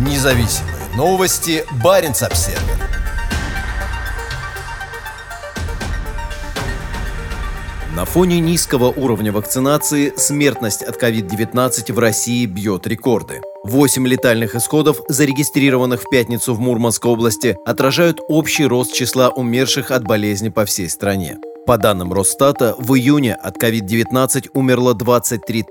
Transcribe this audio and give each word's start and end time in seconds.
Независимые 0.00 0.76
новости. 0.96 1.62
Барин 1.84 2.12
обсерва 2.12 2.58
На 7.94 8.06
фоне 8.06 8.40
низкого 8.40 8.86
уровня 8.86 9.30
вакцинации 9.30 10.14
смертность 10.16 10.82
от 10.82 11.02
COVID-19 11.02 11.92
в 11.92 11.98
России 11.98 12.46
бьет 12.46 12.86
рекорды. 12.86 13.42
Восемь 13.62 14.08
летальных 14.08 14.54
исходов, 14.54 15.02
зарегистрированных 15.08 16.04
в 16.04 16.08
пятницу 16.08 16.54
в 16.54 16.60
Мурманской 16.60 17.12
области, 17.12 17.58
отражают 17.66 18.20
общий 18.26 18.64
рост 18.64 18.94
числа 18.94 19.28
умерших 19.28 19.90
от 19.90 20.04
болезни 20.04 20.48
по 20.48 20.64
всей 20.64 20.88
стране. 20.88 21.36
По 21.70 21.78
данным 21.78 22.12
Росстата, 22.12 22.74
в 22.80 22.96
июне 22.96 23.32
от 23.32 23.62
COVID-19 23.62 24.48
умерло 24.54 24.92
23 24.92 25.62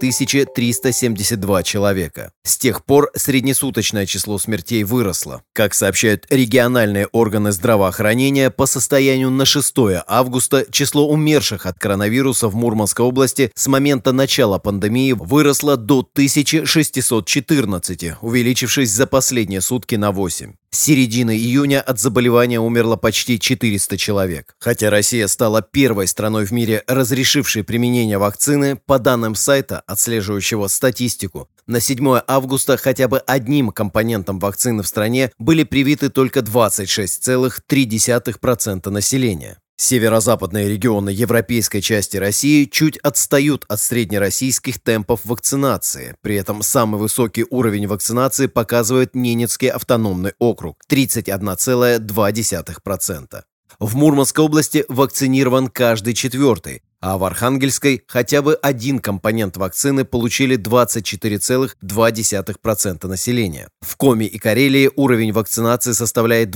372 0.45 1.63
человека. 1.63 2.31
С 2.45 2.57
тех 2.57 2.85
пор 2.85 3.11
среднесуточное 3.17 4.05
число 4.05 4.37
смертей 4.37 4.85
выросло. 4.85 5.43
Как 5.51 5.73
сообщают 5.73 6.25
региональные 6.29 7.07
органы 7.07 7.51
здравоохранения, 7.51 8.49
по 8.49 8.65
состоянию 8.65 9.29
на 9.29 9.43
6 9.43 9.75
августа 10.07 10.65
число 10.71 11.05
умерших 11.05 11.65
от 11.65 11.77
коронавируса 11.77 12.47
в 12.47 12.55
Мурманской 12.55 13.05
области 13.05 13.51
с 13.53 13.67
момента 13.67 14.13
начала 14.13 14.57
пандемии 14.57 15.11
выросло 15.11 15.75
до 15.75 15.99
1614, 15.99 18.13
увеличившись 18.21 18.89
за 18.89 19.05
последние 19.05 19.59
сутки 19.59 19.95
на 19.95 20.13
8. 20.13 20.53
С 20.71 20.83
середины 20.83 21.35
июня 21.35 21.81
от 21.81 21.99
заболевания 21.99 22.59
умерло 22.59 22.95
почти 22.95 23.39
400 23.39 23.97
человек. 23.97 24.55
Хотя 24.59 24.91
Россия 24.91 25.25
стала 25.25 25.63
первой 25.63 26.07
страной 26.07 26.45
в 26.45 26.51
мире, 26.51 26.83
разрешившей 26.85 27.63
применение 27.63 28.19
вакцины, 28.19 28.75
по 28.75 28.99
данным 28.99 29.33
сайта, 29.33 29.79
отслеживающего 29.87 30.67
статистику, 30.67 31.49
на 31.65 31.79
7 31.79 32.21
августа 32.27 32.77
хотя 32.77 33.07
бы 33.07 33.17
одним 33.17 33.71
компонентом 33.71 34.37
вакцины 34.37 34.83
в 34.83 34.87
стране 34.87 35.31
были 35.39 35.63
привиты 35.63 36.09
только 36.09 36.41
26,3% 36.41 38.91
населения. 38.91 39.57
Северо-западные 39.81 40.67
регионы 40.67 41.09
европейской 41.09 41.79
части 41.79 42.17
России 42.17 42.65
чуть 42.65 42.97
отстают 42.97 43.63
от 43.69 43.79
среднероссийских 43.79 44.77
темпов 44.77 45.21
вакцинации. 45.23 46.15
При 46.21 46.35
этом 46.35 46.63
самый 46.63 46.99
высокий 46.99 47.45
уровень 47.49 47.87
вакцинации 47.87 48.47
показывает 48.47 49.15
Ненецкий 49.15 49.69
автономный 49.69 50.33
округ– 50.37 50.75
31,2%. 50.91 53.41
В 53.79 53.95
Мурманской 53.95 54.43
области 54.43 54.83
вакцинирован 54.89 55.69
каждый 55.69 56.13
четвертый, 56.13 56.81
а 56.99 57.17
в 57.17 57.23
Архангельской 57.23 58.03
хотя 58.05 58.41
бы 58.41 58.55
один 58.55 58.99
компонент 58.99 59.55
вакцины 59.55 60.03
получили 60.03 60.57
24,2% 60.57 63.07
населения. 63.07 63.69
В 63.79 63.95
Коми 63.95 64.25
и 64.25 64.37
Карелии 64.37 64.91
уровень 64.97 65.31
вакцинации 65.31 65.93
составляет 65.93 66.49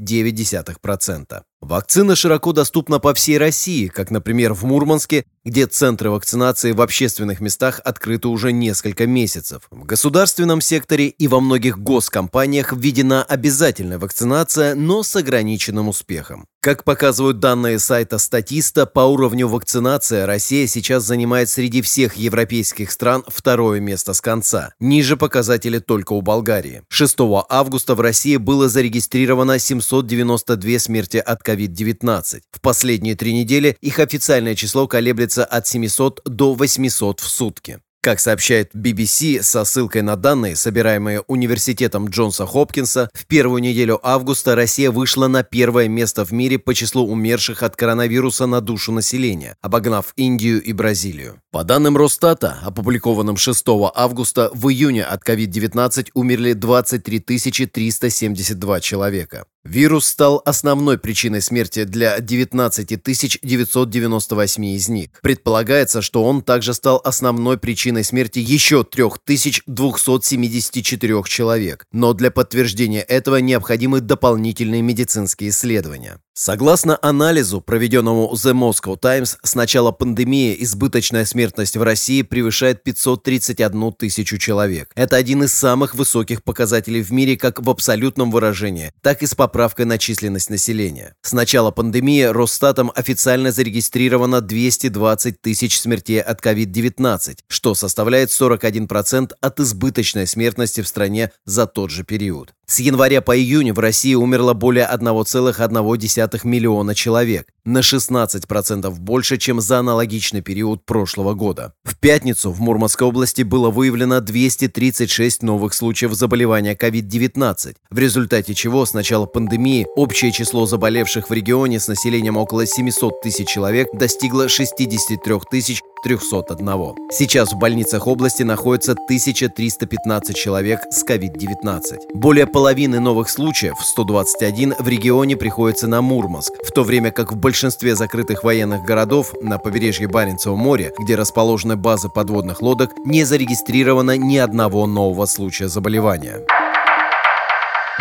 25,9%. 0.00 1.42
Вакцина 1.60 2.14
широко 2.14 2.52
доступна 2.52 3.00
по 3.00 3.14
всей 3.14 3.36
России, 3.36 3.88
как, 3.88 4.12
например, 4.12 4.54
в 4.54 4.62
Мурманске, 4.64 5.24
где 5.44 5.66
центры 5.66 6.10
вакцинации 6.10 6.70
в 6.70 6.80
общественных 6.80 7.40
местах 7.40 7.80
открыты 7.84 8.28
уже 8.28 8.52
несколько 8.52 9.08
месяцев. 9.08 9.62
В 9.70 9.84
государственном 9.84 10.60
секторе 10.60 11.08
и 11.08 11.26
во 11.26 11.40
многих 11.40 11.78
госкомпаниях 11.78 12.72
введена 12.72 13.24
обязательная 13.24 13.98
вакцинация, 13.98 14.76
но 14.76 15.02
с 15.02 15.16
ограниченным 15.16 15.88
успехом. 15.88 16.46
Как 16.60 16.84
показывают 16.84 17.40
данные 17.40 17.78
сайта 17.78 18.18
Статиста, 18.18 18.84
по 18.84 19.00
уровню 19.00 19.48
вакцинации 19.48 20.22
Россия 20.22 20.66
сейчас 20.66 21.04
занимает 21.04 21.48
среди 21.48 21.82
всех 21.82 22.16
европейских 22.16 22.92
стран 22.92 23.24
второе 23.26 23.80
место 23.80 24.12
с 24.12 24.20
конца. 24.20 24.74
Ниже 24.78 25.16
показатели 25.16 25.78
только 25.78 26.12
у 26.12 26.20
Болгарии. 26.20 26.82
6 26.88 27.16
августа 27.48 27.94
в 27.94 28.00
России 28.00 28.36
было 28.36 28.68
зарегистрировано 28.68 29.58
792 29.88 30.78
смерти 30.78 31.16
от 31.16 31.40
COVID-19. 31.46 32.40
В 32.50 32.60
последние 32.60 33.14
три 33.14 33.32
недели 33.32 33.76
их 33.80 33.98
официальное 33.98 34.54
число 34.54 34.86
колеблется 34.86 35.44
от 35.44 35.66
700 35.66 36.22
до 36.24 36.54
800 36.54 37.20
в 37.20 37.28
сутки. 37.28 37.80
Как 38.00 38.20
сообщает 38.20 38.74
BBC 38.76 39.42
со 39.42 39.64
ссылкой 39.64 40.02
на 40.02 40.14
данные, 40.14 40.54
собираемые 40.54 41.22
университетом 41.22 42.08
Джонса 42.08 42.46
Хопкинса, 42.46 43.10
в 43.12 43.26
первую 43.26 43.60
неделю 43.60 43.98
августа 44.02 44.54
Россия 44.54 44.92
вышла 44.92 45.26
на 45.26 45.42
первое 45.42 45.88
место 45.88 46.24
в 46.24 46.30
мире 46.32 46.58
по 46.60 46.74
числу 46.74 47.08
умерших 47.08 47.64
от 47.64 47.74
коронавируса 47.74 48.46
на 48.46 48.60
душу 48.60 48.92
населения, 48.92 49.56
обогнав 49.62 50.12
Индию 50.16 50.62
и 50.62 50.72
Бразилию. 50.72 51.42
По 51.50 51.64
данным 51.64 51.96
Росстата, 51.96 52.58
опубликованным 52.62 53.38
6 53.38 53.64
августа, 53.94 54.50
в 54.52 54.68
июне 54.68 55.02
от 55.02 55.26
COVID-19 55.26 56.10
умерли 56.12 56.52
23 56.52 57.20
372 57.20 58.80
человека. 58.80 59.46
Вирус 59.64 60.06
стал 60.06 60.42
основной 60.44 60.98
причиной 60.98 61.40
смерти 61.40 61.84
для 61.84 62.20
19 62.20 63.00
998 63.42 64.64
из 64.66 64.90
них. 64.90 65.08
Предполагается, 65.22 66.02
что 66.02 66.22
он 66.22 66.42
также 66.42 66.74
стал 66.74 67.00
основной 67.02 67.56
причиной 67.56 68.04
смерти 68.04 68.40
еще 68.40 68.84
3274 68.84 71.22
человек. 71.24 71.86
Но 71.92 72.12
для 72.12 72.30
подтверждения 72.30 73.00
этого 73.00 73.36
необходимы 73.36 74.02
дополнительные 74.02 74.82
медицинские 74.82 75.48
исследования. 75.48 76.20
Согласно 76.40 76.96
анализу, 77.02 77.60
проведенному 77.60 78.32
The 78.32 78.52
Moscow 78.52 78.96
Times, 78.96 79.38
с 79.42 79.56
начала 79.56 79.90
пандемии 79.90 80.56
избыточная 80.60 81.24
смертность 81.24 81.76
в 81.76 81.82
России 81.82 82.22
превышает 82.22 82.84
531 82.84 83.92
тысячу 83.94 84.38
человек. 84.38 84.92
Это 84.94 85.16
один 85.16 85.42
из 85.42 85.52
самых 85.52 85.96
высоких 85.96 86.44
показателей 86.44 87.02
в 87.02 87.10
мире 87.10 87.36
как 87.36 87.60
в 87.60 87.68
абсолютном 87.68 88.30
выражении, 88.30 88.92
так 89.02 89.24
и 89.24 89.26
с 89.26 89.34
поправкой 89.34 89.86
на 89.86 89.98
численность 89.98 90.48
населения. 90.48 91.16
С 91.22 91.32
начала 91.32 91.72
пандемии 91.72 92.22
Росстатом 92.22 92.92
официально 92.94 93.50
зарегистрировано 93.50 94.40
220 94.40 95.42
тысяч 95.42 95.80
смертей 95.80 96.22
от 96.22 96.40
COVID-19, 96.40 97.38
что 97.48 97.74
составляет 97.74 98.30
41% 98.30 99.32
от 99.40 99.58
избыточной 99.58 100.28
смертности 100.28 100.82
в 100.82 100.86
стране 100.86 101.32
за 101.44 101.66
тот 101.66 101.90
же 101.90 102.04
период. 102.04 102.54
С 102.70 102.80
января 102.80 103.22
по 103.22 103.34
июнь 103.34 103.72
в 103.72 103.78
России 103.78 104.12
умерло 104.12 104.52
более 104.52 104.86
1,1 104.92 106.40
миллиона 106.46 106.94
человек, 106.94 107.48
на 107.64 107.78
16% 107.78 108.90
больше, 108.90 109.38
чем 109.38 109.62
за 109.62 109.78
аналогичный 109.78 110.42
период 110.42 110.84
прошлого 110.84 111.32
года. 111.32 111.72
В 111.82 111.96
пятницу 111.96 112.50
в 112.50 112.60
Мурманской 112.60 113.08
области 113.08 113.40
было 113.40 113.70
выявлено 113.70 114.20
236 114.20 115.42
новых 115.42 115.72
случаев 115.72 116.12
заболевания 116.12 116.74
COVID-19, 116.74 117.76
в 117.88 117.98
результате 117.98 118.52
чего 118.52 118.84
с 118.84 118.92
начала 118.92 119.24
пандемии 119.24 119.86
общее 119.96 120.30
число 120.30 120.66
заболевших 120.66 121.30
в 121.30 121.32
регионе 121.32 121.80
с 121.80 121.88
населением 121.88 122.36
около 122.36 122.66
700 122.66 123.22
тысяч 123.22 123.48
человек 123.48 123.88
достигло 123.94 124.46
63 124.46 125.34
тысяч 125.50 125.80
301. 126.02 127.10
Сейчас 127.10 127.52
в 127.52 127.58
больницах 127.58 128.06
области 128.06 128.42
находится 128.42 128.92
1315 128.92 130.36
человек 130.36 130.80
с 130.90 131.04
COVID-19. 131.04 132.14
Более 132.14 132.46
половины 132.58 132.98
новых 132.98 133.30
случаев, 133.30 133.76
121, 133.80 134.74
в 134.80 134.88
регионе 134.88 135.36
приходится 135.36 135.86
на 135.86 136.02
Мурманск, 136.02 136.52
в 136.66 136.72
то 136.72 136.82
время 136.82 137.12
как 137.12 137.30
в 137.30 137.36
большинстве 137.36 137.94
закрытых 137.94 138.42
военных 138.42 138.82
городов 138.82 139.32
на 139.40 139.58
побережье 139.58 140.08
Баренцева 140.08 140.56
моря, 140.56 140.90
где 140.98 141.14
расположены 141.14 141.76
базы 141.76 142.08
подводных 142.08 142.60
лодок, 142.60 142.90
не 143.04 143.22
зарегистрировано 143.22 144.16
ни 144.16 144.38
одного 144.38 144.88
нового 144.88 145.26
случая 145.26 145.68
заболевания. 145.68 146.44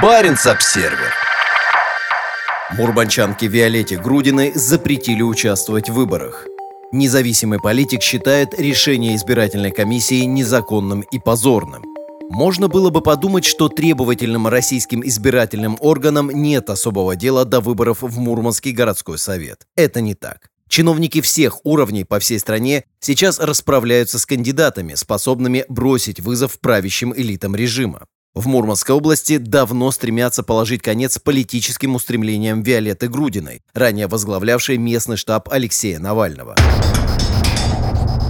Баренц-обсервер 0.01 1.13
Мурманчанке 2.71 3.45
Виолетте 3.45 3.97
Грудиной 3.97 4.53
запретили 4.55 5.21
участвовать 5.21 5.91
в 5.91 5.93
выборах. 5.93 6.47
Независимый 6.91 7.59
политик 7.59 8.01
считает 8.01 8.59
решение 8.59 9.15
избирательной 9.17 9.69
комиссии 9.69 10.23
незаконным 10.23 11.01
и 11.01 11.19
позорным. 11.19 11.96
Можно 12.29 12.67
было 12.67 12.89
бы 12.89 13.01
подумать, 13.01 13.45
что 13.45 13.69
требовательным 13.69 14.47
российским 14.47 15.01
избирательным 15.05 15.77
органам 15.79 16.29
нет 16.29 16.69
особого 16.69 17.15
дела 17.15 17.45
до 17.45 17.61
выборов 17.61 18.01
в 18.01 18.19
Мурманский 18.19 18.71
городской 18.71 19.17
совет. 19.17 19.65
Это 19.75 20.01
не 20.01 20.13
так. 20.13 20.49
Чиновники 20.69 21.21
всех 21.21 21.65
уровней 21.65 22.03
по 22.03 22.19
всей 22.19 22.39
стране 22.39 22.83
сейчас 22.99 23.39
расправляются 23.39 24.19
с 24.19 24.25
кандидатами, 24.25 24.95
способными 24.95 25.63
бросить 25.69 26.19
вызов 26.19 26.59
правящим 26.59 27.13
элитам 27.15 27.55
режима. 27.55 28.05
В 28.33 28.45
Мурманской 28.47 28.93
области 28.93 29.37
давно 29.37 29.89
стремятся 29.91 30.43
положить 30.43 30.81
конец 30.81 31.17
политическим 31.17 31.95
устремлениям 31.95 32.61
Виолетты 32.61 33.07
Грудиной, 33.07 33.61
ранее 33.73 34.07
возглавлявшей 34.07 34.77
местный 34.77 35.17
штаб 35.17 35.49
Алексея 35.49 35.99
Навального. 35.99 36.55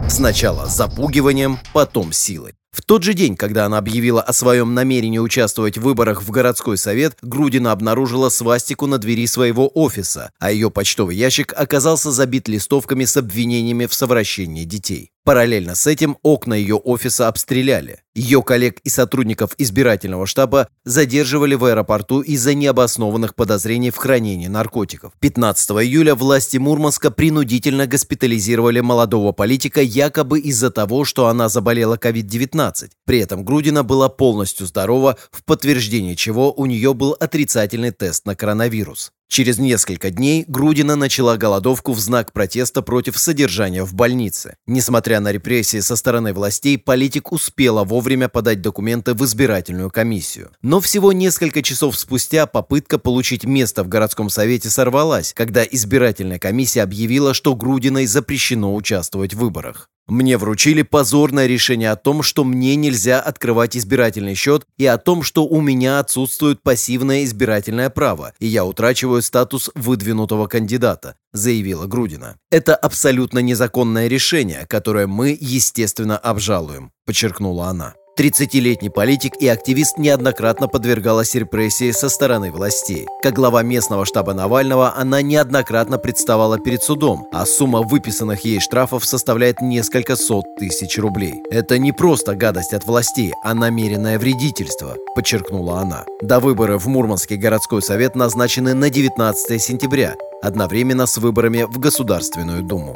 Сначала 0.07 0.68
запугиванием, 0.68 1.60
потом 1.74 2.13
силой. 2.13 2.54
В 2.77 2.83
тот 2.83 3.01
же 3.01 3.15
день, 3.15 3.35
когда 3.35 3.65
она 3.65 3.79
объявила 3.79 4.21
о 4.21 4.33
своем 4.33 4.75
намерении 4.75 5.18
участвовать 5.18 5.79
в 5.79 5.81
выборах 5.81 6.21
в 6.21 6.29
городской 6.29 6.77
совет, 6.77 7.18
Грудина 7.24 7.71
обнаружила 7.71 8.29
свастику 8.29 8.85
на 8.85 9.00
двери 9.00 9.25
своего 9.25 9.68
офиса, 9.74 10.31
а 10.38 10.51
ее 10.51 10.69
почтовый 10.69 11.15
ящик 11.15 11.53
оказался 11.57 12.12
забит 12.12 12.47
листовками 12.47 13.06
с 13.06 13.18
обвинениями 13.18 13.88
в 13.88 13.95
совращении 13.95 14.63
детей. 14.63 15.12
Параллельно 15.27 15.75
с 15.75 15.85
этим 15.88 16.18
окна 16.24 16.53
ее 16.53 16.75
офиса 16.75 17.27
обстреляли. 17.27 18.00
Ее 18.15 18.41
коллег 18.41 18.79
и 18.85 18.89
сотрудников 18.89 19.56
избирательного 19.57 20.25
штаба 20.25 20.69
задерживали 20.85 21.53
в 21.56 21.65
аэропорту 21.65 22.21
из-за 22.21 22.53
необоснованных 22.53 23.35
подозрений 23.35 23.91
в 23.91 23.97
хранении 23.97 24.47
наркотиков. 24.47 25.12
15 25.19 25.71
июля 25.71 26.15
власти 26.15 26.56
Мурманска 26.56 27.12
принудительно 27.12 27.88
госпитализировали 27.88 28.79
молодого 28.79 29.33
политика 29.33 29.81
якобы 29.81 30.39
из-за 30.39 30.71
того, 30.71 31.03
что 31.03 31.27
она 31.27 31.50
заболела 31.50 31.97
COVID-19. 31.97 32.91
При 33.06 33.19
этом 33.19 33.44
Грудина 33.44 33.83
была 33.83 34.07
полностью 34.07 34.65
здорова, 34.65 35.18
в 35.31 35.44
подтверждение 35.44 36.15
чего 36.15 36.53
у 36.53 36.65
нее 36.65 36.94
был 36.94 37.18
отрицательный 37.19 37.91
тест 37.91 38.25
на 38.25 38.33
коронавирус. 38.33 39.12
Через 39.29 39.57
несколько 39.57 40.09
дней 40.09 40.45
Грудина 40.47 40.95
начала 40.95 41.35
голодовку 41.35 41.91
в 41.91 42.00
знак 42.00 42.31
протеста 42.31 42.81
против 42.81 43.18
содержания 43.18 43.83
в 43.83 43.94
больнице. 43.94 44.56
Несмотря 44.65 45.19
на 45.19 45.31
репрессии 45.31 45.79
со 45.81 45.95
стороны 45.97 46.33
властей, 46.33 46.77
политик 46.77 47.31
успела 47.31 47.83
вовремя 47.83 48.29
подать 48.29 48.62
документы 48.62 49.13
в 49.13 49.24
избирательную 49.25 49.91
комиссию. 49.91 50.51
Но 50.62 50.79
всего 50.79 51.12
несколько 51.12 51.62
часов 51.62 52.00
спустя 52.00 52.45
попытка 52.45 52.97
получить 52.97 53.44
место 53.44 53.83
в 53.83 53.89
городском 53.89 54.29
совете 54.29 54.69
сорвалась, 54.69 55.33
когда 55.33 55.63
избирательная 55.63 56.39
комиссия 56.39 56.81
объявила, 56.81 57.33
что 57.33 57.56
Грудиной 57.56 58.06
запрещено 58.06 58.74
участвовать 58.74 59.33
в 59.33 59.39
выборах. 59.39 59.89
Мне 60.07 60.38
вручили 60.38 60.83
позорное 60.83 61.48
решение 61.48 61.92
о 61.92 61.98
том, 61.98 62.24
что 62.24 62.45
мне 62.45 62.75
нельзя 62.75 63.19
открывать 63.19 63.75
избирательный 63.75 64.36
счет 64.36 64.65
и 64.77 64.86
о 64.86 64.98
том, 64.98 65.21
что 65.21 65.45
у 65.45 65.59
меня 65.59 66.00
отсутствует 66.00 66.63
пассивное 66.63 67.25
избирательное 67.25 67.89
право, 67.89 68.33
и 68.39 68.48
я 68.48 68.63
утрачиваю 68.63 69.21
статус 69.21 69.69
выдвинутого 69.75 70.48
кандидата, 70.48 71.15
заявила 71.33 71.88
Грудина. 71.88 72.38
Это 72.50 72.74
абсолютно 72.75 73.39
незаконное 73.39 74.07
решение, 74.07 74.65
которое 74.69 75.07
мы, 75.07 75.38
естественно, 75.39 76.18
обжалуем, 76.18 76.94
подчеркнула 77.06 77.68
она. 77.68 77.94
30-летний 78.18 78.90
политик 78.90 79.34
и 79.40 79.48
активист 79.48 80.00
неоднократно 80.00 80.68
подвергалась 80.68 81.36
репрессии 81.36 81.92
со 81.92 82.10
стороны 82.10 82.52
властей. 82.52 83.06
Как 83.22 83.34
глава 83.34 83.62
местного 83.62 84.08
штаба 84.08 84.34
Навального, 84.34 84.96
она 84.96 85.22
неоднократно 85.22 86.00
представала 86.00 86.58
перед 86.58 86.81
судом, 86.81 87.28
а 87.31 87.46
сумма 87.46 87.84
выписанных 87.84 88.44
ей 88.44 88.60
штрафов 88.60 89.06
составляет 89.06 89.62
несколько 89.62 90.16
сот 90.16 90.46
тысяч 90.58 90.98
рублей. 90.98 91.36
Это 91.52 91.78
не 91.78 91.92
просто 91.92 92.34
гадость 92.34 92.74
от 92.74 92.86
властей, 92.86 93.34
а 93.44 93.54
намеренное 93.54 94.18
вредительство, 94.18 94.96
подчеркнула 95.13 95.81
она. 95.81 96.04
До 96.22 96.40
выборы 96.40 96.80
в 96.80 96.88
Мурманский 96.88 97.38
городской 97.38 97.84
совет 97.84 98.16
назначены 98.16 98.74
на 98.74 98.90
19 98.90 99.62
сентября, 99.62 100.16
одновременно 100.42 101.06
с 101.06 101.18
выборами 101.18 101.68
в 101.70 101.78
Государственную 101.78 102.63
Думу. 102.63 102.96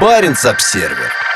Баренц-Обсервер 0.00 1.29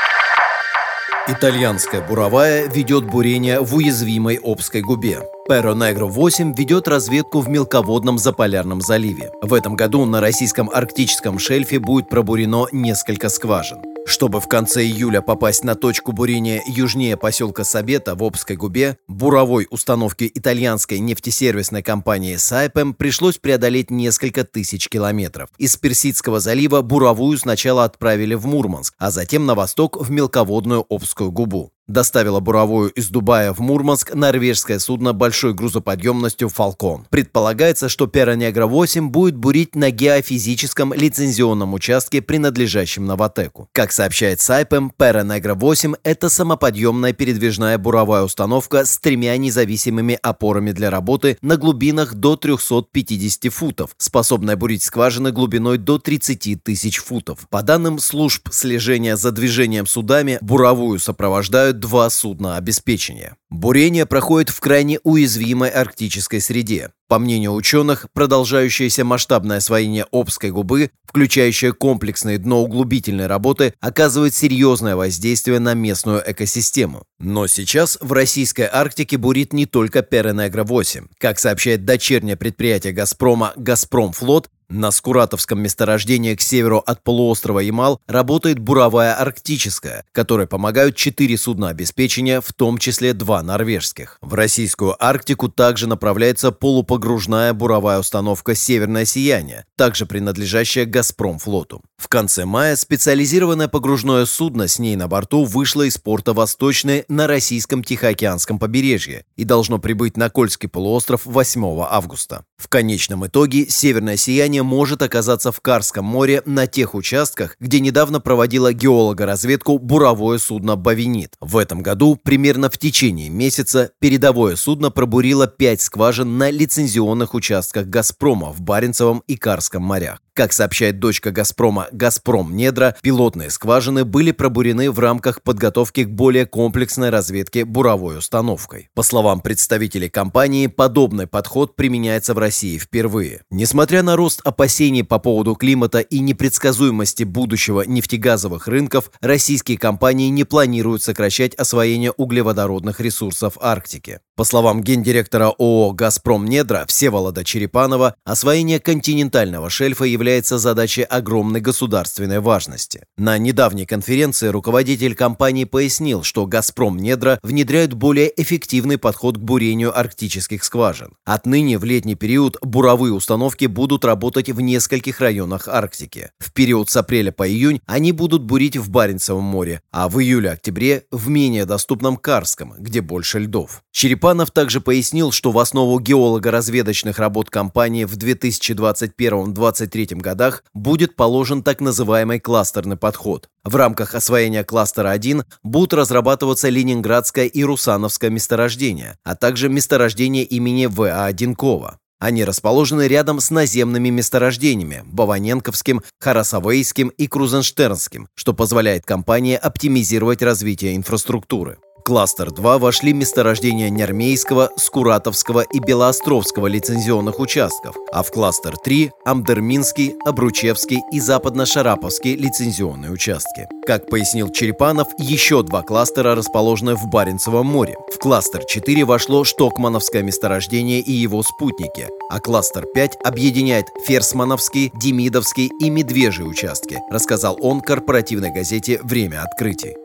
Итальянская 1.27 2.01
буровая 2.01 2.69
ведет 2.69 3.09
бурение 3.09 3.59
в 3.59 3.73
уязвимой 3.73 4.39
Обской 4.43 4.81
губе. 4.81 5.21
Перо 5.47 5.73
Негро 5.73 6.05
8 6.05 6.53
ведет 6.55 6.87
разведку 6.87 7.39
в 7.39 7.49
мелководном 7.49 8.19
Заполярном 8.19 8.79
заливе. 8.79 9.31
В 9.41 9.55
этом 9.55 9.75
году 9.75 10.05
на 10.05 10.21
российском 10.21 10.69
арктическом 10.69 11.39
шельфе 11.39 11.79
будет 11.79 12.09
пробурено 12.09 12.67
несколько 12.71 13.29
скважин. 13.29 13.94
Чтобы 14.05 14.39
в 14.39 14.47
конце 14.47 14.83
июля 14.83 15.21
попасть 15.21 15.63
на 15.63 15.73
точку 15.73 16.11
бурения 16.11 16.61
южнее 16.67 17.17
поселка 17.17 17.63
Сабета 17.63 18.13
в 18.13 18.23
Обской 18.23 18.55
губе, 18.55 18.97
буровой 19.07 19.67
установке 19.71 20.29
итальянской 20.31 20.99
нефтесервисной 20.99 21.81
компании 21.81 22.35
Сайпем 22.35 22.93
пришлось 22.93 23.39
преодолеть 23.39 23.89
несколько 23.89 24.43
тысяч 24.43 24.89
километров. 24.89 25.49
Из 25.57 25.75
Персидского 25.75 26.39
залива 26.39 26.81
буровую 26.81 27.37
сначала 27.39 27.83
отправили 27.83 28.35
в 28.35 28.45
Мурманск, 28.45 28.93
а 28.99 29.09
затем 29.09 29.47
на 29.47 29.55
восток 29.55 29.99
в 29.99 30.11
мелководную 30.11 30.85
Обскую 30.87 31.31
губу 31.31 31.71
доставила 31.87 32.39
буровую 32.39 32.89
из 32.91 33.09
Дубая 33.09 33.53
в 33.53 33.59
Мурманск 33.59 34.13
норвежское 34.13 34.79
судно 34.79 35.13
большой 35.13 35.53
грузоподъемностью 35.53 36.49
«Фалкон». 36.49 37.05
Предполагается, 37.09 37.89
что 37.89 38.07
«Перонегра-8» 38.07 39.01
будет 39.01 39.35
бурить 39.35 39.75
на 39.75 39.91
геофизическом 39.91 40.93
лицензионном 40.93 41.73
участке, 41.73 42.21
принадлежащем 42.21 43.05
Новотеку. 43.05 43.69
Как 43.71 43.91
сообщает 43.91 44.41
Сайпем, 44.41 44.91
«Перонегра-8»— 44.97 45.99
это 46.03 46.29
самоподъемная 46.29 47.13
передвижная 47.13 47.77
буровая 47.77 48.23
установка 48.23 48.85
с 48.85 48.97
тремя 48.97 49.37
независимыми 49.37 50.17
опорами 50.21 50.71
для 50.71 50.89
работы 50.89 51.37
на 51.41 51.57
глубинах 51.57 52.15
до 52.15 52.35
350 52.35 53.53
футов, 53.53 53.91
способная 53.97 54.55
бурить 54.55 54.83
скважины 54.83 55.31
глубиной 55.31 55.77
до 55.77 55.99
30 55.99 56.63
тысяч 56.63 56.97
футов. 56.97 57.47
По 57.49 57.61
данным 57.61 57.99
служб 57.99 58.49
слежения 58.51 59.17
за 59.17 59.31
движением 59.31 59.87
судами, 59.87 60.39
буровую 60.41 60.99
сопровождают 60.99 61.74
два 61.75 62.09
судна 62.09 62.57
обеспечения. 62.57 63.35
Бурение 63.49 64.05
проходит 64.05 64.49
в 64.49 64.59
крайне 64.59 64.99
уязвимой 65.03 65.69
арктической 65.69 66.41
среде. 66.41 66.91
По 67.07 67.19
мнению 67.19 67.53
ученых, 67.53 68.07
продолжающееся 68.13 69.05
масштабное 69.05 69.57
освоение 69.57 70.07
Обской 70.11 70.49
губы, 70.49 70.89
включающее 71.05 71.71
комплексные 71.71 72.39
дноуглубительные 72.39 73.27
работы, 73.27 73.75
оказывает 73.79 74.33
серьезное 74.33 74.95
воздействие 74.95 75.59
на 75.59 75.75
местную 75.75 76.23
экосистему. 76.25 77.03
Но 77.19 77.45
сейчас 77.47 77.99
в 78.01 78.11
российской 78.11 78.67
Арктике 78.71 79.17
бурит 79.17 79.53
не 79.53 79.67
только 79.67 79.99
Перенегро-8. 79.99 81.09
Как 81.19 81.39
сообщает 81.39 81.85
дочернее 81.85 82.35
предприятие 82.35 82.93
«Газпрома» 82.93 83.53
«Газпромфлот», 83.55 84.49
на 84.69 84.91
Скуратовском 84.91 85.59
месторождении 85.61 86.35
к 86.35 86.41
северу 86.41 86.79
от 86.79 87.03
полуострова 87.03 87.59
Ямал 87.59 88.01
работает 88.07 88.59
буровая 88.59 89.13
арктическая, 89.15 90.05
которой 90.11 90.47
помогают 90.47 90.95
четыре 90.95 91.37
судна 91.37 91.69
обеспечения, 91.69 92.41
в 92.41 92.53
том 92.53 92.77
числе 92.77 93.13
два 93.13 93.41
норвежских. 93.43 94.17
В 94.21 94.33
российскую 94.33 94.95
Арктику 95.03 95.49
также 95.49 95.87
направляется 95.87 96.51
полупогружная 96.51 97.53
буровая 97.53 97.99
установка 97.99 98.55
«Северное 98.55 99.05
сияние», 99.05 99.65
также 99.75 100.05
принадлежащая 100.05 100.85
«Газпромфлоту». 100.85 101.81
В 101.97 102.07
конце 102.07 102.45
мая 102.45 102.75
специализированное 102.75 103.67
погружное 103.67 104.25
судно 104.25 104.67
с 104.67 104.79
ней 104.79 104.95
на 104.95 105.07
борту 105.07 105.45
вышло 105.45 105.83
из 105.83 105.97
порта 105.97 106.33
Восточный 106.33 107.05
на 107.07 107.27
российском 107.27 107.83
Тихоокеанском 107.83 108.59
побережье 108.59 109.25
и 109.35 109.43
должно 109.43 109.79
прибыть 109.79 110.17
на 110.17 110.29
Кольский 110.29 110.69
полуостров 110.69 111.21
8 111.25 111.63
августа. 111.89 112.45
В 112.57 112.67
конечном 112.67 113.25
итоге 113.27 113.67
«Северное 113.69 114.17
сияние» 114.17 114.54
Британия 114.55 114.63
может 114.63 115.01
оказаться 115.01 115.51
в 115.51 115.59
Карском 115.59 116.05
море 116.05 116.41
на 116.45 116.65
тех 116.65 116.95
участках, 116.95 117.57
где 117.59 117.81
недавно 117.81 118.21
проводила 118.21 118.71
геолога-разведку 118.71 119.79
буровое 119.79 120.37
судно 120.37 120.77
«Бавинит». 120.77 121.33
В 121.41 121.57
этом 121.57 121.81
году, 121.81 122.15
примерно 122.15 122.69
в 122.69 122.77
течение 122.77 123.29
месяца, 123.29 123.91
передовое 123.99 124.55
судно 124.55 124.91
пробурило 124.91 125.47
пять 125.47 125.81
скважин 125.81 126.37
на 126.37 126.49
лицензионных 126.51 127.33
участках 127.33 127.87
«Газпрома» 127.87 128.53
в 128.53 128.61
Баренцевом 128.61 129.23
и 129.27 129.35
Карском 129.35 129.83
морях. 129.83 130.19
Как 130.35 130.51
сообщает 130.51 130.99
дочка 130.99 131.31
«Газпрома» 131.31 131.87
«Газпром 131.93 132.57
Недра», 132.57 132.97
пилотные 133.01 133.49
скважины 133.49 134.03
были 134.03 134.33
пробурены 134.33 134.91
в 134.91 134.99
рамках 134.99 135.41
подготовки 135.41 136.03
к 136.03 136.09
более 136.09 136.45
комплексной 136.45 137.09
разведке 137.09 137.63
буровой 137.63 138.17
установкой. 138.17 138.89
По 138.93 139.01
словам 139.01 139.39
представителей 139.39 140.09
компании, 140.09 140.67
подобный 140.67 141.25
подход 141.25 141.77
применяется 141.77 142.33
в 142.33 142.37
России 142.37 142.77
впервые. 142.77 143.43
Несмотря 143.49 144.03
на 144.03 144.17
рост 144.17 144.41
опасений 144.43 145.05
по 145.05 145.19
поводу 145.19 145.55
климата 145.55 145.99
и 145.99 146.19
непредсказуемости 146.19 147.23
будущего 147.23 147.83
нефтегазовых 147.83 148.67
рынков, 148.67 149.11
российские 149.21 149.77
компании 149.77 150.27
не 150.27 150.43
планируют 150.43 151.01
сокращать 151.01 151.55
освоение 151.55 152.11
углеводородных 152.11 152.99
ресурсов 152.99 153.57
Арктики. 153.61 154.19
По 154.37 154.43
словам 154.43 154.83
гендиректора 154.83 155.45
ООО 155.57 155.93
«Газпром 155.93 156.43
Недра» 156.43 156.83
Всеволода 156.89 157.45
Черепанова, 157.45 158.15
освоение 158.25 158.81
континентального 158.81 159.69
шельфа 159.69 160.03
является 160.03 160.57
задачей 160.57 161.03
огромной 161.03 161.61
государственной 161.61 162.41
важности. 162.41 163.05
На 163.17 163.37
недавней 163.37 163.85
конференции 163.85 164.49
руководитель 164.49 165.15
компании 165.15 165.63
пояснил, 165.63 166.23
что 166.23 166.45
«Газпром 166.47 166.97
Недра» 166.97 167.39
внедряет 167.43 167.93
более 167.93 168.29
эффективный 168.35 168.97
подход 168.97 169.37
к 169.37 169.39
бурению 169.39 169.97
арктических 169.97 170.65
скважин. 170.65 171.13
Отныне 171.23 171.77
в 171.77 171.85
летний 171.85 172.15
период 172.15 172.57
буровые 172.61 173.13
установки 173.13 173.67
будут 173.67 174.03
работать 174.03 174.49
в 174.49 174.59
нескольких 174.59 175.21
районах 175.21 175.69
Арктики. 175.69 176.31
В 176.39 176.51
период 176.51 176.89
с 176.89 176.97
апреля 176.97 177.31
по 177.31 177.47
июнь 177.47 177.79
они 177.85 178.11
будут 178.11 178.43
бурить 178.43 178.75
в 178.75 178.89
Баренцевом 178.89 179.45
море, 179.45 179.81
а 179.93 180.09
в 180.09 180.19
июле-октябре 180.19 181.03
в 181.09 181.29
менее 181.29 181.63
доступном 181.63 182.17
Карском, 182.17 182.73
где 182.77 182.99
больше 182.99 183.39
льдов. 183.39 183.81
Черепанов 183.91 184.24
Черепанов 184.25 184.49
также 184.49 184.81
пояснил, 184.81 185.31
что 185.31 185.51
в 185.51 185.59
основу 185.59 185.99
геолого-разведочных 185.99 187.19
работ 187.19 187.51
компании 187.51 188.05
в 188.05 188.17
2021-2023 188.17 190.15
годах 190.15 190.63
будет 190.73 191.15
положен 191.15 191.61
так 191.61 191.79
называемый 191.79 192.39
кластерный 192.39 192.97
подход. 192.97 193.49
В 193.63 193.75
рамках 193.75 194.15
освоения 194.15 194.63
кластера 194.63 195.11
1 195.11 195.43
будут 195.61 195.93
разрабатываться 195.93 196.69
Ленинградское 196.69 197.45
и 197.45 197.63
Русановское 197.63 198.31
месторождения, 198.31 199.19
а 199.23 199.35
также 199.35 199.69
месторождение 199.69 200.43
имени 200.43 200.87
В.А. 200.87 201.31
Денкова. 201.31 201.99
Они 202.17 202.43
расположены 202.43 203.07
рядом 203.07 203.39
с 203.39 203.51
наземными 203.51 204.09
месторождениями– 204.09 205.03
Баваненковским, 205.05 206.01
Харасавейским 206.19 207.09
и 207.09 207.27
Крузенштернским, 207.27 208.27
что 208.33 208.55
позволяет 208.55 209.05
компании 209.05 209.55
оптимизировать 209.55 210.41
развитие 210.41 210.95
инфраструктуры 210.95 211.77
кластер 212.05 212.51
2 212.51 212.77
вошли 212.77 213.13
месторождения 213.13 213.89
Нермейского, 213.89 214.69
Скуратовского 214.77 215.61
и 215.61 215.79
Белоостровского 215.79 216.67
лицензионных 216.67 217.39
участков, 217.39 217.95
а 218.13 218.21
в 218.21 218.31
кластер 218.31 218.77
3– 218.77 219.11
Амдерминский, 219.25 220.13
Обручевский 220.23 221.01
и 221.11 221.19
Западно-Шараповский 221.19 222.35
лицензионные 222.35 223.11
участки. 223.11 223.67
Как 223.87 224.07
пояснил 224.07 224.49
Черепанов, 224.51 225.07
еще 225.17 225.63
два 225.63 225.81
кластера 225.81 226.35
расположены 226.35 226.95
в 226.95 227.07
Баренцевом 227.07 227.65
море. 227.65 227.95
В 228.13 228.19
кластер 228.19 228.63
4 228.63 229.03
вошло 229.03 229.43
Штокмановское 229.43 230.21
месторождение 230.21 230.99
и 230.99 231.11
его 231.11 231.41
спутники, 231.41 232.07
а 232.29 232.39
кластер 232.39 232.85
5 232.93 233.17
объединяет 233.23 233.87
Ферсмановский, 234.05 234.91
Демидовский 234.93 235.71
и 235.79 235.89
Медвежий 235.89 236.47
участки, 236.47 236.99
рассказал 237.09 237.57
он 237.59 237.81
корпоративной 237.81 238.51
газете 238.51 238.99
«Время 239.01 239.41
открытий». 239.41 239.95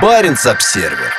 Баренц-Обсервер. 0.00 1.12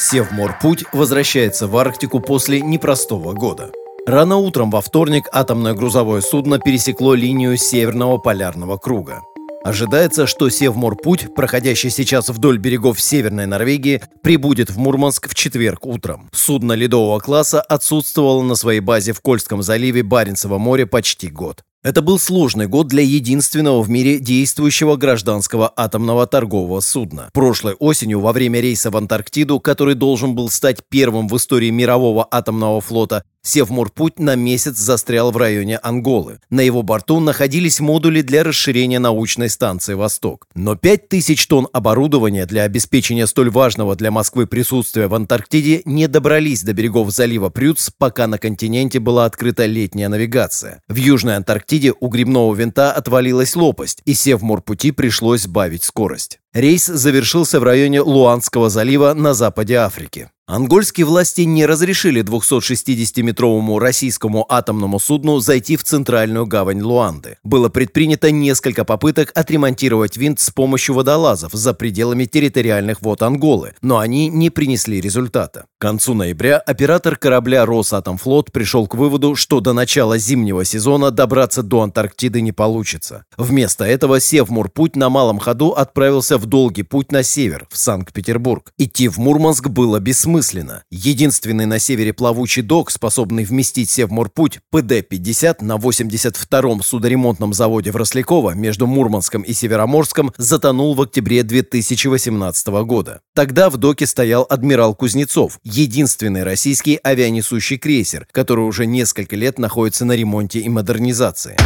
Севморпуть 0.00 0.84
возвращается 0.92 1.68
в 1.68 1.76
Арктику 1.76 2.18
после 2.18 2.60
непростого 2.60 3.32
года. 3.32 3.70
Рано 4.08 4.38
утром 4.38 4.72
во 4.72 4.80
вторник 4.80 5.28
атомное 5.30 5.74
грузовое 5.74 6.20
судно 6.20 6.58
пересекло 6.58 7.14
линию 7.14 7.56
Северного 7.56 8.18
полярного 8.18 8.76
круга. 8.76 9.20
Ожидается, 9.62 10.26
что 10.26 10.50
Севморпуть, 10.50 11.32
проходящий 11.32 11.90
сейчас 11.90 12.28
вдоль 12.28 12.58
берегов 12.58 13.00
Северной 13.00 13.46
Норвегии, 13.46 14.02
прибудет 14.24 14.70
в 14.70 14.78
Мурманск 14.78 15.28
в 15.28 15.36
четверг 15.36 15.86
утром. 15.86 16.28
Судно 16.32 16.72
ледового 16.72 17.20
класса 17.20 17.60
отсутствовало 17.60 18.42
на 18.42 18.56
своей 18.56 18.80
базе 18.80 19.12
в 19.12 19.20
Кольском 19.20 19.62
заливе 19.62 20.02
Баренцева 20.02 20.58
моря 20.58 20.86
почти 20.86 21.28
год. 21.28 21.62
Это 21.84 22.00
был 22.00 22.20
сложный 22.20 22.68
год 22.68 22.86
для 22.86 23.02
единственного 23.02 23.82
в 23.82 23.90
мире 23.90 24.20
действующего 24.20 24.94
гражданского 24.94 25.72
атомного 25.74 26.28
торгового 26.28 26.78
судна. 26.78 27.28
Прошлой 27.32 27.74
осенью, 27.74 28.20
во 28.20 28.32
время 28.32 28.60
рейса 28.60 28.92
в 28.92 28.96
Антарктиду, 28.96 29.58
который 29.58 29.96
должен 29.96 30.36
был 30.36 30.48
стать 30.48 30.84
первым 30.88 31.26
в 31.26 31.36
истории 31.36 31.70
мирового 31.70 32.24
атомного 32.30 32.80
флота, 32.80 33.24
Севморпуть 33.44 34.20
на 34.20 34.36
месяц 34.36 34.76
застрял 34.76 35.32
в 35.32 35.36
районе 35.36 35.76
Анголы. 35.78 36.38
На 36.48 36.60
его 36.60 36.82
борту 36.82 37.18
находились 37.18 37.80
модули 37.80 38.22
для 38.22 38.44
расширения 38.44 39.00
научной 39.00 39.48
станции 39.48 39.94
«Восток». 39.94 40.46
Но 40.54 40.76
5000 40.76 41.46
тонн 41.48 41.68
оборудования 41.72 42.46
для 42.46 42.62
обеспечения 42.62 43.26
столь 43.26 43.50
важного 43.50 43.96
для 43.96 44.12
Москвы 44.12 44.46
присутствия 44.46 45.08
в 45.08 45.14
Антарктиде 45.14 45.82
не 45.84 46.06
добрались 46.06 46.62
до 46.62 46.72
берегов 46.72 47.10
залива 47.10 47.48
Прюц, 47.48 47.90
пока 47.90 48.28
на 48.28 48.38
континенте 48.38 49.00
была 49.00 49.24
открыта 49.24 49.66
летняя 49.66 50.08
навигация. 50.08 50.80
В 50.86 50.94
Южной 50.94 51.34
Антарктиде 51.34 51.94
у 51.98 52.06
грибного 52.06 52.54
винта 52.54 52.92
отвалилась 52.92 53.56
лопасть, 53.56 54.02
и 54.04 54.14
Севморпути 54.14 54.92
пришлось 54.92 55.42
сбавить 55.42 55.82
скорость. 55.82 56.38
Рейс 56.52 56.86
завершился 56.86 57.58
в 57.58 57.64
районе 57.64 58.02
Луанского 58.02 58.70
залива 58.70 59.14
на 59.14 59.34
западе 59.34 59.76
Африки. 59.76 60.28
Ангольские 60.52 61.06
власти 61.06 61.40
не 61.40 61.64
разрешили 61.64 62.22
260-метровому 62.22 63.78
российскому 63.78 64.44
атомному 64.50 65.00
судну 65.00 65.40
зайти 65.40 65.78
в 65.78 65.82
центральную 65.82 66.44
гавань 66.44 66.82
Луанды. 66.82 67.38
Было 67.42 67.70
предпринято 67.70 68.30
несколько 68.30 68.84
попыток 68.84 69.32
отремонтировать 69.34 70.18
винт 70.18 70.40
с 70.40 70.50
помощью 70.50 70.94
водолазов 70.94 71.52
за 71.54 71.72
пределами 71.72 72.26
территориальных 72.26 73.00
вод 73.00 73.22
Анголы, 73.22 73.72
но 73.80 73.96
они 73.96 74.28
не 74.28 74.50
принесли 74.50 75.00
результата. 75.00 75.64
К 75.78 75.80
концу 75.80 76.12
ноября 76.12 76.58
оператор 76.58 77.16
корабля 77.16 77.64
«Росатомфлот» 77.64 78.52
пришел 78.52 78.86
к 78.86 78.94
выводу, 78.94 79.36
что 79.36 79.60
до 79.60 79.72
начала 79.72 80.18
зимнего 80.18 80.66
сезона 80.66 81.10
добраться 81.10 81.62
до 81.62 81.80
Антарктиды 81.80 82.42
не 82.42 82.52
получится. 82.52 83.24
Вместо 83.38 83.86
этого 83.86 84.20
Севмурпуть 84.20 84.96
на 84.96 85.08
малом 85.08 85.38
ходу 85.38 85.70
отправился 85.70 86.36
в 86.36 86.44
долгий 86.44 86.82
путь 86.82 87.10
на 87.10 87.22
север, 87.22 87.66
в 87.70 87.78
Санкт-Петербург. 87.78 88.70
Идти 88.76 89.08
в 89.08 89.16
Мурманск 89.16 89.68
было 89.68 89.98
бессмысленно 89.98 90.41
бессмысленно. 90.42 90.82
Единственный 90.90 91.66
на 91.66 91.78
севере 91.78 92.12
плавучий 92.12 92.62
док, 92.62 92.90
способный 92.90 93.44
вместить 93.44 93.90
Севморпуть 93.90 94.58
ПД-50 94.72 95.56
на 95.60 95.76
82-м 95.76 96.82
судоремонтном 96.82 97.52
заводе 97.52 97.90
в 97.92 97.96
Росляково 97.96 98.50
между 98.50 98.86
Мурманском 98.86 99.42
и 99.42 99.52
Североморском 99.52 100.32
затонул 100.36 100.94
в 100.94 101.02
октябре 101.02 101.42
2018 101.42 102.66
года. 102.84 103.20
Тогда 103.34 103.70
в 103.70 103.76
доке 103.76 104.06
стоял 104.06 104.46
адмирал 104.48 104.94
Кузнецов, 104.94 105.58
единственный 105.62 106.42
российский 106.42 106.98
авианесущий 107.02 107.78
крейсер, 107.78 108.26
который 108.32 108.64
уже 108.64 108.86
несколько 108.86 109.36
лет 109.36 109.58
находится 109.58 110.04
на 110.04 110.12
ремонте 110.12 110.60
и 110.60 110.68
модернизации. 110.68 111.56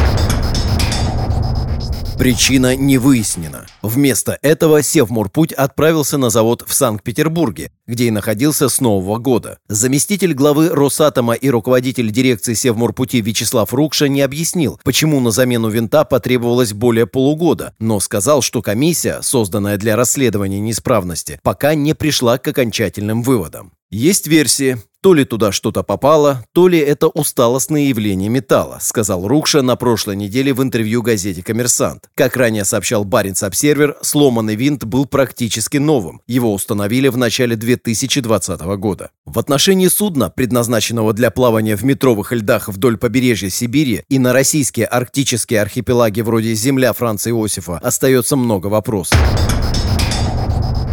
Причина 2.18 2.74
не 2.76 2.96
выяснена. 2.96 3.66
Вместо 3.82 4.38
этого 4.40 4.82
Севморпуть 4.82 5.52
отправился 5.52 6.16
на 6.16 6.30
завод 6.30 6.64
в 6.66 6.72
Санкт-Петербурге, 6.72 7.70
где 7.86 8.06
и 8.06 8.10
находился 8.10 8.70
с 8.70 8.80
Нового 8.80 9.18
года. 9.18 9.58
Заместитель 9.68 10.32
главы 10.32 10.70
Росатома 10.70 11.34
и 11.34 11.50
руководитель 11.50 12.10
дирекции 12.10 12.54
Севморпути 12.54 13.18
Вячеслав 13.18 13.74
Рукша 13.74 14.08
не 14.08 14.22
объяснил, 14.22 14.80
почему 14.82 15.20
на 15.20 15.30
замену 15.30 15.68
винта 15.68 16.04
потребовалось 16.04 16.72
более 16.72 17.06
полугода, 17.06 17.74
но 17.78 18.00
сказал, 18.00 18.40
что 18.40 18.62
комиссия, 18.62 19.20
созданная 19.20 19.76
для 19.76 19.94
расследования 19.94 20.58
неисправности, 20.58 21.38
пока 21.42 21.74
не 21.74 21.94
пришла 21.94 22.38
к 22.38 22.48
окончательным 22.48 23.22
выводам. 23.22 23.72
Есть 23.90 24.26
версии. 24.26 24.78
То 25.00 25.14
ли 25.14 25.24
туда 25.24 25.52
что-то 25.52 25.84
попало, 25.84 26.44
то 26.52 26.66
ли 26.66 26.80
это 26.80 27.06
усталостное 27.06 27.82
явление 27.82 28.28
металла, 28.28 28.78
сказал 28.80 29.28
Рукша 29.28 29.62
на 29.62 29.76
прошлой 29.76 30.16
неделе 30.16 30.52
в 30.52 30.60
интервью 30.60 31.02
газете 31.02 31.44
«Коммерсант». 31.44 32.10
Как 32.16 32.36
ранее 32.36 32.64
сообщал 32.64 33.04
Баренц 33.04 33.44
Обсервер, 33.44 33.96
сломанный 34.02 34.56
винт 34.56 34.82
был 34.84 35.06
практически 35.06 35.76
новым. 35.76 36.22
Его 36.26 36.52
установили 36.52 37.06
в 37.06 37.16
начале 37.16 37.54
2020 37.54 38.60
года. 38.78 39.10
В 39.24 39.38
отношении 39.38 39.86
судна, 39.86 40.30
предназначенного 40.30 41.12
для 41.12 41.30
плавания 41.30 41.76
в 41.76 41.84
метровых 41.84 42.32
льдах 42.32 42.68
вдоль 42.68 42.96
побережья 42.96 43.50
Сибири 43.50 44.02
и 44.08 44.18
на 44.18 44.32
российские 44.32 44.86
арктические 44.86 45.60
архипелаги 45.60 46.22
вроде 46.22 46.54
Земля 46.54 46.92
Франца 46.92 47.30
Иосифа, 47.30 47.78
остается 47.78 48.34
много 48.34 48.66
вопросов. 48.66 49.16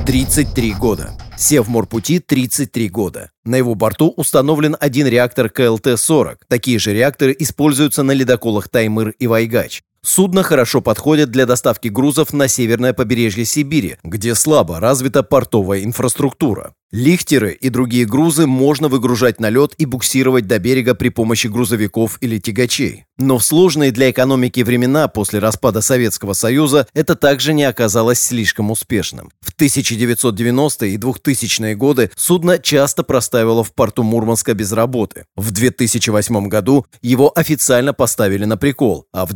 33 0.06 0.74
года. 0.74 1.12
Севморпути 1.38 2.20
33 2.20 2.90
года. 2.90 3.32
На 3.46 3.56
его 3.56 3.74
борту 3.74 4.14
установлен 4.18 4.76
один 4.78 5.08
реактор 5.08 5.48
КЛТ-40. 5.48 6.40
Такие 6.50 6.78
же 6.78 6.94
реакторы 6.94 7.34
используются 7.40 8.04
на 8.04 8.12
ледоколах 8.12 8.68
Таймыр 8.68 9.12
и 9.18 9.28
Вайгач. 9.28 9.82
Судно 10.06 10.44
хорошо 10.44 10.82
подходит 10.82 11.32
для 11.32 11.46
доставки 11.46 11.88
грузов 11.88 12.34
на 12.34 12.50
северное 12.50 12.92
побережье 12.92 13.46
Сибири, 13.46 13.96
где 14.04 14.36
слабо 14.36 14.82
развита 14.82 15.24
портовая 15.24 15.82
инфраструктура. 15.86 16.74
Лихтеры 16.94 17.54
и 17.54 17.70
другие 17.70 18.06
грузы 18.06 18.46
можно 18.46 18.88
выгружать 18.88 19.40
на 19.40 19.50
лед 19.50 19.74
и 19.80 19.86
буксировать 19.88 20.46
до 20.46 20.60
берега 20.60 20.94
при 20.94 21.10
помощи 21.10 21.48
грузовиков 21.48 22.20
или 22.22 22.38
тягачей. 22.38 23.06
Но 23.18 23.40
в 23.40 23.44
сложные 23.44 23.92
для 23.92 24.12
экономики 24.12 24.62
времена 24.62 25.08
после 25.08 25.40
распада 25.40 25.82
Советского 25.82 26.34
Союза 26.34 26.88
это 26.94 27.16
также 27.16 27.54
не 27.54 27.64
оказалось 27.64 28.20
слишком 28.20 28.70
успешным. 28.70 29.32
В 29.42 29.56
1990-е 29.56 30.94
и 30.94 30.98
2000-е 30.98 31.76
годы 31.76 32.12
судно 32.16 32.60
часто 32.60 33.02
проставило 33.02 33.64
в 33.64 33.74
порту 33.74 34.04
Мурманска 34.04 34.54
без 34.54 34.72
работы. 34.72 35.26
В 35.36 35.50
2008 35.50 36.48
году 36.48 36.86
его 37.02 37.32
официально 37.36 37.94
поставили 37.94 38.46
на 38.46 38.58
прикол, 38.58 39.08
а 39.12 39.26
в 39.26 39.34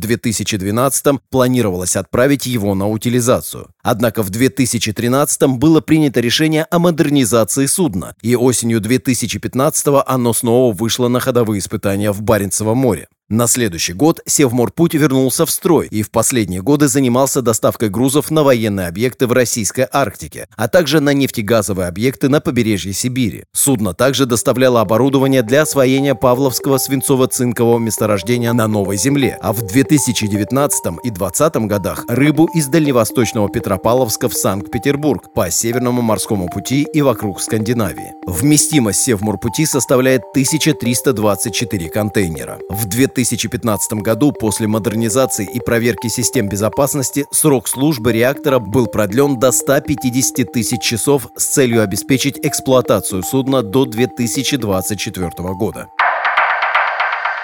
2012 0.58 1.20
планировалось 1.30 1.96
отправить 1.96 2.46
его 2.46 2.74
на 2.74 2.88
утилизацию. 2.88 3.68
Однако 3.82 4.22
в 4.22 4.30
2013 4.30 5.42
было 5.58 5.80
принято 5.80 6.20
решение 6.20 6.66
о 6.70 6.78
модернизации 6.78 7.66
судна, 7.66 8.14
и 8.20 8.36
осенью 8.36 8.80
2015-го 8.80 10.04
оно 10.06 10.32
снова 10.32 10.74
вышло 10.74 11.08
на 11.08 11.20
ходовые 11.20 11.60
испытания 11.60 12.12
в 12.12 12.22
Баренцевом 12.22 12.78
море. 12.78 13.08
На 13.30 13.46
следующий 13.46 13.92
год 13.92 14.22
Севморпуть 14.24 14.94
вернулся 14.94 15.44
в 15.44 15.50
строй 15.50 15.86
и 15.88 16.02
в 16.02 16.10
последние 16.10 16.62
годы 16.62 16.88
занимался 16.88 17.42
доставкой 17.42 17.90
грузов 17.90 18.30
на 18.30 18.42
военные 18.42 18.86
объекты 18.86 19.26
в 19.26 19.32
российской 19.32 19.86
Арктике, 19.92 20.48
а 20.56 20.66
также 20.66 21.00
на 21.00 21.12
нефтегазовые 21.12 21.88
объекты 21.88 22.30
на 22.30 22.40
побережье 22.40 22.94
Сибири. 22.94 23.44
Судно 23.52 23.92
также 23.92 24.24
доставляло 24.24 24.80
оборудование 24.80 25.42
для 25.42 25.60
освоения 25.60 26.14
Павловского 26.14 26.78
свинцово-цинкового 26.78 27.78
месторождения 27.78 28.54
на 28.54 28.66
Новой 28.66 28.96
Земле, 28.96 29.38
а 29.42 29.52
в 29.52 29.60
2019 29.60 30.86
и 31.04 31.10
2020 31.10 31.56
годах 31.66 32.06
рыбу 32.08 32.48
из 32.54 32.66
дальневосточного 32.68 33.50
Петропавловска 33.50 34.30
в 34.30 34.34
Санкт-Петербург 34.34 35.34
по 35.34 35.50
Северному 35.50 36.00
морскому 36.00 36.48
пути 36.48 36.86
и 36.94 37.02
вокруг 37.02 37.42
Скандинавии. 37.42 38.14
Вместимость 38.26 39.00
Севморпути 39.02 39.66
составляет 39.66 40.22
1324 40.30 41.90
контейнера. 41.90 42.58
В 42.70 42.86
2015 43.18 43.94
году 43.94 44.30
после 44.30 44.68
модернизации 44.68 45.44
и 45.44 45.58
проверки 45.58 46.06
систем 46.06 46.48
безопасности 46.48 47.26
срок 47.32 47.66
службы 47.66 48.12
реактора 48.12 48.60
был 48.60 48.86
продлен 48.86 49.40
до 49.40 49.50
150 49.50 50.52
тысяч 50.52 50.80
часов 50.80 51.26
с 51.36 51.46
целью 51.46 51.82
обеспечить 51.82 52.38
эксплуатацию 52.40 53.24
судна 53.24 53.62
до 53.62 53.86
2024 53.86 55.30
года. 55.54 55.88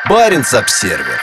Баренц-обсервер 0.09 1.21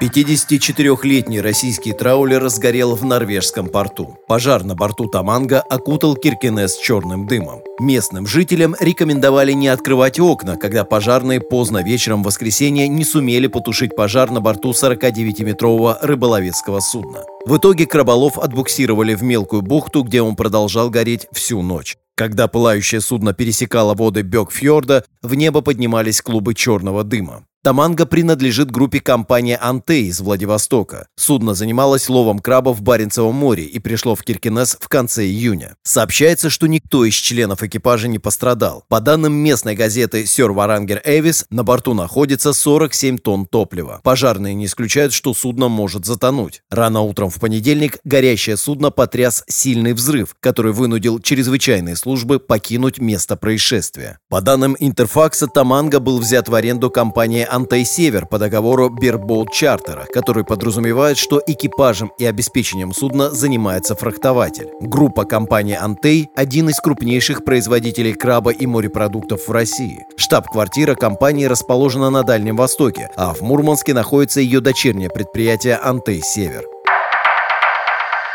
54-летний 0.00 1.42
российский 1.42 1.92
траулер 1.92 2.48
сгорел 2.48 2.94
в 2.94 3.04
норвежском 3.04 3.68
порту. 3.68 4.16
Пожар 4.26 4.64
на 4.64 4.74
борту 4.74 5.08
Таманга 5.08 5.60
окутал 5.60 6.16
Киркинес 6.16 6.78
черным 6.78 7.26
дымом. 7.26 7.60
Местным 7.78 8.26
жителям 8.26 8.74
рекомендовали 8.80 9.52
не 9.52 9.68
открывать 9.68 10.18
окна, 10.18 10.56
когда 10.56 10.84
пожарные 10.84 11.42
поздно 11.42 11.82
вечером 11.82 12.22
в 12.22 12.26
воскресенье 12.26 12.88
не 12.88 13.04
сумели 13.04 13.46
потушить 13.46 13.94
пожар 13.94 14.30
на 14.30 14.40
борту 14.40 14.70
49-метрового 14.70 15.98
рыболовецкого 16.00 16.80
судна. 16.80 17.24
В 17.44 17.58
итоге 17.58 17.84
краболов 17.84 18.38
отбуксировали 18.38 19.14
в 19.14 19.22
мелкую 19.22 19.60
бухту, 19.60 20.02
где 20.02 20.22
он 20.22 20.34
продолжал 20.34 20.88
гореть 20.88 21.26
всю 21.32 21.60
ночь. 21.60 21.98
Когда 22.16 22.48
пылающее 22.48 23.02
судно 23.02 23.34
пересекало 23.34 23.94
воды 23.94 24.22
Бёкфьорда, 24.22 25.04
в 25.22 25.34
небо 25.34 25.60
поднимались 25.60 26.22
клубы 26.22 26.54
черного 26.54 27.04
дыма. 27.04 27.44
Таманга 27.62 28.06
принадлежит 28.06 28.70
группе 28.70 29.00
компании 29.00 29.58
«Анте» 29.60 30.04
из 30.04 30.22
Владивостока. 30.22 31.08
Судно 31.16 31.52
занималось 31.52 32.08
ловом 32.08 32.38
крабов 32.38 32.78
в 32.78 32.82
Баренцевом 32.82 33.34
море 33.34 33.64
и 33.64 33.78
пришло 33.78 34.14
в 34.14 34.22
Киркинес 34.22 34.78
в 34.80 34.88
конце 34.88 35.26
июня. 35.26 35.76
Сообщается, 35.82 36.48
что 36.48 36.66
никто 36.66 37.04
из 37.04 37.12
членов 37.12 37.62
экипажа 37.62 38.08
не 38.08 38.18
пострадал. 38.18 38.84
По 38.88 39.00
данным 39.00 39.34
местной 39.34 39.74
газеты 39.74 40.24
«Сёр 40.24 40.52
Варангер 40.52 41.02
Эвис», 41.04 41.44
на 41.50 41.62
борту 41.62 41.92
находится 41.92 42.54
47 42.54 43.18
тонн 43.18 43.44
топлива. 43.44 44.00
Пожарные 44.02 44.54
не 44.54 44.64
исключают, 44.64 45.12
что 45.12 45.34
судно 45.34 45.68
может 45.68 46.06
затонуть. 46.06 46.62
Рано 46.70 47.02
утром 47.02 47.28
в 47.28 47.38
понедельник 47.40 47.98
горящее 48.04 48.56
судно 48.56 48.90
потряс 48.90 49.44
сильный 49.48 49.92
взрыв, 49.92 50.34
который 50.40 50.72
вынудил 50.72 51.20
чрезвычайные 51.20 51.96
службы 51.96 52.38
покинуть 52.38 53.00
место 53.00 53.36
происшествия. 53.36 54.18
По 54.30 54.40
данным 54.40 54.76
Интерфакса, 54.78 55.46
Таманга 55.46 56.00
был 56.00 56.20
взят 56.20 56.48
в 56.48 56.54
аренду 56.54 56.90
компанией 56.90 57.49
Антай-Север 57.50 58.26
по 58.26 58.38
договору 58.38 58.88
Бербоут 58.88 59.52
Чартера, 59.52 60.06
который 60.12 60.44
подразумевает, 60.44 61.18
что 61.18 61.42
экипажем 61.46 62.12
и 62.18 62.24
обеспечением 62.24 62.92
судна 62.92 63.30
занимается 63.30 63.94
фрахтователь. 63.94 64.70
Группа 64.80 65.24
компании 65.24 65.76
Антей– 65.76 66.30
один 66.36 66.68
из 66.68 66.78
крупнейших 66.80 67.44
производителей 67.44 68.14
краба 68.14 68.50
и 68.52 68.66
морепродуктов 68.66 69.48
в 69.48 69.52
России. 69.52 70.06
Штаб-квартира 70.16 70.94
компании 70.94 71.46
расположена 71.46 72.10
на 72.10 72.22
Дальнем 72.22 72.56
Востоке, 72.56 73.10
а 73.16 73.34
в 73.34 73.40
Мурманске 73.42 73.94
находится 73.94 74.40
ее 74.40 74.60
дочернее 74.60 75.10
предприятие 75.10 75.78
Антей-Север. 75.82 76.64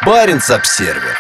Баренц-обсервер 0.06 1.18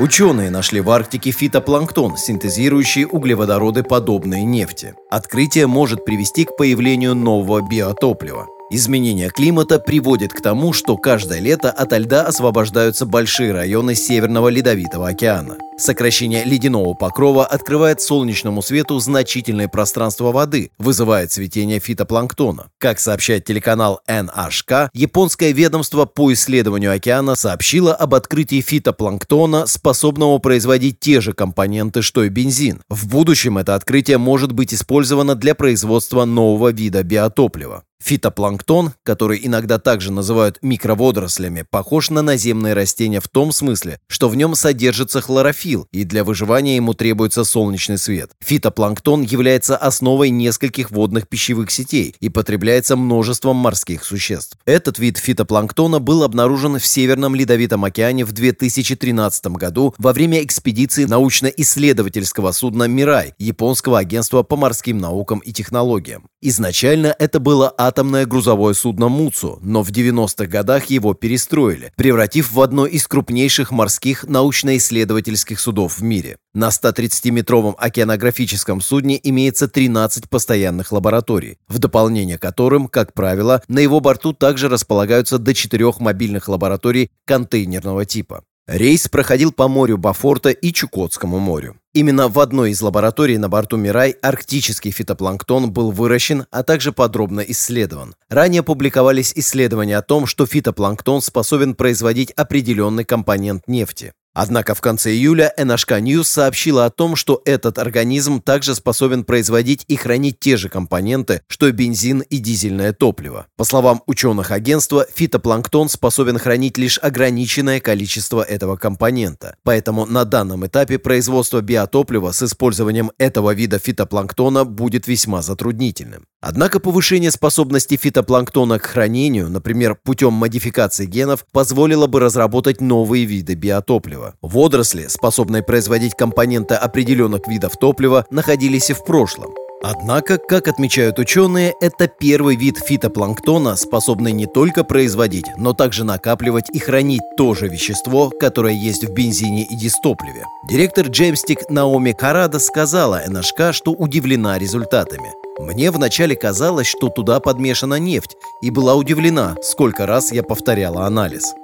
Ученые 0.00 0.48
нашли 0.48 0.80
в 0.80 0.88
Арктике 0.88 1.30
фитопланктон, 1.30 2.16
синтезирующий 2.16 3.04
углеводороды, 3.04 3.82
подобные 3.82 4.44
нефти. 4.44 4.94
Открытие 5.10 5.66
может 5.66 6.06
привести 6.06 6.46
к 6.46 6.56
появлению 6.56 7.14
нового 7.14 7.60
биотоплива. 7.60 8.46
Изменение 8.72 9.30
климата 9.30 9.80
приводит 9.80 10.32
к 10.32 10.40
тому, 10.40 10.72
что 10.72 10.96
каждое 10.96 11.40
лето 11.40 11.72
ото 11.72 11.98
льда 11.98 12.22
освобождаются 12.22 13.04
большие 13.04 13.50
районы 13.52 13.96
Северного 13.96 14.46
Ледовитого 14.46 15.08
океана. 15.08 15.58
Сокращение 15.76 16.44
ледяного 16.44 16.94
покрова 16.94 17.44
открывает 17.44 18.00
солнечному 18.00 18.62
свету 18.62 19.00
значительное 19.00 19.66
пространство 19.66 20.30
воды, 20.30 20.70
вызывая 20.78 21.26
цветение 21.26 21.80
фитопланктона. 21.80 22.68
Как 22.78 23.00
сообщает 23.00 23.44
телеканал 23.44 24.02
NHK, 24.08 24.90
японское 24.92 25.50
ведомство 25.50 26.04
по 26.04 26.32
исследованию 26.32 26.94
океана 26.94 27.34
сообщило 27.34 27.92
об 27.92 28.14
открытии 28.14 28.60
фитопланктона, 28.60 29.66
способного 29.66 30.38
производить 30.38 31.00
те 31.00 31.20
же 31.20 31.32
компоненты, 31.32 32.02
что 32.02 32.22
и 32.22 32.28
бензин. 32.28 32.84
В 32.88 33.08
будущем 33.08 33.58
это 33.58 33.74
открытие 33.74 34.18
может 34.18 34.52
быть 34.52 34.72
использовано 34.72 35.34
для 35.34 35.56
производства 35.56 36.24
нового 36.24 36.70
вида 36.70 37.02
биотоплива. 37.02 37.82
Фитопланктон, 38.02 38.94
который 39.02 39.40
иногда 39.42 39.78
также 39.78 40.10
называют 40.10 40.58
микроводорослями, 40.62 41.64
похож 41.68 42.10
на 42.10 42.22
наземные 42.22 42.74
растения 42.74 43.20
в 43.20 43.28
том 43.28 43.52
смысле, 43.52 44.00
что 44.08 44.28
в 44.28 44.36
нем 44.36 44.54
содержится 44.54 45.20
хлорофилл, 45.20 45.86
и 45.92 46.04
для 46.04 46.24
выживания 46.24 46.76
ему 46.76 46.94
требуется 46.94 47.44
солнечный 47.44 47.98
свет. 47.98 48.30
Фитопланктон 48.40 49.22
является 49.22 49.76
основой 49.76 50.30
нескольких 50.30 50.90
водных 50.90 51.28
пищевых 51.28 51.70
сетей 51.70 52.14
и 52.20 52.28
потребляется 52.28 52.96
множеством 52.96 53.56
морских 53.56 54.04
существ. 54.04 54.56
Этот 54.64 54.98
вид 54.98 55.18
фитопланктона 55.18 55.98
был 56.00 56.22
обнаружен 56.22 56.78
в 56.78 56.86
Северном 56.86 57.34
Ледовитом 57.34 57.84
океане 57.84 58.24
в 58.24 58.32
2013 58.32 59.46
году 59.48 59.94
во 59.98 60.12
время 60.12 60.42
экспедиции 60.42 61.04
научно-исследовательского 61.04 62.52
судна 62.52 62.84
«Мирай» 62.84 63.34
японского 63.38 63.98
агентства 63.98 64.42
по 64.42 64.56
морским 64.56 64.98
наукам 64.98 65.40
и 65.40 65.52
технологиям. 65.52 66.28
Изначально 66.40 67.14
это 67.18 67.38
было 67.38 67.68
атомное 67.90 68.24
грузовое 68.24 68.72
судно 68.74 69.08
«Муцу», 69.08 69.58
но 69.62 69.82
в 69.82 69.90
90-х 69.90 70.46
годах 70.46 70.86
его 70.86 71.12
перестроили, 71.12 71.92
превратив 71.96 72.52
в 72.52 72.60
одно 72.60 72.86
из 72.86 73.06
крупнейших 73.08 73.72
морских 73.72 74.24
научно-исследовательских 74.24 75.58
судов 75.58 75.98
в 75.98 76.02
мире. 76.02 76.36
На 76.54 76.68
130-метровом 76.68 77.74
океанографическом 77.76 78.80
судне 78.80 79.20
имеется 79.22 79.66
13 79.66 80.30
постоянных 80.30 80.92
лабораторий, 80.92 81.58
в 81.68 81.78
дополнение 81.78 82.38
которым, 82.38 82.86
как 82.86 83.12
правило, 83.12 83.62
на 83.66 83.80
его 83.80 84.00
борту 84.00 84.32
также 84.32 84.68
располагаются 84.68 85.38
до 85.38 85.52
четырех 85.52 85.98
мобильных 85.98 86.48
лабораторий 86.48 87.10
контейнерного 87.26 88.04
типа. 88.04 88.44
Рейс 88.70 89.08
проходил 89.08 89.50
по 89.50 89.66
морю 89.66 89.98
Бафорта 89.98 90.50
и 90.50 90.72
Чукотскому 90.72 91.40
морю. 91.40 91.74
Именно 91.92 92.28
в 92.28 92.38
одной 92.38 92.70
из 92.70 92.80
лабораторий 92.80 93.36
на 93.36 93.48
борту 93.48 93.76
«Мирай» 93.76 94.12
арктический 94.22 94.92
фитопланктон 94.92 95.72
был 95.72 95.90
выращен, 95.90 96.46
а 96.52 96.62
также 96.62 96.92
подробно 96.92 97.40
исследован. 97.40 98.14
Ранее 98.28 98.62
публиковались 98.62 99.32
исследования 99.34 99.96
о 99.96 100.02
том, 100.02 100.24
что 100.24 100.46
фитопланктон 100.46 101.20
способен 101.20 101.74
производить 101.74 102.30
определенный 102.30 103.04
компонент 103.04 103.66
нефти. 103.66 104.12
Однако 104.32 104.74
в 104.74 104.80
конце 104.80 105.10
июля 105.10 105.52
NHK 105.58 106.00
News 106.02 106.24
сообщила 106.24 106.84
о 106.84 106.90
том, 106.90 107.16
что 107.16 107.42
этот 107.44 107.78
организм 107.78 108.40
также 108.40 108.74
способен 108.74 109.24
производить 109.24 109.84
и 109.88 109.96
хранить 109.96 110.38
те 110.38 110.56
же 110.56 110.68
компоненты, 110.68 111.42
что 111.48 111.66
и 111.66 111.72
бензин 111.72 112.20
и 112.20 112.38
дизельное 112.38 112.92
топливо. 112.92 113.46
По 113.56 113.64
словам 113.64 114.02
ученых 114.06 114.52
агентства, 114.52 115.06
фитопланктон 115.12 115.88
способен 115.88 116.38
хранить 116.38 116.78
лишь 116.78 116.98
ограниченное 117.02 117.80
количество 117.80 118.42
этого 118.42 118.76
компонента. 118.76 119.56
Поэтому 119.64 120.06
на 120.06 120.24
данном 120.24 120.64
этапе 120.64 120.98
производство 120.98 121.60
биотоплива 121.60 122.30
с 122.30 122.42
использованием 122.42 123.10
этого 123.18 123.52
вида 123.52 123.78
фитопланктона 123.78 124.64
будет 124.64 125.08
весьма 125.08 125.42
затруднительным. 125.42 126.24
Однако 126.40 126.80
повышение 126.80 127.30
способности 127.30 127.96
фитопланктона 127.96 128.78
к 128.78 128.86
хранению, 128.86 129.50
например, 129.50 129.94
путем 129.94 130.32
модификации 130.32 131.04
генов, 131.04 131.44
позволило 131.52 132.06
бы 132.06 132.20
разработать 132.20 132.80
новые 132.80 133.26
виды 133.26 133.54
биотоплива. 133.54 134.19
Водоросли, 134.42 135.06
способные 135.08 135.62
производить 135.62 136.14
компоненты 136.14 136.74
определенных 136.74 137.46
видов 137.48 137.76
топлива, 137.76 138.26
находились 138.30 138.90
и 138.90 138.94
в 138.94 139.04
прошлом. 139.04 139.50
Однако, 139.82 140.36
как 140.36 140.68
отмечают 140.68 141.18
ученые, 141.18 141.74
это 141.80 142.06
первый 142.06 142.54
вид 142.54 142.78
фитопланктона, 142.78 143.76
способный 143.76 144.32
не 144.32 144.46
только 144.46 144.84
производить, 144.84 145.46
но 145.56 145.72
также 145.72 146.04
накапливать 146.04 146.66
и 146.70 146.78
хранить 146.78 147.22
то 147.38 147.54
же 147.54 147.68
вещество, 147.68 148.28
которое 148.28 148.74
есть 148.74 149.04
в 149.04 149.12
бензине 149.14 149.62
и 149.62 149.76
дистопливе. 149.76 150.44
Директор 150.68 151.06
Джеймстик 151.06 151.70
Наоми 151.70 152.12
Карада 152.12 152.58
сказала 152.58 153.22
НHK, 153.26 153.72
что 153.72 153.92
удивлена 153.92 154.58
результатами. 154.58 155.32
Мне 155.58 155.90
вначале 155.90 156.36
казалось, 156.36 156.86
что 156.86 157.08
туда 157.08 157.40
подмешана 157.40 157.98
нефть, 157.98 158.36
и 158.60 158.70
была 158.70 158.94
удивлена, 158.96 159.56
сколько 159.62 160.06
раз 160.06 160.30
я 160.30 160.42
повторяла 160.42 161.06
анализ. 161.06 161.54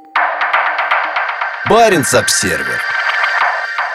Баренц-обсервер 1.68 2.80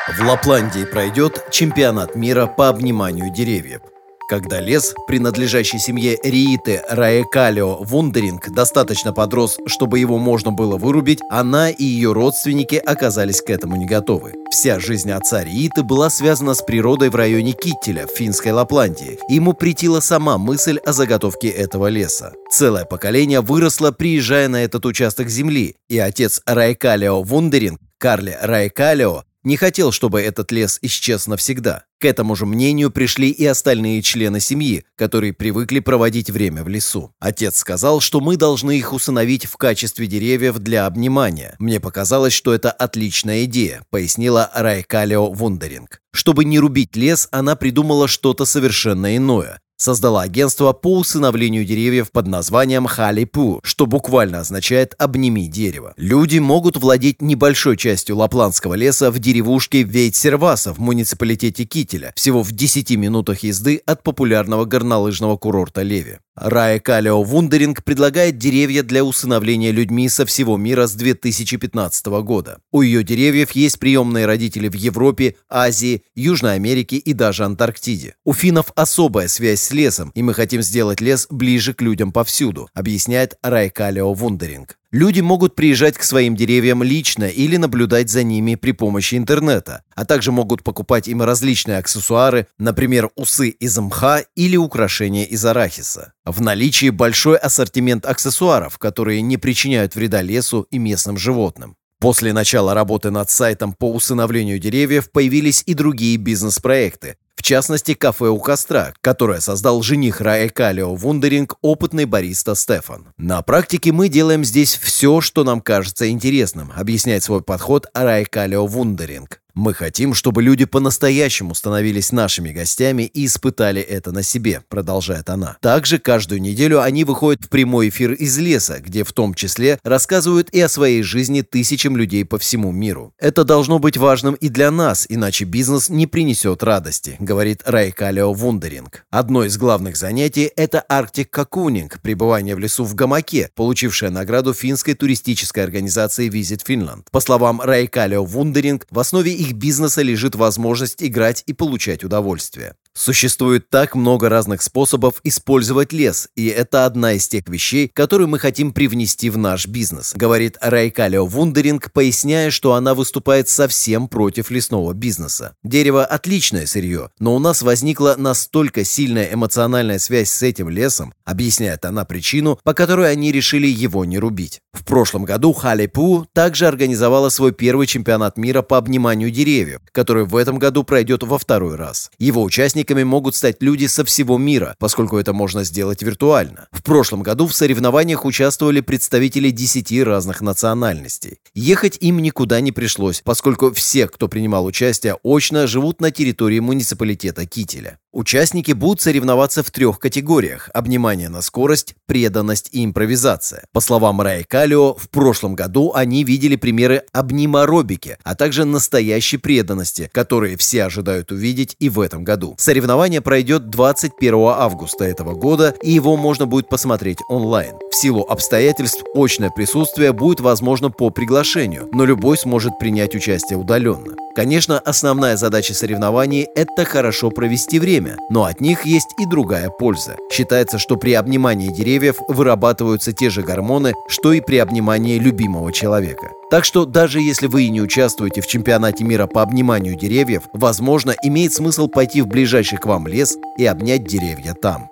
В 0.09 0.27
Лапландии 0.27 0.83
пройдет 0.83 1.45
чемпионат 1.51 2.15
мира 2.15 2.45
по 2.45 2.67
обниманию 2.67 3.31
деревьев. 3.31 3.81
Когда 4.27 4.59
лес, 4.59 4.93
принадлежащий 5.07 5.79
семье 5.79 6.17
Рииты 6.23 6.81
Раекалио 6.89 7.77
Вундеринг, 7.83 8.49
достаточно 8.49 9.11
подрос, 9.13 9.57
чтобы 9.67 9.99
его 9.99 10.17
можно 10.17 10.51
было 10.51 10.77
вырубить, 10.77 11.19
она 11.29 11.69
и 11.69 11.83
ее 11.83 12.13
родственники 12.13 12.75
оказались 12.75 13.41
к 13.41 13.49
этому 13.49 13.75
не 13.75 13.85
готовы. 13.85 14.33
Вся 14.51 14.79
жизнь 14.79 15.11
отца 15.11 15.43
Рииты 15.43 15.83
была 15.83 16.09
связана 16.09 16.53
с 16.53 16.61
природой 16.61 17.09
в 17.09 17.15
районе 17.15 17.53
Киттеля 17.53 18.07
в 18.07 18.11
финской 18.11 18.51
Лапландии, 18.51 19.19
ему 19.29 19.53
притила 19.53 19.99
сама 19.99 20.37
мысль 20.37 20.77
о 20.85 20.93
заготовке 20.93 21.49
этого 21.49 21.87
леса. 21.87 22.33
Целое 22.51 22.85
поколение 22.85 23.41
выросло, 23.41 23.91
приезжая 23.91 24.47
на 24.47 24.63
этот 24.63 24.85
участок 24.85 25.29
земли, 25.29 25.75
и 25.89 25.97
отец 25.99 26.41
Раекалио 26.45 27.21
Вундеринг, 27.23 27.79
Карле 27.97 28.37
Раекалио, 28.41 29.23
не 29.43 29.57
хотел, 29.57 29.91
чтобы 29.91 30.21
этот 30.21 30.51
лес 30.51 30.77
исчез 30.81 31.27
навсегда. 31.27 31.85
К 31.99 32.05
этому 32.05 32.35
же 32.35 32.45
мнению 32.45 32.91
пришли 32.91 33.29
и 33.29 33.45
остальные 33.45 34.01
члены 34.01 34.39
семьи, 34.39 34.85
которые 34.95 35.33
привыкли 35.33 35.79
проводить 35.79 36.29
время 36.29 36.63
в 36.63 36.67
лесу. 36.67 37.13
Отец 37.19 37.57
сказал, 37.57 38.01
что 38.01 38.19
мы 38.19 38.37
должны 38.37 38.77
их 38.77 38.93
усыновить 38.93 39.45
в 39.45 39.57
качестве 39.57 40.07
деревьев 40.07 40.59
для 40.59 40.85
обнимания. 40.85 41.55
Мне 41.59 41.79
показалось, 41.79 42.33
что 42.33 42.53
это 42.53 42.71
отличная 42.71 43.45
идея, 43.45 43.83
пояснила 43.89 44.49
Райкалио 44.53 45.31
Вундеринг. 45.31 46.01
Чтобы 46.13 46.45
не 46.45 46.59
рубить 46.59 46.95
лес, 46.95 47.27
она 47.31 47.55
придумала 47.55 48.07
что-то 48.07 48.45
совершенно 48.45 49.15
иное 49.15 49.59
создала 49.81 50.21
агентство 50.21 50.73
по 50.73 50.97
усыновлению 50.99 51.65
деревьев 51.65 52.11
под 52.11 52.27
названием 52.27 52.85
Халипу, 52.85 53.59
что 53.63 53.85
буквально 53.85 54.39
означает 54.39 54.93
«обними 54.97 55.47
дерево». 55.47 55.93
Люди 55.97 56.39
могут 56.39 56.77
владеть 56.77 57.21
небольшой 57.21 57.77
частью 57.77 58.17
лапландского 58.17 58.75
леса 58.75 59.11
в 59.11 59.19
деревушке 59.19 59.83
Вейтсерваса 59.83 60.73
в 60.73 60.79
муниципалитете 60.79 61.65
Кителя, 61.65 62.13
всего 62.15 62.43
в 62.43 62.51
10 62.51 62.91
минутах 62.91 63.39
езды 63.39 63.81
от 63.85 64.03
популярного 64.03 64.65
горнолыжного 64.65 65.37
курорта 65.37 65.81
Леви. 65.81 66.19
Рая 66.35 66.79
Калио 66.79 67.21
Вундеринг 67.23 67.83
предлагает 67.83 68.37
деревья 68.37 68.83
для 68.83 69.03
усыновления 69.03 69.71
людьми 69.71 70.07
со 70.07 70.25
всего 70.25 70.55
мира 70.55 70.87
с 70.87 70.93
2015 70.93 72.05
года. 72.23 72.59
У 72.71 72.81
ее 72.81 73.03
деревьев 73.03 73.51
есть 73.51 73.79
приемные 73.79 74.25
родители 74.25 74.69
в 74.69 74.73
Европе, 74.73 75.35
Азии, 75.49 76.03
Южной 76.15 76.55
Америке 76.55 76.95
и 76.95 77.13
даже 77.13 77.43
Антарктиде. 77.43 78.15
У 78.23 78.33
финнов 78.33 78.71
особая 78.75 79.27
связь 79.27 79.61
лесом, 79.73 80.11
и 80.15 80.21
мы 80.21 80.33
хотим 80.33 80.61
сделать 80.61 81.01
лес 81.01 81.27
ближе 81.29 81.73
к 81.73 81.81
людям 81.81 82.11
повсюду, 82.11 82.69
объясняет 82.73 83.37
Рай 83.41 83.69
Калио 83.69 84.13
Вундеринг. 84.13 84.77
Люди 84.91 85.21
могут 85.21 85.55
приезжать 85.55 85.97
к 85.97 86.03
своим 86.03 86.35
деревьям 86.35 86.83
лично 86.83 87.23
или 87.23 87.55
наблюдать 87.55 88.09
за 88.09 88.23
ними 88.23 88.55
при 88.55 88.71
помощи 88.71 89.15
интернета, 89.15 89.83
а 89.95 90.03
также 90.03 90.33
могут 90.33 90.63
покупать 90.63 91.07
им 91.07 91.21
различные 91.21 91.77
аксессуары, 91.77 92.47
например, 92.59 93.09
усы 93.15 93.49
из 93.49 93.77
мха 93.77 94.23
или 94.35 94.57
украшения 94.57 95.23
из 95.23 95.45
арахиса. 95.45 96.11
В 96.25 96.41
наличии 96.41 96.89
большой 96.89 97.37
ассортимент 97.37 98.05
аксессуаров, 98.05 98.77
которые 98.79 99.21
не 99.21 99.37
причиняют 99.37 99.95
вреда 99.95 100.21
лесу 100.21 100.67
и 100.71 100.77
местным 100.77 101.17
животным. 101.17 101.77
После 102.01 102.33
начала 102.33 102.73
работы 102.73 103.11
над 103.11 103.29
сайтом 103.29 103.73
по 103.73 103.93
усыновлению 103.93 104.57
деревьев 104.57 105.11
появились 105.11 105.63
и 105.67 105.75
другие 105.75 106.17
бизнес-проекты, 106.17 107.15
в 107.41 107.43
частности, 107.43 107.95
кафе 107.95 108.27
у 108.27 108.37
костра, 108.37 108.93
которое 109.01 109.39
создал 109.39 109.81
жених 109.81 110.21
Раэ 110.21 110.49
Калио 110.49 110.93
Вундеринг, 110.93 111.55
опытный 111.63 112.05
бариста 112.05 112.53
Стефан. 112.53 113.07
На 113.17 113.41
практике 113.41 113.91
мы 113.91 114.09
делаем 114.09 114.45
здесь 114.45 114.75
все, 114.75 115.21
что 115.21 115.43
нам 115.43 115.59
кажется 115.59 116.07
интересным, 116.07 116.71
объясняет 116.75 117.23
свой 117.23 117.41
подход 117.41 117.87
Раэ 117.95 118.25
Калио 118.25 118.67
Вундеринг. 118.67 119.40
Мы 119.53 119.73
хотим, 119.73 120.13
чтобы 120.13 120.41
люди 120.41 120.65
по-настоящему 120.65 121.53
становились 121.55 122.11
нашими 122.11 122.51
гостями 122.51 123.03
и 123.03 123.25
испытали 123.25 123.81
это 123.81 124.11
на 124.11 124.23
себе, 124.23 124.61
продолжает 124.69 125.29
она. 125.29 125.57
Также 125.61 125.99
каждую 125.99 126.41
неделю 126.41 126.81
они 126.81 127.03
выходят 127.03 127.45
в 127.45 127.49
прямой 127.49 127.89
эфир 127.89 128.13
из 128.13 128.37
леса, 128.37 128.79
где 128.79 129.03
в 129.03 129.11
том 129.11 129.33
числе 129.33 129.79
рассказывают 129.83 130.49
и 130.51 130.61
о 130.61 130.69
своей 130.69 131.03
жизни 131.03 131.41
тысячам 131.41 131.97
людей 131.97 132.23
по 132.23 132.37
всему 132.37 132.71
миру. 132.71 133.13
Это 133.19 133.43
должно 133.43 133.79
быть 133.79 133.97
важным 133.97 134.35
и 134.35 134.49
для 134.49 134.71
нас, 134.71 135.05
иначе 135.09 135.45
бизнес 135.45 135.89
не 135.89 136.07
принесет 136.07 136.63
радости, 136.63 137.17
говорит 137.19 137.61
Райкалио 137.65 138.33
Вундеринг. 138.33 139.05
Одно 139.09 139.43
из 139.43 139.57
главных 139.57 139.97
занятий– 139.97 140.49
это 140.55 140.85
Arctic 140.89 141.29
Cocooning, 141.29 141.91
пребывание 142.01 142.55
в 142.55 142.59
лесу 142.59 142.85
в 142.85 142.95
гамаке, 142.95 143.49
получившее 143.55 144.11
награду 144.11 144.53
финской 144.53 144.93
туристической 144.93 145.63
организации 145.63 146.29
Visit 146.29 146.65
Finland. 146.65 147.03
По 147.11 147.19
словам 147.19 147.61
Райкалио 147.61 148.23
Вундеринг, 148.23 148.87
в 148.89 148.99
основе 148.99 149.40
их 149.41 149.53
бизнеса 149.53 150.03
лежит 150.03 150.35
возможность 150.35 151.01
играть 151.01 151.43
и 151.47 151.53
получать 151.53 152.03
удовольствие. 152.03 152.75
Существует 152.93 153.69
так 153.69 153.95
много 153.95 154.27
разных 154.27 154.61
способов 154.61 155.21
использовать 155.23 155.93
лес, 155.93 156.27
и 156.35 156.47
это 156.47 156.85
одна 156.85 157.13
из 157.13 157.25
тех 157.27 157.47
вещей, 157.47 157.87
которые 157.87 158.27
мы 158.27 158.37
хотим 158.37 158.73
привнести 158.73 159.29
в 159.29 159.37
наш 159.37 159.65
бизнес, 159.65 160.13
говорит 160.13 160.57
Райкалио 160.59 161.25
Вундеринг, 161.25 161.93
поясняя, 161.93 162.51
что 162.51 162.73
она 162.73 162.93
выступает 162.93 163.47
совсем 163.47 164.09
против 164.09 164.51
лесного 164.51 164.93
бизнеса. 164.93 165.55
Дерево– 165.63 166.03
отличное 166.05 166.65
сырье, 166.65 167.11
но 167.17 167.33
у 167.33 167.39
нас 167.39 167.61
возникла 167.61 168.15
настолько 168.17 168.83
сильная 168.83 169.33
эмоциональная 169.33 169.97
связь 169.97 170.29
с 170.29 170.43
этим 170.43 170.67
лесом, 170.67 171.13
объясняет 171.23 171.85
она 171.85 172.03
причину, 172.03 172.59
по 172.63 172.73
которой 172.73 173.09
они 173.09 173.31
решили 173.31 173.67
его 173.67 174.03
не 174.03 174.19
рубить. 174.19 174.59
В 174.73 174.83
прошлом 174.83 175.23
году 175.23 175.53
Халипу 175.53 176.27
также 176.33 176.67
организовала 176.67 177.29
свой 177.29 177.53
первый 177.53 177.87
чемпионат 177.87 178.37
мира 178.37 178.61
по 178.61 178.77
обниманию 178.77 179.31
деревьев, 179.31 179.79
который 179.93 180.25
в 180.25 180.35
этом 180.35 180.59
году 180.59 180.83
пройдет 180.83 181.23
во 181.23 181.37
второй 181.37 181.75
раз. 181.75 182.11
Его 182.19 182.43
участники 182.43 182.80
Участниками 182.81 183.03
могут 183.03 183.35
стать 183.35 183.57
люди 183.61 183.85
со 183.85 184.03
всего 184.03 184.39
мира, 184.39 184.75
поскольку 184.79 185.17
это 185.17 185.33
можно 185.33 185.63
сделать 185.63 186.01
виртуально. 186.01 186.67
В 186.71 186.81
прошлом 186.81 187.21
году 187.21 187.45
в 187.45 187.53
соревнованиях 187.53 188.25
участвовали 188.25 188.81
представители 188.81 189.51
10 189.51 190.01
разных 190.01 190.41
национальностей. 190.41 191.37
Ехать 191.53 191.99
им 192.01 192.17
никуда 192.17 192.59
не 192.59 192.71
пришлось, 192.71 193.21
поскольку 193.23 193.71
все, 193.71 194.07
кто 194.07 194.27
принимал 194.27 194.65
участие 194.65 195.15
очно, 195.21 195.67
живут 195.67 196.01
на 196.01 196.09
территории 196.09 196.57
муниципалитета 196.59 197.45
Кителя. 197.45 197.99
Участники 198.13 198.73
будут 198.73 198.99
соревноваться 198.99 199.63
в 199.63 199.71
трех 199.71 199.97
категориях– 199.97 200.69
обнимание 200.73 201.29
на 201.29 201.41
скорость, 201.41 201.95
преданность 202.07 202.67
и 202.73 202.83
импровизация. 202.83 203.63
По 203.71 203.79
словам 203.79 204.19
Рая 204.19 204.43
Калио, 204.43 204.95
в 204.95 205.07
прошлом 205.07 205.55
году 205.55 205.93
они 205.95 206.25
видели 206.25 206.57
примеры 206.57 207.03
обниморобики, 207.13 208.17
а 208.23 208.35
также 208.35 208.65
настоящей 208.65 209.37
преданности, 209.37 210.09
которые 210.11 210.57
все 210.57 210.83
ожидают 210.83 211.31
увидеть 211.31 211.77
и 211.79 211.87
в 211.87 212.01
этом 212.01 212.25
году. 212.25 212.55
Соревнование 212.71 213.19
пройдет 213.19 213.69
21 213.69 214.33
августа 214.45 215.03
этого 215.03 215.33
года, 215.33 215.75
и 215.83 215.91
его 215.91 216.15
можно 216.15 216.45
будет 216.45 216.69
посмотреть 216.69 217.17
онлайн. 217.27 217.75
В 217.91 217.95
силу 217.97 218.21
обстоятельств 218.21 219.03
очное 219.13 219.49
присутствие 219.49 220.13
будет 220.13 220.39
возможно 220.39 220.89
по 220.89 221.09
приглашению, 221.09 221.89
но 221.91 222.05
любой 222.05 222.37
сможет 222.37 222.79
принять 222.79 223.13
участие 223.13 223.59
удаленно. 223.59 224.15
Конечно, 224.37 224.79
основная 224.79 225.35
задача 225.35 225.73
соревнований– 225.73 226.47
это 226.55 226.85
хорошо 226.85 227.29
провести 227.29 227.77
время, 227.77 228.15
но 228.29 228.45
от 228.45 228.61
них 228.61 228.85
есть 228.85 229.09
и 229.19 229.25
другая 229.25 229.69
польза. 229.69 230.15
Считается, 230.31 230.79
что 230.79 230.95
при 230.95 231.11
обнимании 231.11 231.73
деревьев 231.73 232.15
вырабатываются 232.29 233.11
те 233.11 233.29
же 233.29 233.41
гормоны, 233.41 233.91
что 234.07 234.31
и 234.31 234.39
при 234.39 234.59
обнимании 234.59 235.19
любимого 235.19 235.73
человека. 235.73 236.29
Так 236.51 236.65
что 236.65 236.83
даже 236.83 237.21
если 237.21 237.47
вы 237.47 237.63
и 237.63 237.69
не 237.69 237.81
участвуете 237.81 238.41
в 238.41 238.47
чемпионате 238.47 239.05
мира 239.05 239.25
по 239.25 239.41
обниманию 239.41 239.95
деревьев, 239.95 240.43
возможно, 240.51 241.15
имеет 241.23 241.53
смысл 241.53 241.87
пойти 241.87 242.21
в 242.21 242.27
ближайший 242.27 242.77
к 242.77 242.85
вам 242.85 243.07
лес 243.07 243.37
и 243.57 243.65
обнять 243.65 244.03
деревья 244.03 244.53
там. 244.53 244.89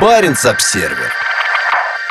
Баренц-Обсервер 0.00 1.12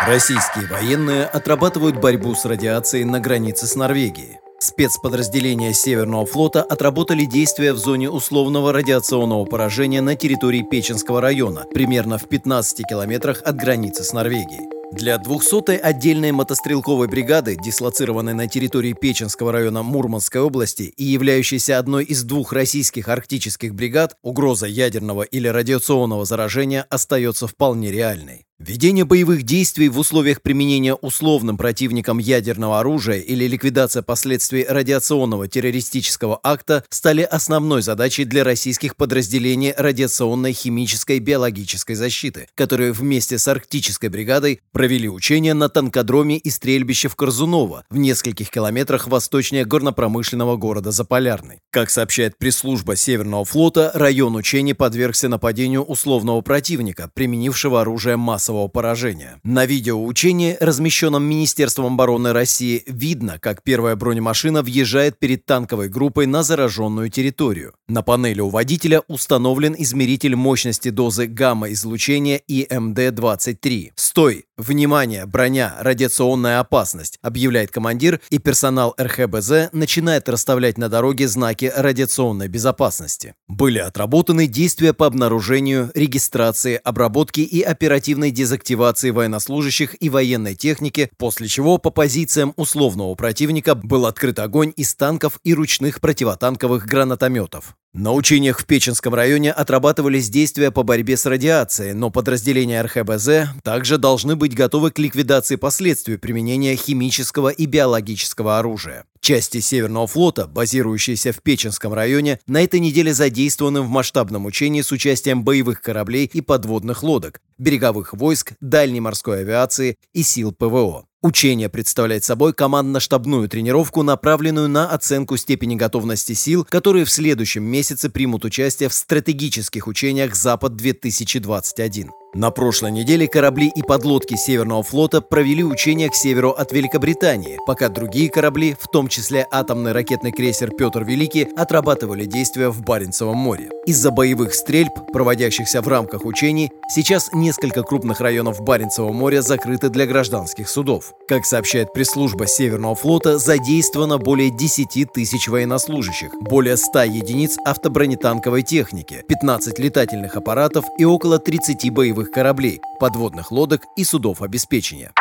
Российские 0.06 0.67
военные 0.67 1.25
отрабатывают 1.25 1.99
борьбу 1.99 2.36
с 2.36 2.45
радиацией 2.45 3.06
на 3.06 3.19
границе 3.19 3.65
с 3.65 3.75
Норвегией. 3.75 4.38
Спецподразделения 4.60 5.73
Северного 5.73 6.28
флота 6.28 6.62
отработали 6.62 7.25
действия 7.25 7.73
в 7.73 7.78
зоне 7.78 8.12
условного 8.12 8.71
радиационного 8.71 9.45
поражения 9.45 10.02
на 10.02 10.15
территории 10.15 10.62
Печенского 10.62 11.21
района, 11.21 11.65
примерно 11.73 12.19
в 12.19 12.28
15 12.30 12.86
километрах 12.88 13.41
от 13.43 13.56
границы 13.56 14.04
с 14.04 14.13
Норвегией. 14.13 14.79
Для 14.91 15.17
200-й 15.17 15.78
отдельной 15.78 16.32
мотострелковой 16.32 17.08
бригады, 17.08 17.56
дислоцированной 17.56 18.34
на 18.34 18.47
территории 18.47 18.93
Печенского 18.93 19.52
района 19.52 19.84
Мурманской 19.84 20.41
области 20.41 20.82
и 20.82 21.04
являющейся 21.04 21.78
одной 21.78 22.06
из 22.06 22.23
двух 22.23 22.54
российских 22.54 23.08
арктических 23.08 23.75
бригад, 23.75 24.17
угроза 24.23 24.65
ядерного 24.65 25.21
или 25.21 25.47
радиационного 25.47 26.25
заражения 26.25 26.88
остается 26.89 27.45
вполне 27.45 27.91
реальной. 27.91 28.49
Ведение 28.60 29.06
боевых 29.06 29.43
действий 29.43 29.88
в 29.88 29.98
условиях 29.98 30.41
применения 30.41 30.93
условным 30.93 31.58
противником 31.58 32.17
ядерного 32.17 32.82
оружия 32.82 33.19
или 33.19 33.48
ликвидация 33.48 34.04
последствий 34.04 34.65
радиационного 34.67 35.48
террористического 35.48 36.38
акта 36.43 36.84
стали 36.89 37.22
основной 37.22 37.82
задачей 37.82 38.26
для 38.26 38.43
российских 38.43 38.98
подразделений 38.98 39.74
радиационной, 39.78 40.52
химической, 40.52 41.19
биологической 41.19 41.95
защиты, 41.95 42.50
которые 42.54 42.91
вместе 42.91 43.38
с 43.38 43.48
арктической 43.48 44.10
бригадой 44.10 44.60
провели 44.74 45.08
учения 45.08 45.54
на 45.54 45.69
танкодроме 45.69 46.36
и 46.36 46.50
стрельбище 46.50 47.08
в 47.08 47.15
Корзуново 47.15 47.86
в 47.89 47.98
нескольких 47.98 48.50
километрах 48.50 49.08
восточнее 49.08 49.63
горнопромышленного 49.63 50.58
города 50.58 50.91
Заполярный. 50.91 51.62
Как 51.69 51.89
сообщает 51.89 52.38
пресс-служба 52.38 52.98
Северного 52.98 53.45
флота, 53.45 53.91
район 53.93 54.36
учений 54.36 54.74
подвергся 54.74 55.30
нападению 55.30 55.84
условного 55.84 56.41
противника, 56.41 57.10
применившего 57.13 57.80
оружие 57.80 58.17
массового 58.17 58.49
массового 58.50 58.68
поражения. 58.68 59.40
На 59.44 59.66
видеоучении, 59.66 60.58
размещенном 60.60 61.24
Министерством 61.24 61.94
обороны 61.94 62.34
России, 62.34 62.84
видно, 62.88 63.38
как 63.40 63.64
первая 63.64 63.96
бронемашина 63.96 64.62
въезжает 64.64 65.20
перед 65.20 65.46
танковой 65.46 65.90
группой 65.90 66.26
на 66.26 66.44
зараженную 66.44 67.10
территорию. 67.10 67.74
На 67.88 68.02
панели 68.02 68.42
у 68.42 68.50
водителя 68.50 69.02
установлен 69.08 69.76
измеритель 69.78 70.36
мощности 70.36 70.90
дозы 70.90 71.28
гамма-излучения 71.28 72.42
ИМД-23. 72.48 73.92
«Стой! 73.96 74.46
Внимание! 74.58 75.26
Броня! 75.26 75.76
Радиационная 75.80 76.60
опасность!» 76.60 77.18
объявляет 77.22 77.72
командир, 77.72 78.20
и 78.30 78.40
персонал 78.40 78.96
РХБЗ 79.00 79.72
начинает 79.72 80.28
расставлять 80.28 80.78
на 80.78 80.90
дороге 80.90 81.28
знаки 81.28 81.72
радиационной 81.76 82.48
безопасности. 82.48 83.36
Были 83.48 83.80
отработаны 83.80 84.48
действия 84.48 84.94
по 84.94 85.06
обнаружению, 85.06 85.92
регистрации, 85.94 86.80
обработке 86.84 87.44
и 87.44 87.62
оперативной 87.62 88.32
дезактивации 88.39 89.10
военнослужащих 89.10 90.02
и 90.02 90.10
военной 90.10 90.56
техники, 90.56 91.12
после 91.17 91.49
чего 91.49 91.78
по 91.78 91.89
позициям 91.89 92.54
условного 92.56 93.13
противника 93.15 93.75
был 93.75 94.06
открыт 94.06 94.39
огонь 94.39 94.71
из 94.78 94.95
танков 94.95 95.41
и 95.43 95.54
ручных 95.54 95.99
противотанковых 95.99 96.86
гранатометов. 96.86 97.75
На 97.93 98.13
учениях 98.13 98.60
в 98.60 98.65
Печенском 98.65 99.15
районе 99.15 99.52
отрабатывались 99.52 100.30
действия 100.30 100.69
по 100.69 100.84
борьбе 100.84 101.17
с 101.17 101.25
радиацией, 101.25 101.93
но 101.93 102.12
подразделения 102.12 102.84
РХБЗ 102.84 103.49
также 103.63 103.97
должны 103.97 104.36
быть 104.36 104.54
готовы 104.54 104.91
к 104.91 104.99
ликвидации 104.99 105.56
последствий 105.56 106.17
применения 106.17 106.75
химического 106.75 107.49
и 107.49 107.65
биологического 107.65 108.60
оружия. 108.60 109.06
Части 109.21 109.60
Северного 109.60 110.06
флота, 110.06 110.45
базирующиеся 110.45 111.34
в 111.34 111.41
Печенском 111.41 111.91
районе, 111.91 112.39
на 112.45 112.63
этой 112.63 112.80
неделе 112.80 113.12
задействованы 113.12 113.82
в 113.82 113.89
масштабном 113.89 114.45
учении 114.45 114.82
с 114.82 114.91
участием 114.91 115.43
боевых 115.43 115.82
кораблей 115.82 116.30
и 116.32 116.41
подводных 116.41 117.02
лодок, 117.02 117.41
береговых 117.58 118.13
войск, 118.13 118.54
дальней 118.62 118.99
морской 119.02 119.39
авиации 119.39 119.97
и 120.13 120.21
сил 120.21 120.52
ПВО. 120.52 121.09
Учение 121.21 121.67
представляет 121.67 122.23
собой 122.23 122.53
командно-штабную 122.53 123.49
тренировку, 123.49 124.03
направленную 124.03 124.69
на 124.69 124.89
оценку 124.89 125.36
степени 125.36 125.75
готовности 125.75 126.32
сил, 126.32 126.63
которые 126.63 127.03
в 127.03 127.12
следующем 127.12 127.63
месяце 127.63 128.10
примут 128.10 128.45
участие 128.45 128.88
в 128.88 128.93
стратегических 128.93 129.88
учениях 129.88 130.34
«Запад-2021». 130.34 132.18
На 132.36 132.52
прошлой 132.52 132.92
неделе 132.92 133.28
корабли 133.28 133.72
и 133.76 133.82
подлодки 133.82 134.36
Северного 134.36 134.84
флота 134.84 135.20
провели 135.20 135.63
учения 135.63 136.10
к 136.10 136.15
северу 136.15 136.52
от 136.52 136.72
Великобритании, 136.72 137.58
пока 137.65 137.89
другие 137.89 138.30
корабли, 138.30 138.76
в 138.80 138.88
том 138.88 139.08
числе 139.08 139.48
атомный 139.50 139.94
ракетный 139.94 140.32
крейсер 140.32 140.70
«Петр 140.70 141.04
Великий», 141.04 141.48
отрабатывали 141.58 142.26
действия 142.26 142.70
в 142.70 142.84
Баренцевом 142.84 143.36
море. 143.36 143.72
Из-за 143.88 144.12
боевых 144.12 144.54
стрельб, 144.54 144.92
проводящихся 145.12 145.82
в 145.82 145.88
рамках 145.88 146.24
учений, 146.24 146.70
сейчас 146.88 147.32
несколько 147.34 147.82
крупных 147.82 148.22
районов 148.22 148.62
Баренцевого 148.62 149.12
моря 149.12 149.42
закрыты 149.42 149.89
для 149.89 150.06
гражданских 150.06 150.70
судов. 150.70 151.15
Как 151.28 151.46
сообщает 151.46 151.94
пресс-служба 151.94 152.46
Северного 152.46 152.94
флота, 152.94 153.39
задействовано 153.39 154.20
более 154.20 154.52
10 154.52 155.12
тысяч 155.12 155.48
военнослужащих, 155.48 156.30
более 156.42 156.78
100 156.78 157.04
единиц 157.06 157.58
автобронетанковой 157.65 158.62
техники, 158.62 159.24
15 159.28 159.80
летательных 159.80 160.36
аппаратов 160.36 160.86
и 161.00 161.06
около 161.06 161.39
30 161.39 161.89
боевых 161.89 162.18
боевых 162.19 162.32
кораблей, 162.32 162.82
подводных 162.99 163.51
лодок 163.51 163.84
и 163.95 164.03
судов 164.03 164.41
обеспечения. 164.41 165.12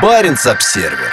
Баренц-обсервер 0.00 1.12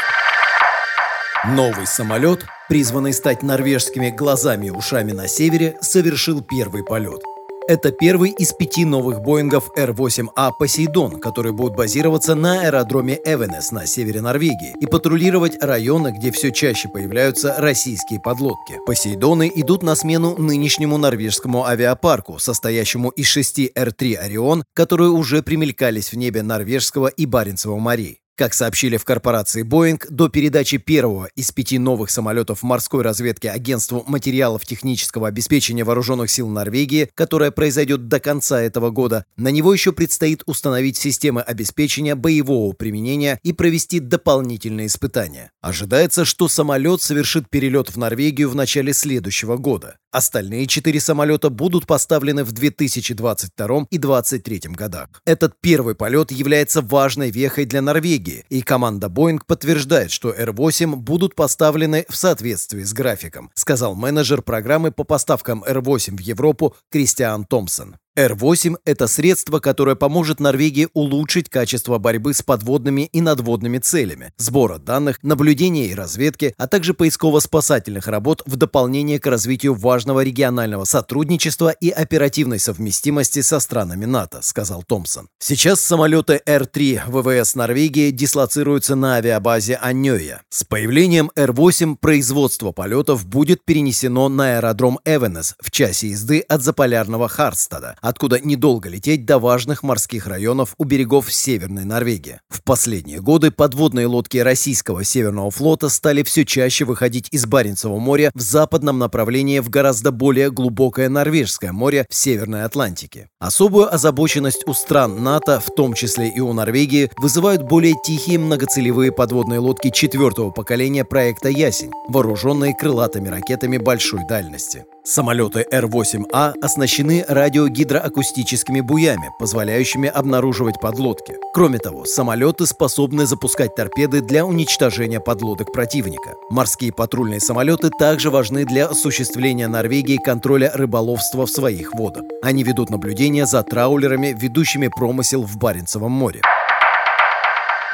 Новый 1.45 1.88
самолет, 1.88 2.45
призванный 2.69 3.13
стать 3.13 3.43
норвежскими 3.43 4.10
глазами 4.10 4.67
и 4.67 4.71
ушами 4.71 5.12
на 5.12 5.28
севере, 5.28 5.78
совершил 5.82 6.41
первый 6.41 6.84
полет– 6.84 7.21
это 7.68 7.92
первый 7.92 8.32
из 8.32 8.54
пяти 8.54 8.86
новых 8.86 9.22
Боингов 9.22 9.70
Р-8А 9.76 10.52
«Посейдон», 10.58 11.20
которые 11.20 11.54
будут 11.54 11.76
базироваться 11.76 12.34
на 12.34 12.62
аэродроме 12.62 13.20
Эвенес 13.26 13.72
на 13.72 13.86
севере 13.86 14.22
Норвегии 14.22 14.74
и 14.80 14.86
патрулировать 14.86 15.62
районы, 15.62 16.14
где 16.18 16.32
все 16.32 16.52
чаще 16.52 16.90
появляются 16.90 17.56
российские 17.58 18.20
подлодки. 18.20 18.80
«Посейдоны» 18.86 19.52
идут 19.54 19.84
на 19.84 19.96
смену 19.96 20.36
нынешнему 20.38 20.98
норвежскому 20.98 21.66
авиапарку, 21.66 22.40
состоящему 22.40 23.10
из 23.10 23.28
шести 23.28 23.72
Р-3 23.76 24.16
«Орион», 24.16 24.64
которые 24.74 25.10
уже 25.10 25.44
примелькались 25.44 26.12
в 26.12 26.18
небе 26.18 26.44
Норвежского 26.44 27.08
и 27.08 27.26
Баренцева 27.26 27.78
морей. 27.78 28.22
Как 28.38 28.54
сообщили 28.54 28.97
в 28.97 29.04
корпорации 29.04 29.63
Boeing, 29.63 30.00
до 30.12 30.30
передачи 30.30 30.78
первого 30.78 31.28
из 31.36 31.52
пяти 31.52 31.80
новых 31.80 32.12
самолетов 32.12 32.62
морской 32.62 33.02
разведки 33.02 33.47
Агентству 33.47 34.04
материалов 34.06 34.63
технического 34.63 35.28
обеспечения 35.28 35.84
вооруженных 35.84 36.30
сил 36.30 36.47
Норвегии, 36.47 37.10
которая 37.15 37.50
произойдет 37.50 38.10
до 38.10 38.19
конца 38.19 38.62
этого 38.62 38.91
года, 38.91 39.26
на 39.38 39.47
него 39.47 39.73
еще 39.73 39.91
предстоит 39.91 40.43
установить 40.45 40.97
системы 40.97 41.41
обеспечения 41.41 42.13
боевого 42.13 42.73
применения 42.73 43.39
и 43.41 43.54
провести 43.54 44.00
дополнительные 44.00 44.86
испытания. 44.86 45.50
Ожидается, 45.62 46.23
что 46.23 46.47
самолет 46.47 47.02
совершит 47.02 47.50
перелет 47.50 47.89
в 47.89 47.97
Норвегию 47.97 48.52
в 48.52 48.56
начале 48.56 48.93
следующего 48.93 49.58
года. 49.58 49.97
Остальные 50.18 50.66
четыре 50.66 51.00
самолета 51.00 51.52
будут 51.52 51.86
поставлены 51.86 52.44
в 52.44 52.52
2022 52.52 53.86
и 53.92 54.00
2023 54.00 54.62
годах. 54.74 55.10
Этот 55.26 55.54
первый 55.62 55.94
полет 55.94 56.32
является 56.32 56.82
важной 56.82 57.30
вехой 57.30 57.66
для 57.66 57.84
Норвегии, 57.84 58.44
и 58.50 58.64
команда 58.64 59.10
Boeing 59.10 59.42
подтверждает, 59.46 60.10
что 60.10 60.32
R8 60.32 60.96
будут 60.96 61.36
поставлены 61.36 62.04
в 62.10 62.16
соответствии 62.16 62.82
с 62.82 62.94
графиком, 62.94 63.52
сказал 63.54 63.94
менеджер 63.94 64.42
программы 64.42 64.92
по 64.92 65.04
поставкам 65.04 65.64
R8 65.64 66.18
в 66.18 66.22
Европу 66.22 66.76
Кристиан 66.90 67.46
Томпсон. 67.46 67.98
Р-8– 68.18 68.78
это 68.86 69.06
средство, 69.06 69.60
которое 69.60 69.96
поможет 69.96 70.40
Норвегии 70.40 70.88
улучшить 70.94 71.52
качество 71.52 72.00
борьбы 72.00 72.34
с 72.34 72.42
подводными 72.42 73.04
и 73.14 73.22
надводными 73.22 73.78
целями, 73.78 74.34
сбора 74.38 74.80
данных, 74.80 75.20
наблюдения 75.22 75.86
и 75.86 75.94
разведки, 75.94 76.56
а 76.58 76.68
также 76.68 76.96
поисково-спасательных 76.96 78.08
работ 78.08 78.42
в 78.48 78.56
дополнение 78.56 79.20
к 79.20 79.28
развитию 79.28 79.76
важного 79.76 80.24
регионального 80.24 80.86
сотрудничества 80.86 81.70
и 81.70 81.92
оперативной 81.92 82.58
совместимости 82.58 83.42
со 83.42 83.60
странами 83.60 84.06
НАТО, 84.06 84.40
сказал 84.42 84.82
Томпсон. 84.82 85.30
Сейчас 85.38 85.80
самолеты 85.82 86.42
Р-3 86.44 87.02
ВВС 87.06 87.54
Норвегии 87.54 88.10
дислоцируются 88.10 88.96
на 88.96 89.18
авиабазе 89.18 89.76
Аньоя. 89.76 90.42
С 90.50 90.64
появлением 90.64 91.30
Р-8 91.36 91.98
производство 91.98 92.72
полетов 92.72 93.28
будет 93.28 93.64
перенесено 93.64 94.28
на 94.28 94.56
аэродром 94.56 94.98
Эвенес 95.06 95.54
в 95.62 95.70
часе 95.70 96.10
езды 96.10 96.40
от 96.40 96.64
заполярного 96.64 97.28
Харстада, 97.28 97.96
откуда 98.08 98.39
недолго 98.39 98.89
лететь 98.89 99.26
до 99.26 99.39
важных 99.39 99.84
морских 99.84 100.28
районов 100.28 100.74
у 100.78 100.84
берегов 100.84 101.34
Северной 101.34 101.86
Норвегии. 101.86 102.39
В 102.50 102.63
последние 102.63 103.22
годы 103.22 103.52
подводные 103.52 104.08
лодки 104.08 104.38
российского 104.38 105.04
Северного 105.04 105.52
флота 105.52 105.89
стали 105.89 106.24
все 106.24 106.46
чаще 106.46 106.86
выходить 106.86 107.28
из 107.32 107.46
Баренцева 107.46 107.98
моря 107.98 108.32
в 108.34 108.41
западном 108.41 109.00
направлении 109.00 109.60
в 109.60 109.70
гораздо 109.70 110.12
более 110.12 110.52
глубокое 110.52 111.10
Норвежское 111.10 111.72
море 111.72 112.06
в 112.10 112.15
Северной 112.15 112.63
Атлантике. 112.63 113.30
Особую 113.39 113.93
озабоченность 113.93 114.67
у 114.67 114.74
стран 114.74 115.24
НАТО, 115.24 115.60
в 115.60 115.74
том 115.76 115.93
числе 115.93 116.30
и 116.30 116.39
у 116.39 116.54
Норвегии, 116.54 117.12
вызывают 117.17 117.63
более 117.63 117.96
тихие 118.04 118.39
многоцелевые 118.39 119.12
подводные 119.12 119.60
лодки 119.60 119.91
четвертого 119.91 120.52
поколения 120.52 121.06
проекта 121.06 121.50
«Ясень», 121.50 121.91
вооруженные 122.08 122.76
крылатыми 122.76 123.28
ракетами 123.28 123.78
большой 123.78 124.26
дальности. 124.28 124.86
Самолеты 125.10 125.65
Р-8А 125.72 126.56
оснащены 126.62 127.24
радиогидроакустическими 127.26 128.82
буями, 128.82 129.30
позволяющими 129.39 130.10
обнаруживать 130.10 130.82
подлодки. 130.82 131.36
Кроме 131.54 131.80
того, 131.80 132.04
самолеты 132.04 132.65
способны 132.65 133.26
запускать 133.26 133.74
торпеды 133.74 134.20
для 134.20 134.46
уничтожения 134.46 135.22
подлодок 135.22 135.72
противника. 135.72 136.34
Морские 136.50 136.91
патрульные 136.91 137.39
самолеты 137.39 137.89
также 137.98 138.30
важны 138.30 138.65
для 138.65 138.88
осуществления 138.88 139.70
Норвегии 139.70 140.17
контроля 140.17 140.74
рыболовства 140.74 141.46
в 141.46 141.52
своих 141.52 141.93
водах. 141.93 142.24
Они 142.43 142.63
ведут 142.63 142.89
наблюдение 142.89 143.46
за 143.46 143.63
траулерами, 143.63 144.36
ведущими 144.38 144.89
промысел 144.89 145.43
в 145.43 145.56
Баренцевом 145.56 146.12
море. 146.12 146.41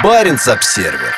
Баренц-обсервер 0.04 1.14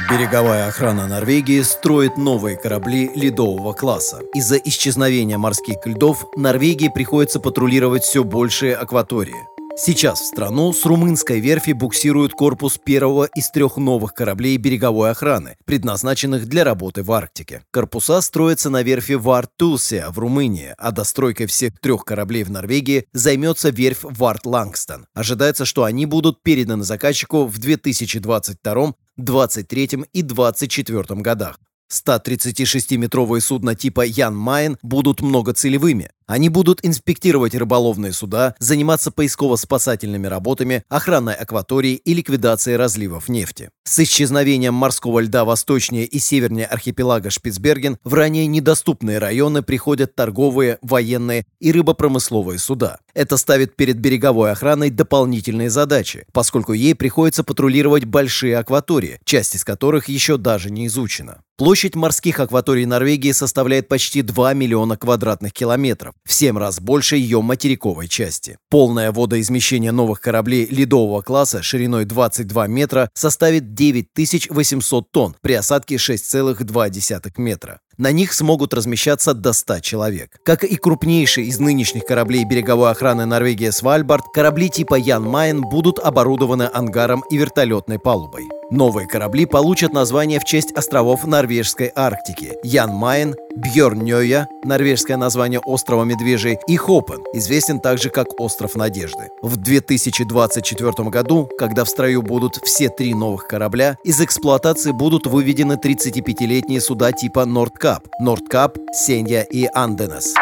Береговая 0.00 0.68
охрана 0.68 1.06
Норвегии 1.06 1.60
строит 1.60 2.16
новые 2.16 2.56
корабли 2.56 3.10
ледового 3.14 3.74
класса. 3.74 4.20
Из-за 4.34 4.56
исчезновения 4.56 5.36
морских 5.36 5.86
льдов 5.86 6.24
Норвегии 6.34 6.88
приходится 6.88 7.40
патрулировать 7.40 8.02
все 8.02 8.24
большие 8.24 8.74
акватории. 8.74 9.51
Сейчас 9.76 10.20
в 10.20 10.26
страну 10.26 10.72
с 10.72 10.84
румынской 10.84 11.40
верфи 11.40 11.72
буксируют 11.72 12.32
корпус 12.32 12.78
первого 12.78 13.28
из 13.34 13.50
трех 13.50 13.78
новых 13.78 14.12
кораблей 14.12 14.58
береговой 14.58 15.10
охраны, 15.10 15.56
предназначенных 15.64 16.46
для 16.46 16.62
работы 16.62 17.02
в 17.02 17.10
Арктике. 17.10 17.62
Корпуса 17.70 18.20
строятся 18.20 18.68
на 18.68 18.82
верфи 18.82 19.12
Варт-Тулсия 19.12 20.10
в 20.10 20.18
Румынии, 20.18 20.74
а 20.76 20.92
достройкой 20.92 21.46
всех 21.46 21.80
трех 21.80 22.04
кораблей 22.04 22.44
в 22.44 22.50
Норвегии 22.50 23.06
займется 23.12 23.70
верфь 23.70 24.04
Варт-Лангстон. 24.04 25.06
Ожидается, 25.14 25.64
что 25.64 25.84
они 25.84 26.04
будут 26.04 26.42
переданы 26.42 26.84
заказчику 26.84 27.46
в 27.46 27.58
2022 27.58 28.92
23 29.16 30.04
и 30.12 30.22
24 30.22 31.04
годах. 31.22 31.58
136-метровые 31.92 33.40
судна 33.40 33.74
типа 33.74 34.02
Ян 34.02 34.36
Майн 34.36 34.78
будут 34.82 35.20
многоцелевыми. 35.20 36.10
Они 36.26 36.48
будут 36.48 36.80
инспектировать 36.82 37.54
рыболовные 37.54 38.12
суда, 38.12 38.54
заниматься 38.58 39.10
поисково-спасательными 39.10 40.26
работами, 40.26 40.82
охраной 40.88 41.34
акваторий 41.34 41.96
и 41.96 42.14
ликвидацией 42.14 42.76
разливов 42.76 43.28
нефти. 43.28 43.70
С 43.84 43.98
исчезновением 43.98 44.72
морского 44.72 45.20
льда 45.20 45.44
восточнее 45.44 46.06
и 46.06 46.18
севернее 46.18 46.66
архипелага 46.66 47.28
Шпицберген 47.28 47.98
в 48.02 48.14
ранее 48.14 48.46
недоступные 48.46 49.18
районы 49.18 49.62
приходят 49.62 50.14
торговые, 50.14 50.78
военные 50.80 51.44
и 51.60 51.70
рыбопромысловые 51.70 52.58
суда. 52.58 52.98
Это 53.12 53.36
ставит 53.36 53.76
перед 53.76 53.98
береговой 53.98 54.52
охраной 54.52 54.88
дополнительные 54.88 55.68
задачи, 55.68 56.24
поскольку 56.32 56.72
ей 56.72 56.94
приходится 56.94 57.44
патрулировать 57.44 58.04
большие 58.04 58.56
акватории, 58.56 59.20
часть 59.24 59.54
из 59.54 59.64
которых 59.64 60.08
еще 60.08 60.38
даже 60.38 60.70
не 60.70 60.86
изучена. 60.86 61.42
Площадь 61.58 61.94
морских 61.94 62.40
акваторий 62.40 62.86
Норвегии 62.86 63.32
составляет 63.32 63.86
почти 63.86 64.22
2 64.22 64.54
миллиона 64.54 64.96
квадратных 64.96 65.52
километров, 65.52 66.14
в 66.24 66.32
7 66.32 66.56
раз 66.56 66.80
больше 66.80 67.16
ее 67.16 67.42
материковой 67.42 68.08
части. 68.08 68.56
Полное 68.70 69.12
водоизмещение 69.12 69.92
новых 69.92 70.20
кораблей 70.20 70.66
ледового 70.66 71.20
класса 71.20 71.62
шириной 71.62 72.06
22 72.06 72.66
метра 72.68 73.10
составит 73.12 73.74
9800 73.74 75.10
тонн 75.10 75.36
при 75.42 75.52
осадке 75.52 75.96
6,2 75.96 77.32
метра. 77.36 77.80
На 77.98 78.10
них 78.10 78.32
смогут 78.32 78.72
размещаться 78.72 79.34
до 79.34 79.52
100 79.52 79.80
человек. 79.80 80.38
Как 80.44 80.64
и 80.64 80.76
крупнейший 80.76 81.46
из 81.46 81.58
нынешних 81.58 82.06
кораблей 82.06 82.44
береговой 82.44 82.90
охраны 82.90 83.26
Норвегии 83.26 83.70
«Свальбард», 83.70 84.24
корабли 84.32 84.70
типа 84.70 84.94
«Ян 84.94 85.24
Майен» 85.24 85.60
будут 85.60 85.98
оборудованы 85.98 86.68
ангаром 86.72 87.22
и 87.30 87.36
вертолетной 87.36 87.98
палубой. 87.98 88.44
Новые 88.72 89.06
корабли 89.06 89.44
получат 89.44 89.92
название 89.92 90.40
в 90.40 90.44
честь 90.44 90.72
островов 90.72 91.26
Норвежской 91.26 91.92
Арктики– 91.94 92.54
Ян 92.62 92.90
Майен, 92.90 93.34
Бьорнёя, 93.54 94.48
норвежское 94.64 95.18
название 95.18 95.60
острова 95.60 96.04
Медвежий, 96.04 96.58
и 96.66 96.76
Хопен, 96.78 97.22
известен 97.34 97.80
также 97.80 98.08
как 98.08 98.40
Остров 98.40 98.74
Надежды. 98.74 99.28
В 99.42 99.58
2024 99.58 101.10
году, 101.10 101.50
когда 101.58 101.84
в 101.84 101.88
строю 101.90 102.22
будут 102.22 102.56
все 102.64 102.88
три 102.88 103.12
новых 103.12 103.46
корабля, 103.46 103.98
из 104.04 104.22
эксплуатации 104.22 104.92
будут 104.92 105.26
выведены 105.26 105.74
35-летние 105.74 106.80
суда 106.80 107.12
типа 107.12 107.44
Нордкап, 107.82 108.06
Нордкап, 108.20 108.78
Сенья 108.92 109.42
и 109.42 109.68
Анденес. 109.74 110.34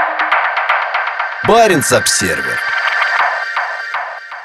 Баренц-Обсервер. 1.49 2.59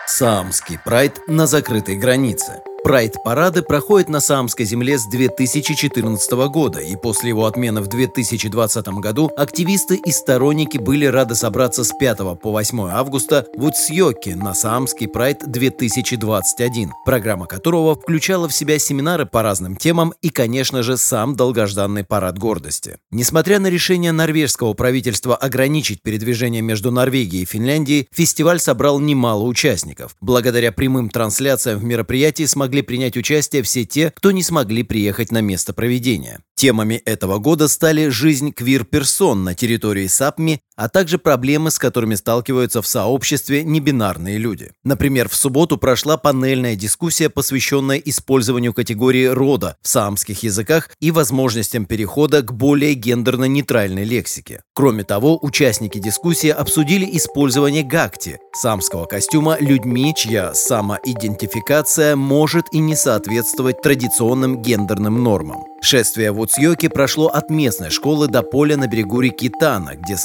Саамский 0.08 0.80
прайд 0.80 1.20
на 1.28 1.46
закрытой 1.46 1.98
границе. 1.98 2.62
Прайд-парады 2.86 3.64
проходят 3.64 4.10
на 4.10 4.20
Саамской 4.20 4.64
земле 4.64 5.00
с 5.00 5.08
2014 5.08 6.32
года, 6.50 6.80
и 6.82 6.96
после 6.96 7.30
его 7.30 7.48
отмены 7.48 7.82
в 7.82 7.88
2020 7.88 8.88
году 9.00 9.32
активисты 9.36 9.96
и 9.96 10.12
сторонники 10.12 10.78
были 10.78 11.06
рады 11.06 11.34
собраться 11.34 11.84
с 11.84 11.92
5 11.98 12.40
по 12.40 12.52
8 12.52 12.82
августа 12.90 13.48
в 13.56 13.66
Уцьёке 13.66 14.36
на 14.36 14.54
Саамский 14.54 15.08
прайд 15.08 15.40
2021, 15.48 16.92
программа 17.08 17.48
которого 17.48 17.96
включала 17.96 18.48
в 18.48 18.54
себя 18.54 18.78
семинары 18.78 19.26
по 19.26 19.42
разным 19.42 19.78
темам 19.78 20.14
и, 20.22 20.30
конечно 20.30 20.84
же, 20.84 20.98
сам 20.98 21.36
долгожданный 21.36 22.04
парад 22.04 22.38
гордости. 22.38 22.98
Несмотря 23.10 23.58
на 23.58 23.72
решение 23.72 24.12
норвежского 24.12 24.76
правительства 24.76 25.36
ограничить 25.36 26.04
передвижение 26.04 26.62
между 26.62 26.92
Норвегией 26.92 27.42
и 27.42 27.48
Финляндией, 27.48 28.08
фестиваль 28.12 28.60
собрал 28.60 29.00
немало 29.00 29.46
участников. 29.46 30.16
Благодаря 30.22 30.72
прямым 30.72 31.10
трансляциям 31.10 31.80
в 31.80 31.84
мероприятии 31.84 32.44
смогли 32.44 32.75
смогли 32.76 32.82
принять 32.82 33.16
участие 33.16 33.64
все 33.64 33.86
те, 33.86 34.12
кто 34.12 34.32
не 34.32 34.44
смогли 34.44 34.84
приехать 34.84 35.32
на 35.32 35.40
место 35.40 35.74
проведения. 35.74 36.42
Темами 36.56 36.96
этого 36.96 37.38
года 37.38 37.70
стали 37.70 38.10
жизнь 38.10 38.52
квир-персон 38.52 39.46
на 39.46 39.56
территории 39.56 40.08
САПМИ, 40.08 40.60
а 40.76 40.90
также 40.90 41.18
проблемы, 41.18 41.72
с 41.72 41.80
которыми 41.80 42.16
сталкиваются 42.16 42.82
в 42.82 42.88
сообществе 42.88 43.64
небинарные 43.64 44.38
люди. 44.38 44.72
Например, 44.84 45.30
в 45.30 45.36
субботу 45.36 45.78
прошла 45.78 46.18
панельная 46.18 46.76
дискуссия, 46.76 47.30
посвященная 47.30 47.98
использованию 47.98 48.74
категории 48.74 49.26
рода 49.26 49.78
в 49.82 49.88
саамских 49.88 50.44
языках 50.44 50.90
и 51.00 51.12
возможностям 51.12 51.86
перехода 51.86 52.42
к 52.42 52.54
более 52.54 52.94
гендерно-нейтральной 52.94 54.04
лексике. 54.04 54.62
Кроме 54.74 55.04
того, 55.04 55.40
участники 55.42 56.00
дискуссии 56.00 56.50
обсудили 56.50 57.08
использование 57.18 57.84
гакти– 57.84 58.40
самского 58.54 59.06
костюма 59.06 59.58
людьми, 59.60 60.14
чья 60.16 60.54
самоидентификация 60.54 62.16
может 62.16 62.66
и 62.72 62.80
не 62.80 62.96
соответствовать 62.96 63.82
традиционным 63.82 64.62
гендерным 64.62 65.24
нормам. 65.24 65.66
Шествие 65.82 66.32
в 66.32 66.40
Уцьёке 66.40 66.90
прошло 66.90 67.28
от 67.28 67.52
местной 67.52 67.92
школы 67.92 68.28
до 68.28 68.42
поля 68.42 68.76
на 68.76 68.88
берегу 68.88 69.22
реки 69.22 69.50
Тана, 69.50 69.96
где 69.96 70.18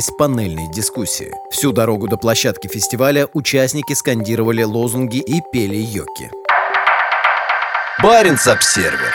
состоялись 0.00 0.10
панельные 0.18 0.68
дискуссии. 0.68 1.32
Всю 1.50 1.72
дорогу 1.72 2.08
до 2.08 2.16
площадки 2.16 2.68
фестиваля 2.68 3.28
участники 3.32 3.92
скандировали 3.92 4.62
лозунги 4.62 5.18
и 5.18 5.40
пели 5.52 5.76
йоки. 5.76 6.30
Баренц-Обсервер. 8.02 9.12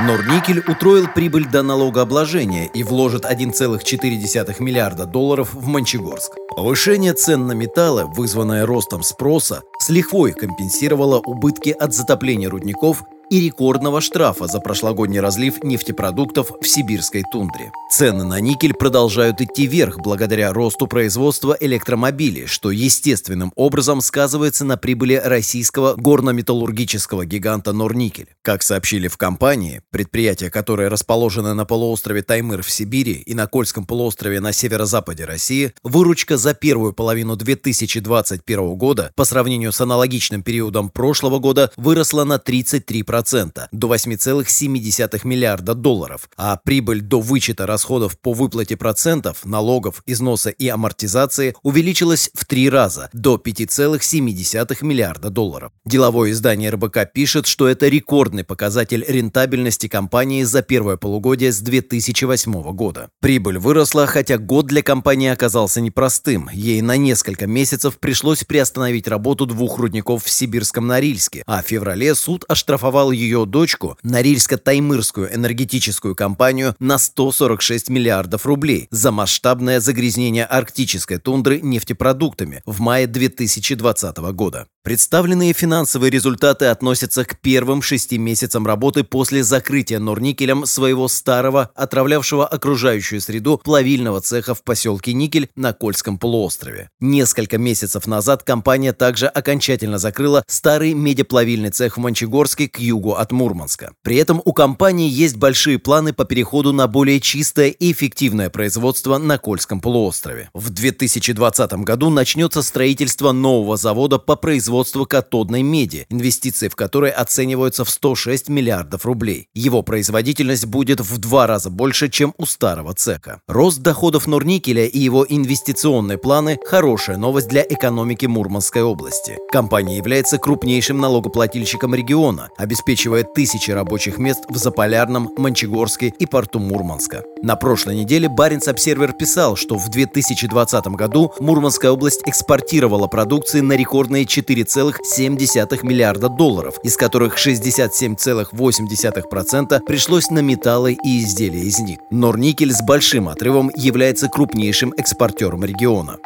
Норникель 0.00 0.60
утроил 0.60 1.06
прибыль 1.08 1.46
до 1.46 1.62
налогообложения 1.62 2.66
и 2.66 2.82
вложит 2.82 3.24
1,4 3.24 4.56
миллиарда 4.60 5.06
долларов 5.06 5.54
в 5.54 5.66
Мончегорск. 5.66 6.32
Повышение 6.56 7.12
цен 7.12 7.46
на 7.46 7.52
металлы, 7.52 8.06
вызванное 8.06 8.66
ростом 8.66 9.02
спроса, 9.02 9.62
с 9.78 9.88
лихвой 9.88 10.32
компенсировало 10.32 11.18
убытки 11.18 11.70
от 11.70 11.94
затопления 11.94 12.48
рудников 12.48 13.04
и 13.34 13.40
рекордного 13.40 14.00
штрафа 14.00 14.46
за 14.46 14.60
прошлогодний 14.60 15.18
разлив 15.18 15.64
нефтепродуктов 15.64 16.52
в 16.60 16.68
сибирской 16.68 17.24
тундре. 17.32 17.72
Цены 17.90 18.22
на 18.22 18.38
никель 18.38 18.74
продолжают 18.74 19.40
идти 19.40 19.66
вверх 19.66 19.98
благодаря 19.98 20.52
росту 20.52 20.86
производства 20.86 21.56
электромобилей, 21.58 22.46
что 22.46 22.70
естественным 22.70 23.52
образом 23.56 24.02
сказывается 24.02 24.64
на 24.64 24.76
прибыли 24.76 25.20
российского 25.24 25.94
горно-металлургического 25.96 27.26
гиганта 27.26 27.72
Норникель. 27.72 28.28
Как 28.42 28.62
сообщили 28.62 29.08
в 29.08 29.16
компании, 29.16 29.82
предприятие, 29.90 30.50
которое 30.50 30.88
расположено 30.88 31.54
на 31.54 31.64
полуострове 31.64 32.22
Таймыр 32.22 32.62
в 32.62 32.70
Сибири 32.70 33.14
и 33.14 33.34
на 33.34 33.48
Кольском 33.48 33.84
полуострове 33.84 34.38
на 34.38 34.52
северо-западе 34.52 35.24
России, 35.24 35.72
выручка 35.82 36.36
за 36.36 36.54
первую 36.54 36.92
половину 36.92 37.34
2021 37.34 38.76
года 38.76 39.10
по 39.16 39.24
сравнению 39.24 39.72
с 39.72 39.80
аналогичным 39.80 40.44
периодом 40.44 40.88
прошлого 40.88 41.40
года 41.40 41.72
выросла 41.76 42.22
на 42.22 42.36
33%. 42.36 43.23
3% 43.24 43.68
до 43.72 43.94
8,7 43.94 45.20
миллиарда 45.24 45.74
долларов, 45.74 46.28
а 46.36 46.56
прибыль 46.56 47.00
до 47.00 47.20
вычета 47.20 47.66
расходов 47.66 48.18
по 48.18 48.32
выплате 48.32 48.76
процентов, 48.76 49.44
налогов, 49.44 50.02
износа 50.06 50.50
и 50.50 50.68
амортизации 50.68 51.54
увеличилась 51.62 52.30
в 52.34 52.44
три 52.44 52.68
раза 52.68 53.08
до 53.12 53.36
5,7 53.36 54.84
миллиарда 54.84 55.30
долларов. 55.30 55.72
Деловое 55.84 56.30
издание 56.32 56.70
РБК 56.70 57.12
пишет, 57.12 57.46
что 57.46 57.68
это 57.68 57.88
рекордный 57.88 58.44
показатель 58.44 59.04
рентабельности 59.06 59.88
компании 59.88 60.42
за 60.44 60.62
первое 60.62 60.96
полугодие 60.96 61.52
с 61.52 61.60
2008 61.60 62.52
года. 62.72 63.10
Прибыль 63.20 63.58
выросла, 63.58 64.06
хотя 64.06 64.38
год 64.38 64.66
для 64.66 64.82
компании 64.82 65.28
оказался 65.28 65.80
непростым. 65.80 66.48
Ей 66.52 66.82
на 66.82 66.96
несколько 66.96 67.46
месяцев 67.46 67.98
пришлось 67.98 68.44
приостановить 68.44 69.08
работу 69.08 69.46
двух 69.46 69.78
рудников 69.78 70.24
в 70.24 70.30
Сибирском 70.30 70.86
Норильске, 70.86 71.42
а 71.46 71.62
в 71.62 71.66
феврале 71.66 72.14
суд 72.14 72.44
оштрафовал 72.48 73.10
ее 73.14 73.46
дочку, 73.46 73.96
Норильско-Таймырскую 74.02 75.34
энергетическую 75.34 76.14
компанию, 76.14 76.74
на 76.78 76.98
146 76.98 77.88
миллиардов 77.88 78.44
рублей 78.46 78.88
за 78.90 79.10
масштабное 79.10 79.80
загрязнение 79.80 80.44
арктической 80.44 81.18
тундры 81.18 81.60
нефтепродуктами 81.60 82.62
в 82.66 82.80
мае 82.80 83.06
2020 83.06 84.16
года. 84.32 84.66
Представленные 84.84 85.54
финансовые 85.54 86.10
результаты 86.10 86.66
относятся 86.66 87.24
к 87.24 87.40
первым 87.40 87.80
шести 87.80 88.18
месяцам 88.18 88.66
работы 88.66 89.02
после 89.02 89.42
закрытия 89.42 89.98
Норникелем 89.98 90.66
своего 90.66 91.08
старого, 91.08 91.70
отравлявшего 91.74 92.46
окружающую 92.46 93.22
среду 93.22 93.56
плавильного 93.56 94.20
цеха 94.20 94.54
в 94.54 94.62
поселке 94.62 95.14
Никель 95.14 95.48
на 95.56 95.72
Кольском 95.72 96.18
полуострове. 96.18 96.90
Несколько 97.00 97.56
месяцев 97.56 98.06
назад 98.06 98.42
компания 98.42 98.92
также 98.92 99.26
окончательно 99.26 99.96
закрыла 99.96 100.44
старый 100.48 100.92
медиаплавильный 100.92 101.70
цех 101.70 101.96
в 101.96 102.00
Мончегорске 102.00 102.68
к 102.68 102.78
югу 102.78 102.93
югу 102.94 103.14
от 103.14 103.32
Мурманска. 103.32 103.92
При 104.02 104.16
этом 104.16 104.40
у 104.44 104.52
компании 104.52 105.08
есть 105.08 105.36
большие 105.36 105.78
планы 105.78 106.12
по 106.12 106.24
переходу 106.24 106.72
на 106.72 106.86
более 106.86 107.20
чистое 107.20 107.68
и 107.68 107.92
эффективное 107.92 108.50
производство 108.50 109.18
на 109.18 109.38
Кольском 109.38 109.80
полуострове. 109.80 110.50
В 110.54 110.70
2020 110.70 111.72
году 111.84 112.10
начнется 112.10 112.62
строительство 112.62 113.32
нового 113.32 113.76
завода 113.76 114.18
по 114.18 114.36
производству 114.36 115.06
катодной 115.06 115.62
меди, 115.62 116.06
инвестиции 116.08 116.68
в 116.68 116.76
которые 116.76 117.12
оцениваются 117.12 117.84
в 117.84 117.90
106 117.90 118.48
миллиардов 118.48 119.04
рублей. 119.04 119.48
Его 119.54 119.82
производительность 119.82 120.66
будет 120.66 121.00
в 121.00 121.18
два 121.18 121.46
раза 121.46 121.70
больше, 121.70 122.08
чем 122.08 122.34
у 122.38 122.46
старого 122.46 122.94
цеха. 122.94 123.40
Рост 123.48 123.80
доходов 123.80 124.26
Норникеля 124.26 124.86
и 124.86 124.98
его 124.98 125.26
инвестиционные 125.28 126.18
планы– 126.18 126.58
хорошая 126.64 127.16
новость 127.16 127.48
для 127.48 127.62
экономики 127.62 128.26
Мурманской 128.26 128.82
области. 128.82 129.38
Компания 129.50 129.96
является 129.96 130.38
крупнейшим 130.38 130.98
налогоплательщиком 131.00 131.94
региона, 131.94 132.50
обеспечивая 132.84 133.24
тысячи 133.24 133.70
рабочих 133.70 134.18
мест 134.18 134.44
в 134.48 134.58
Заполярном, 134.58 135.30
Мончегорске 135.38 136.12
и 136.18 136.26
порту 136.26 136.58
Мурманска. 136.58 137.22
На 137.42 137.56
прошлой 137.56 137.96
неделе 137.96 138.28
Баренц 138.28 138.68
Обсервер 138.68 139.14
писал, 139.14 139.56
что 139.56 139.78
в 139.78 139.88
2020 139.88 140.86
году 140.88 141.32
Мурманская 141.40 141.90
область 141.90 142.20
экспортировала 142.26 143.06
продукции 143.06 143.60
на 143.60 143.72
рекордные 143.72 144.24
4,7 144.24 145.78
миллиарда 145.82 146.28
долларов, 146.28 146.74
из 146.82 146.98
которых 146.98 147.38
67,8% 147.38 149.80
пришлось 149.86 150.28
на 150.28 150.40
металлы 150.40 150.98
и 151.02 151.20
изделия 151.20 151.62
из 151.62 151.78
них. 151.78 152.00
Норникель 152.10 152.72
с 152.72 152.82
большим 152.82 153.30
отрывом 153.30 153.70
является 153.74 154.28
крупнейшим 154.28 154.92
экспортером 154.98 155.64
региона. 155.64 156.18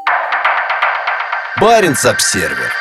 Баренц-Обсервер. 1.61 2.72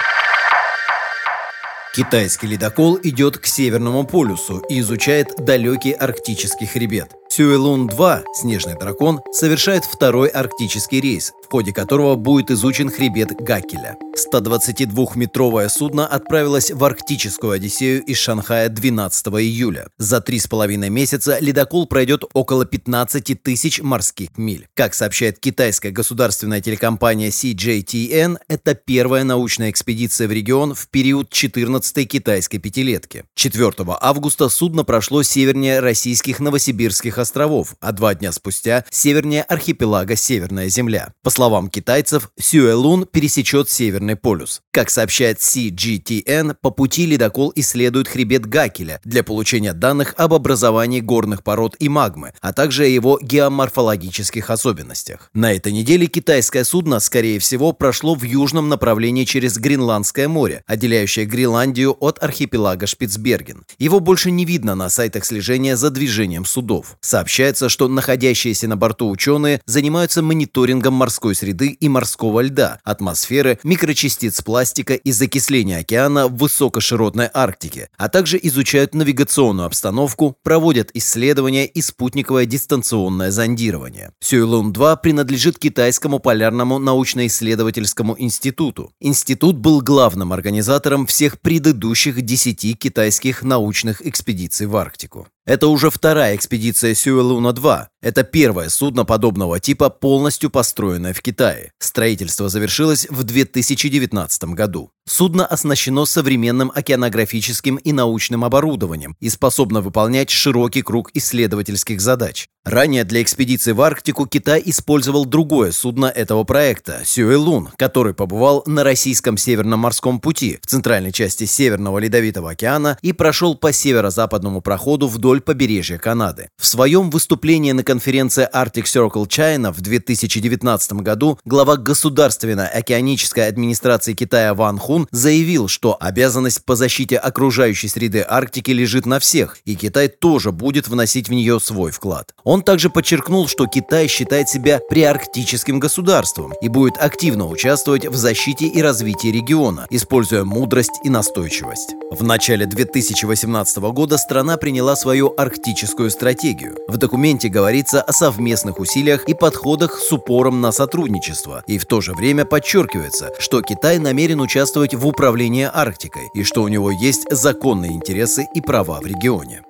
Китайский 1.95 2.47
ледокол 2.47 2.99
идет 3.01 3.37
к 3.37 3.45
Северному 3.45 4.05
полюсу 4.05 4.59
и 4.69 4.79
изучает 4.81 5.33
далекий 5.39 5.93
арктический 5.93 6.67
хребет. 6.67 7.11
Сюэлун-2, 7.31 8.23
снежный 8.33 8.77
дракон, 8.77 9.21
совершает 9.31 9.83
второй 9.85 10.27
арктический 10.29 10.99
рейс, 10.99 11.33
в 11.47 11.51
ходе 11.51 11.71
которого 11.71 12.15
будет 12.15 12.51
изучен 12.51 12.89
хребет 12.89 13.29
Гакеля. 13.39 13.95
122-метровое 14.33 15.69
судно 15.69 16.05
отправилось 16.05 16.71
в 16.71 16.83
арктическую 16.83 17.53
Одиссею 17.53 18.03
из 18.03 18.17
Шанхая 18.17 18.67
12 18.67 19.27
июля. 19.27 19.87
За 19.97 20.19
три 20.19 20.39
с 20.39 20.47
половиной 20.47 20.89
месяца 20.89 21.37
ледокол 21.39 21.87
пройдет 21.87 22.23
около 22.33 22.65
15 22.65 23.41
тысяч 23.41 23.81
морских 23.81 24.37
миль. 24.37 24.67
Как 24.73 24.93
сообщает 24.93 25.39
китайская 25.39 25.91
государственная 25.91 26.59
телекомпания 26.59 27.29
CJTN, 27.29 28.39
это 28.49 28.75
первая 28.75 29.23
научная 29.23 29.69
экспедиция 29.69 30.27
в 30.27 30.31
регион 30.33 30.73
в 30.73 30.89
период 30.89 31.31
14-й 31.31 32.05
китайской 32.05 32.57
пятилетки. 32.57 33.23
4 33.35 33.71
августа 34.01 34.49
судно 34.49 34.83
прошло 34.83 35.23
севернее 35.23 35.79
российских 35.79 36.41
новосибирских 36.41 37.17
островов, 37.19 37.75
а 37.79 37.93
два 37.93 38.15
дня 38.15 38.33
спустя 38.33 38.83
севернее 38.89 39.43
архипелага 39.43 40.17
Северная 40.17 40.67
Земля. 40.67 41.13
По 41.23 41.29
словам 41.37 41.69
китайцев, 41.69 42.31
Сюэлун 42.39 43.05
пересечет 43.05 43.69
Северный 43.69 44.15
полюс. 44.15 44.61
Как 44.71 44.89
сообщает 44.89 45.37
CGTN, 45.37 46.55
по 46.59 46.71
пути 46.71 47.05
ледокол 47.05 47.53
исследует 47.55 48.07
хребет 48.07 48.47
Гакеля 48.47 48.99
для 49.05 49.23
получения 49.23 49.73
данных 49.73 50.15
об 50.17 50.33
образовании 50.33 50.99
горных 50.99 51.43
пород 51.43 51.75
и 51.77 51.89
магмы, 51.89 52.33
а 52.41 52.53
также 52.53 52.85
о 52.85 52.87
его 52.87 53.19
геоморфологических 53.21 54.49
особенностях. 54.49 55.29
На 55.35 55.53
этой 55.53 55.71
неделе 55.71 56.07
китайское 56.07 56.63
судно, 56.63 56.99
скорее 56.99 57.37
всего, 57.37 57.71
прошло 57.71 58.15
в 58.15 58.23
южном 58.23 58.67
направлении 58.67 59.23
через 59.23 59.59
Гренландское 59.59 60.27
море, 60.27 60.63
отделяющее 60.65 61.27
Гренландию 61.27 61.95
от 61.99 62.23
архипелага 62.23 62.87
Шпицберген. 62.87 63.63
Его 63.77 63.99
больше 63.99 64.31
не 64.31 64.43
видно 64.43 64.73
на 64.73 64.89
сайтах 64.89 65.23
слежения 65.23 65.77
за 65.77 65.91
движением 65.91 66.45
судов. 66.45 66.97
Сообщается, 67.01 67.69
что 67.69 67.87
находящиеся 67.87 68.67
на 68.67 68.75
борту 68.75 69.07
ученые 69.07 69.61
занимаются 69.67 70.23
мониторингом 70.23 70.95
морской 70.95 71.26
среды 71.35 71.67
и 71.69 71.89
морского 71.89 72.41
льда, 72.41 72.79
атмосферы, 72.83 73.59
микрочастиц 73.63 74.41
пластика 74.41 74.93
и 74.93 75.11
закисления 75.11 75.79
океана 75.79 76.27
в 76.27 76.37
высокоширотной 76.37 77.29
Арктике, 77.33 77.89
а 77.97 78.09
также 78.09 78.39
изучают 78.41 78.93
навигационную 78.93 79.65
обстановку, 79.65 80.37
проводят 80.43 80.91
исследования 80.93 81.65
и 81.65 81.81
спутниковое 81.81 82.45
дистанционное 82.45 83.31
зондирование. 83.31 84.11
Сюйлун-2 84.23 84.97
принадлежит 85.01 85.59
Китайскому 85.59 86.19
полярному 86.19 86.79
научно-исследовательскому 86.79 88.15
институту. 88.17 88.93
Институт 88.99 89.57
был 89.57 89.81
главным 89.81 90.33
организатором 90.33 91.05
всех 91.05 91.39
предыдущих 91.39 92.21
10 92.21 92.77
китайских 92.79 93.43
научных 93.43 94.05
экспедиций 94.05 94.67
в 94.67 94.75
Арктику. 94.75 95.27
Это 95.47 95.69
уже 95.69 95.89
вторая 95.89 96.35
экспедиция 96.35 96.93
Сюэлуна-2. 96.93 97.85
Это 98.01 98.23
первое 98.23 98.67
судно 98.67 99.05
подобного 99.05 99.61
типа, 99.61 99.89
полностью 99.89 100.49
построенное 100.49 101.13
в 101.13 101.21
Китае. 101.21 101.71
Строительство 101.79 102.49
завершилось 102.49 103.07
в 103.09 103.23
2019 103.23 104.43
году. 104.53 104.91
Судно 105.07 105.45
оснащено 105.45 106.03
современным 106.03 106.69
океанографическим 106.75 107.77
и 107.77 107.93
научным 107.93 108.43
оборудованием 108.43 109.15
и 109.21 109.29
способно 109.29 109.79
выполнять 109.79 110.29
широкий 110.29 110.81
круг 110.81 111.11
исследовательских 111.13 112.01
задач. 112.01 112.49
Ранее 112.65 113.05
для 113.05 113.21
экспедиции 113.21 113.71
в 113.71 113.81
Арктику 113.81 114.27
Китай 114.27 114.61
использовал 114.65 115.25
другое 115.25 115.71
судно 115.71 116.07
этого 116.07 116.43
проекта– 116.43 117.03
Сюэлун, 117.05 117.69
который 117.77 118.13
побывал 118.13 118.63
на 118.65 118.83
российском 118.83 119.37
Северном 119.37 119.79
морском 119.79 120.19
пути 120.19 120.59
в 120.61 120.67
центральной 120.67 121.13
части 121.13 121.45
Северного 121.45 121.99
Ледовитого 121.99 122.51
океана 122.51 122.97
и 123.01 123.13
прошел 123.13 123.55
по 123.55 123.71
северо-западному 123.71 124.59
проходу 124.59 125.07
вдоль 125.07 125.36
побережья 125.41 125.97
Канады. 125.97 126.49
В 126.57 126.65
своем 126.65 127.09
выступлении 127.09 127.71
на 127.71 127.83
конференции 127.83 128.47
Arctic 128.53 128.83
Circle 128.83 129.27
China 129.27 129.71
в 129.71 129.81
2019 129.81 130.93
году 130.93 131.39
глава 131.45 131.77
Государственной 131.77 132.67
океанической 132.67 133.47
администрации 133.47 134.13
Китая 134.13 134.53
Ван 134.53 134.77
Хун 134.77 135.07
заявил, 135.11 135.67
что 135.67 135.97
обязанность 135.99 136.65
по 136.65 136.75
защите 136.75 137.17
окружающей 137.17 137.87
среды 137.87 138.25
Арктики 138.27 138.71
лежит 138.71 139.05
на 139.05 139.19
всех, 139.19 139.57
и 139.65 139.75
Китай 139.75 140.07
тоже 140.07 140.51
будет 140.51 140.87
вносить 140.87 141.29
в 141.29 141.33
нее 141.33 141.59
свой 141.59 141.91
вклад. 141.91 142.33
Он 142.43 142.61
также 142.61 142.89
подчеркнул, 142.89 143.47
что 143.47 143.67
Китай 143.67 144.07
считает 144.07 144.49
себя 144.49 144.79
приарктическим 144.89 145.79
государством 145.79 146.53
и 146.61 146.67
будет 146.67 146.97
активно 146.97 147.47
участвовать 147.47 148.05
в 148.05 148.15
защите 148.15 148.67
и 148.67 148.81
развитии 148.81 149.27
региона, 149.27 149.87
используя 149.89 150.43
мудрость 150.43 150.99
и 151.03 151.09
настойчивость. 151.09 151.93
В 152.11 152.23
начале 152.23 152.65
2018 152.65 153.77
года 153.77 154.17
страна 154.17 154.57
приняла 154.57 154.95
свою 154.95 155.26
арктическую 155.35 156.09
стратегию. 156.09 156.77
В 156.87 156.97
документе 156.97 157.49
говорится 157.49 158.01
о 158.01 158.11
совместных 158.13 158.79
усилиях 158.79 159.27
и 159.27 159.33
подходах 159.33 159.99
с 159.99 160.11
упором 160.11 160.61
на 160.61 160.71
сотрудничество, 160.71 161.63
и 161.67 161.77
в 161.77 161.85
то 161.85 162.01
же 162.01 162.13
время 162.13 162.45
подчеркивается, 162.45 163.31
что 163.39 163.61
Китай 163.61 163.97
намерен 163.97 164.39
участвовать 164.39 164.93
в 164.93 165.05
управлении 165.05 165.69
Арктикой 165.71 166.29
и 166.33 166.43
что 166.43 166.63
у 166.63 166.67
него 166.67 166.91
есть 166.91 167.25
законные 167.29 167.93
интересы 167.93 168.47
и 168.53 168.61
права 168.61 168.99
в 169.01 169.05
регионе. 169.05 169.63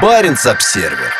Баренц-Обсервер. 0.00 1.12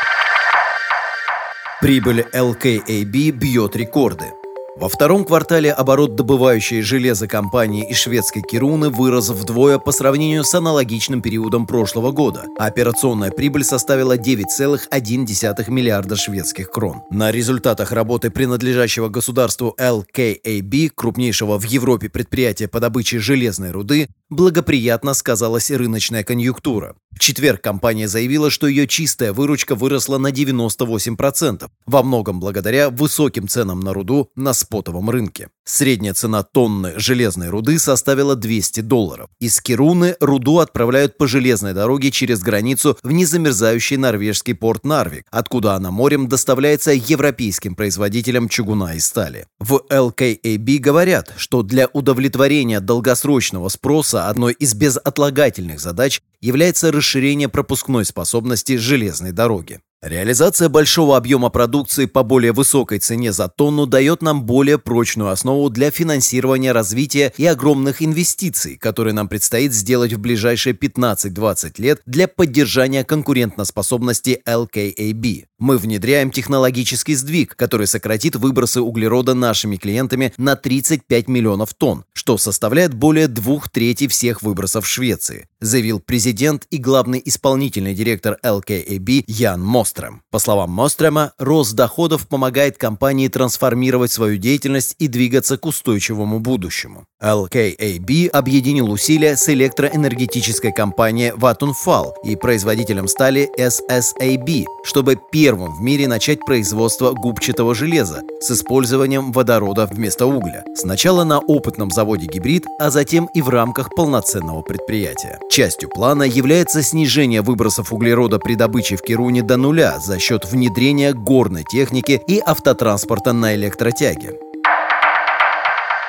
Прибыль 1.81 2.27
LKAB 2.33 3.31
бьет 3.31 3.77
рекорды. 3.77 4.33
Во 4.77 4.89
втором 4.89 5.25
квартале 5.25 5.73
оборот 5.73 6.17
добывающей 6.17 6.83
железо 6.83 7.29
компании 7.29 7.89
из 7.89 7.97
шведской 7.99 8.43
Кируны 8.43 8.91
вырос 8.91 9.29
вдвое 9.29 9.79
по 9.79 9.93
сравнению 9.93 10.43
с 10.43 10.53
аналогичным 10.53 11.23
периодом 11.23 11.65
прошлого 11.65 12.11
года, 12.11 12.47
а 12.59 12.67
операционная 12.67 13.31
прибыль 13.31 13.63
составила 13.63 14.17
9,1 14.17 15.71
миллиарда 15.71 16.17
шведских 16.17 16.71
крон. 16.71 17.03
На 17.09 17.31
результатах 17.31 17.93
работы 17.93 18.31
принадлежащего 18.31 19.09
государству 19.09 19.77
LKAB, 19.79 20.91
крупнейшего 20.93 21.57
в 21.57 21.65
Европе 21.65 22.09
предприятия 22.09 22.67
по 22.67 22.81
добыче 22.81 23.21
железной 23.21 23.71
руды, 23.71 24.09
благоприятно 24.29 25.15
сказалась 25.15 25.71
рыночная 25.71 26.25
конъюнктура. 26.25 26.97
В 27.15 27.21
четверг 27.21 27.63
компания 27.63 28.09
заявила, 28.09 28.51
что 28.51 28.67
ее 28.67 28.89
чистая 28.89 29.33
выручка 29.33 29.77
выросла 29.77 30.19
на 30.19 30.33
98%, 30.33 31.69
во 31.87 32.03
многом 32.03 32.41
благодаря 32.41 32.91
высоким 32.91 33.47
ценам 33.47 33.79
на 33.81 33.93
руду 33.95 34.31
на 34.35 34.53
спотовом 34.65 35.11
рынке. 35.11 35.49
Средняя 35.65 36.13
цена 36.13 36.43
тонны 36.43 36.93
железной 36.97 37.49
руды 37.49 37.79
составила 37.79 38.37
200 38.37 38.81
долларов. 38.81 39.29
Из 39.41 39.61
Кируны 39.61 40.17
руду 40.21 40.59
отправляют 40.59 41.17
по 41.17 41.27
железной 41.27 41.73
дороге 41.73 42.11
через 42.11 42.41
границу 42.41 42.99
в 43.03 43.13
незамерзающий 43.13 43.97
норвежский 43.97 44.55
порт 44.55 44.85
Нарвик, 44.85 45.25
откуда 45.31 45.75
она 45.75 45.91
морем 45.91 46.29
доставляется 46.29 46.91
европейским 46.91 47.75
производителям 47.75 48.49
чугуна 48.49 48.95
и 48.95 49.01
стали. 49.01 49.47
В 49.59 49.85
LKAB 49.89 50.79
говорят, 50.79 51.33
что 51.37 51.63
для 51.63 51.89
удовлетворения 51.93 52.81
долгосрочного 52.81 53.69
спроса 53.69 54.29
одной 54.29 54.53
из 54.53 54.75
безотлагательных 54.75 55.81
задач 55.81 56.21
является 56.41 56.93
расширение 56.93 57.49
пропускной 57.49 58.05
способности 58.05 58.77
железной 58.77 59.33
дороги. 59.33 59.81
Реализация 60.05 60.69
большого 60.69 61.17
объема 61.17 61.49
продукции 61.49 62.05
по 62.05 62.23
более 62.23 62.53
высокой 62.53 62.99
цене 62.99 63.33
за 63.33 63.49
тонну 63.49 63.87
дает 63.87 64.21
нам 64.21 64.45
более 64.45 64.79
прочную 64.79 65.31
основу 65.31 65.71
для 65.71 65.91
финансирования 65.91 66.73
развития 66.73 67.33
и 67.39 67.47
огромных 67.47 68.03
инвестиций, 68.03 68.77
которые 68.77 69.15
нам 69.15 69.29
предстоит 69.29 69.73
сделать 69.73 70.13
в 70.13 70.19
ближайшие 70.19 70.75
15-20 70.75 71.81
лет 71.81 72.03
для 72.05 72.29
поддержания 72.29 73.03
конкурентоспособности 73.03 74.43
LKAB. 74.47 75.47
Мы 75.65 75.79
внедряем 75.79 76.31
технологический 76.31 77.15
сдвиг, 77.15 77.57
который 77.57 77.87
сократит 77.87 78.37
выбросы 78.37 78.83
углерода 78.83 79.33
нашими 79.33 79.77
клиентами 79.77 80.35
на 80.37 80.57
35 80.57 81.27
миллионов 81.27 81.73
тонн, 81.73 82.05
что 82.13 82.37
составляет 82.37 82.93
более 82.93 83.29
двух 83.29 83.71
трети 83.71 84.07
всех 84.07 84.43
выбросов 84.43 84.87
Швеции, 84.87 85.49
заявил 85.63 86.01
президент 86.01 86.67
и 86.69 86.77
главный 86.77 87.23
исполнительный 87.25 87.95
директор 87.95 88.37
LKAB 88.45 89.25
Ян 89.27 89.63
Мострем. 89.63 90.21
По 90.31 90.39
словам 90.39 90.71
Мострема, 90.71 91.33
рост 91.39 91.73
доходов 91.73 92.29
помогает 92.29 92.77
компании 92.77 93.29
трансформировать 93.29 94.13
свою 94.13 94.37
деятельность 94.37 94.97
и 94.99 95.09
двигаться 95.09 95.57
к 95.57 95.65
устойчивому 95.65 96.41
будущему. 96.41 97.07
LKAB 97.23 98.29
объединил 98.29 98.91
усилия 98.91 99.35
с 99.35 99.49
электроэнергетической 99.49 100.75
компанией 100.75 101.31
Vattenfall 101.31 102.13
и 102.23 102.37
производителем 102.37 103.09
стали 103.09 103.49
SSAB, 103.59 104.67
чтобы 104.85 105.19
первым 105.33 105.54
в 105.63 105.81
мире 105.81 106.09
начать 106.09 106.41
производство 106.41 107.13
губчатого 107.13 107.75
железа 107.75 108.23
с 108.41 108.51
использованием 108.51 109.33
водорода 109.33 109.87
вместо 109.87 110.27
угля. 110.27 110.65
Сначала 110.75 111.25
на 111.25 111.39
опытном 111.39 111.91
заводе 111.91 112.27
гибрид, 112.27 112.65
а 112.79 112.91
затем 112.91 113.29
и 113.35 113.43
в 113.43 113.49
рамках 113.49 113.95
полноценного 113.95 114.63
предприятия. 114.63 115.39
Частью 115.51 115.89
плана 115.89 116.25
является 116.25 116.83
снижение 116.83 117.43
выбросов 117.43 117.93
углерода 117.93 118.39
при 118.39 118.55
добыче 118.55 118.97
в 118.97 119.03
Кируне 119.03 119.43
до 119.43 119.57
нуля 119.57 119.99
за 119.99 120.19
счет 120.19 120.45
внедрения 120.45 121.13
горной 121.13 121.65
техники 121.65 122.21
и 122.27 122.41
автотранспорта 122.45 123.33
на 123.33 123.55
электротяге. 123.55 124.39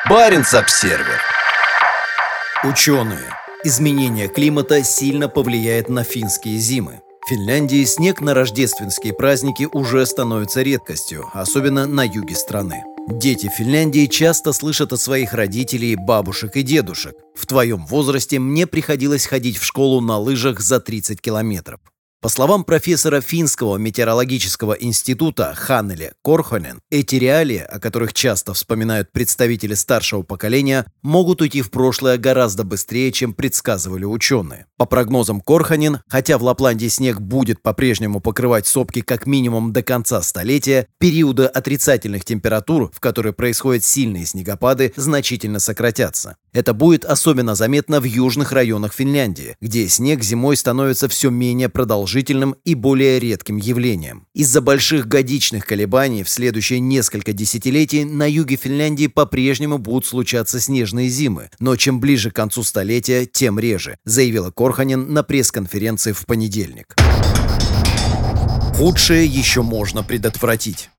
Баренц-Обсервер. 0.10 1.20
Ученые. 2.64 3.30
Изменение 3.64 4.28
климата 4.28 4.84
сильно 4.84 5.28
повлияет 5.28 5.89
на 5.89 6.04
финские 6.04 6.58
зимы. 6.58 7.02
В 7.26 7.28
Финляндии 7.28 7.84
снег 7.86 8.21
на 8.21 8.36
рождественские 8.36 9.11
праздники 9.11 9.67
уже 9.73 10.05
становится 10.05 10.61
редкостью, 10.61 11.28
особенно 11.34 11.88
на 11.88 12.05
юге 12.05 12.36
страны. 12.36 12.84
Дети 13.09 13.49
Финляндии 13.57 14.05
часто 14.05 14.53
слышат 14.53 14.93
от 14.93 15.01
своих 15.01 15.34
родителей, 15.34 15.95
бабушек 15.95 16.55
и 16.55 16.61
дедушек. 16.61 17.15
В 17.34 17.47
твоем 17.47 17.88
возрасте 17.88 18.38
мне 18.38 18.67
приходилось 18.67 19.26
ходить 19.26 19.57
в 19.57 19.65
школу 19.65 20.01
на 20.01 20.19
лыжах 20.19 20.59
за 20.59 20.80
30 20.80 21.19
километров. 21.19 21.80
По 22.26 22.30
словам 22.30 22.63
профессора 22.63 23.21
Финского 23.21 23.78
метеорологического 23.78 24.73
института 24.73 25.53
Ханнеле 25.55 26.13
Корхонен, 26.23 26.80
эти 26.89 27.17
реалии, 27.17 27.59
о 27.59 27.80
которых 27.80 28.13
часто 28.13 28.55
вспоминают 28.55 29.11
представители 29.11 29.76
старшего 29.76 30.23
поколения, 30.23 30.88
могут 31.03 31.43
уйти 31.43 31.61
в 31.61 31.69
прошлое 31.69 32.17
гораздо 32.17 32.63
быстрее, 32.63 33.11
чем 33.11 33.36
предсказывали 33.36 34.05
ученые. 34.05 34.65
По 34.76 34.88
прогнозам 34.88 35.39
Корхонен, 35.39 35.99
хотя 36.07 36.39
в 36.39 36.43
Лапландии 36.43 36.88
снег 36.88 37.21
будет 37.21 37.61
по-прежнему 37.61 38.19
покрывать 38.21 38.65
сопки 38.65 39.01
как 39.01 39.28
минимум 39.28 39.71
до 39.71 39.84
конца 39.84 40.23
столетия, 40.23 40.88
периоды 40.97 41.43
отрицательных 41.45 42.26
температур, 42.26 42.89
в 42.91 42.99
которые 43.01 43.34
происходят 43.34 43.84
сильные 43.84 44.26
снегопады, 44.26 44.93
значительно 44.95 45.59
сократятся. 45.59 46.38
Это 46.53 46.73
будет 46.73 47.05
особенно 47.05 47.53
заметно 47.53 47.99
в 47.99 48.05
южных 48.05 48.51
районах 48.51 48.93
Финляндии, 48.93 49.57
где 49.61 49.88
снег 49.88 50.23
зимой 50.23 50.57
становится 50.57 51.07
все 51.07 51.30
менее 51.30 51.69
продолжительным 51.69 52.14
продолжительным 52.16 52.55
и 52.63 52.76
более 52.76 53.20
редким 53.20 53.57
явлением. 53.57 54.26
Из-за 54.34 54.61
больших 54.61 55.07
годичных 55.07 55.66
колебаний 55.66 56.24
в 56.24 56.30
следующие 56.30 56.80
несколько 56.80 57.34
десятилетий 57.34 58.05
на 58.05 58.30
юге 58.30 58.55
Финляндии 58.55 59.07
по-прежнему 59.07 59.78
будут 59.80 60.05
случаться 60.05 60.61
снежные 60.61 61.09
зимы, 61.09 61.49
но 61.59 61.76
чем 61.76 61.99
ближе 61.99 62.32
к 62.32 62.36
концу 62.36 62.63
столетия, 62.63 63.26
тем 63.26 63.59
реже, 63.59 63.97
заявила 64.05 64.49
Корханин 64.49 65.11
на 65.13 65.24
пресс-конференции 65.24 66.13
в 66.13 66.26
понедельник. 66.26 66.95
Худшее 68.76 69.26
еще 69.26 69.61
можно 69.61 70.01
предотвратить. 70.01 70.89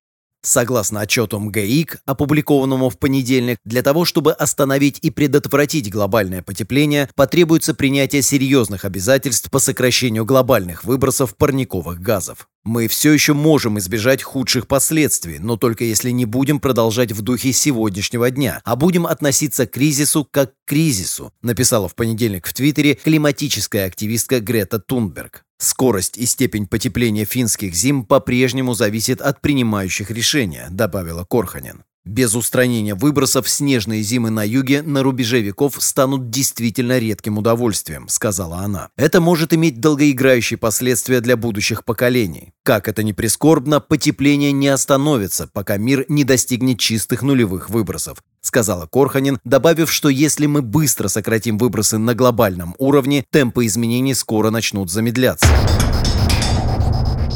Согласно 0.42 1.00
отчету 1.00 1.40
МГИК, 1.40 1.98
опубликованному 2.04 2.88
в 2.88 2.98
понедельник, 2.98 3.58
для 3.64 3.82
того, 3.82 4.04
чтобы 4.04 4.32
остановить 4.32 4.98
и 5.02 5.10
предотвратить 5.10 5.90
глобальное 5.90 6.42
потепление, 6.42 7.08
потребуется 7.16 7.74
принятие 7.74 8.22
серьезных 8.22 8.84
обязательств 8.84 9.50
по 9.50 9.58
сокращению 9.58 10.24
глобальных 10.24 10.84
выбросов 10.84 11.36
парниковых 11.36 12.00
газов. 12.00 12.48
Мы 12.64 12.88
все 12.88 13.12
еще 13.12 13.32
можем 13.32 13.78
избежать 13.78 14.22
худших 14.22 14.66
последствий, 14.66 15.38
но 15.38 15.56
только 15.56 15.84
если 15.84 16.10
не 16.10 16.24
будем 16.24 16.58
продолжать 16.58 17.12
в 17.12 17.22
духе 17.22 17.52
сегодняшнего 17.52 18.30
дня, 18.30 18.60
а 18.64 18.76
будем 18.76 19.06
относиться 19.06 19.66
к 19.66 19.72
кризису 19.72 20.26
как 20.28 20.50
к 20.50 20.54
кризису, 20.66 21.32
написала 21.42 21.88
в 21.88 21.94
понедельник 21.94 22.46
в 22.46 22.52
Твиттере 22.52 22.94
климатическая 22.96 23.86
активистка 23.86 24.40
Грета 24.40 24.80
Тунберг. 24.80 25.45
Скорость 25.58 26.18
и 26.18 26.26
степень 26.26 26.66
потепления 26.66 27.24
финских 27.24 27.74
зим 27.74 28.04
по-прежнему 28.04 28.74
зависит 28.74 29.20
от 29.20 29.40
принимающих 29.40 30.10
решения, 30.10 30.68
добавила 30.70 31.24
Корханин. 31.24 31.84
Без 32.06 32.36
устранения 32.36 32.94
выбросов 32.94 33.48
снежные 33.48 34.00
зимы 34.00 34.30
на 34.30 34.46
юге 34.46 34.80
на 34.80 35.02
рубеже 35.02 35.40
веков 35.40 35.74
станут 35.80 36.30
действительно 36.30 37.00
редким 37.00 37.36
удовольствием, 37.36 38.06
сказала 38.08 38.58
она. 38.58 38.90
Это 38.96 39.20
может 39.20 39.52
иметь 39.52 39.80
долгоиграющие 39.80 40.56
последствия 40.56 41.20
для 41.20 41.36
будущих 41.36 41.84
поколений. 41.84 42.52
Как 42.62 42.86
это 42.86 43.02
ни 43.02 43.10
прискорбно, 43.10 43.80
потепление 43.80 44.52
не 44.52 44.68
остановится, 44.68 45.48
пока 45.52 45.78
мир 45.78 46.06
не 46.08 46.22
достигнет 46.22 46.78
чистых 46.78 47.22
нулевых 47.22 47.70
выбросов, 47.70 48.18
сказала 48.40 48.86
Корханин, 48.86 49.40
добавив, 49.42 49.90
что 49.90 50.08
если 50.08 50.46
мы 50.46 50.62
быстро 50.62 51.08
сократим 51.08 51.58
выбросы 51.58 51.98
на 51.98 52.14
глобальном 52.14 52.76
уровне, 52.78 53.24
темпы 53.32 53.66
изменений 53.66 54.14
скоро 54.14 54.50
начнут 54.50 54.92
замедляться. 54.92 55.48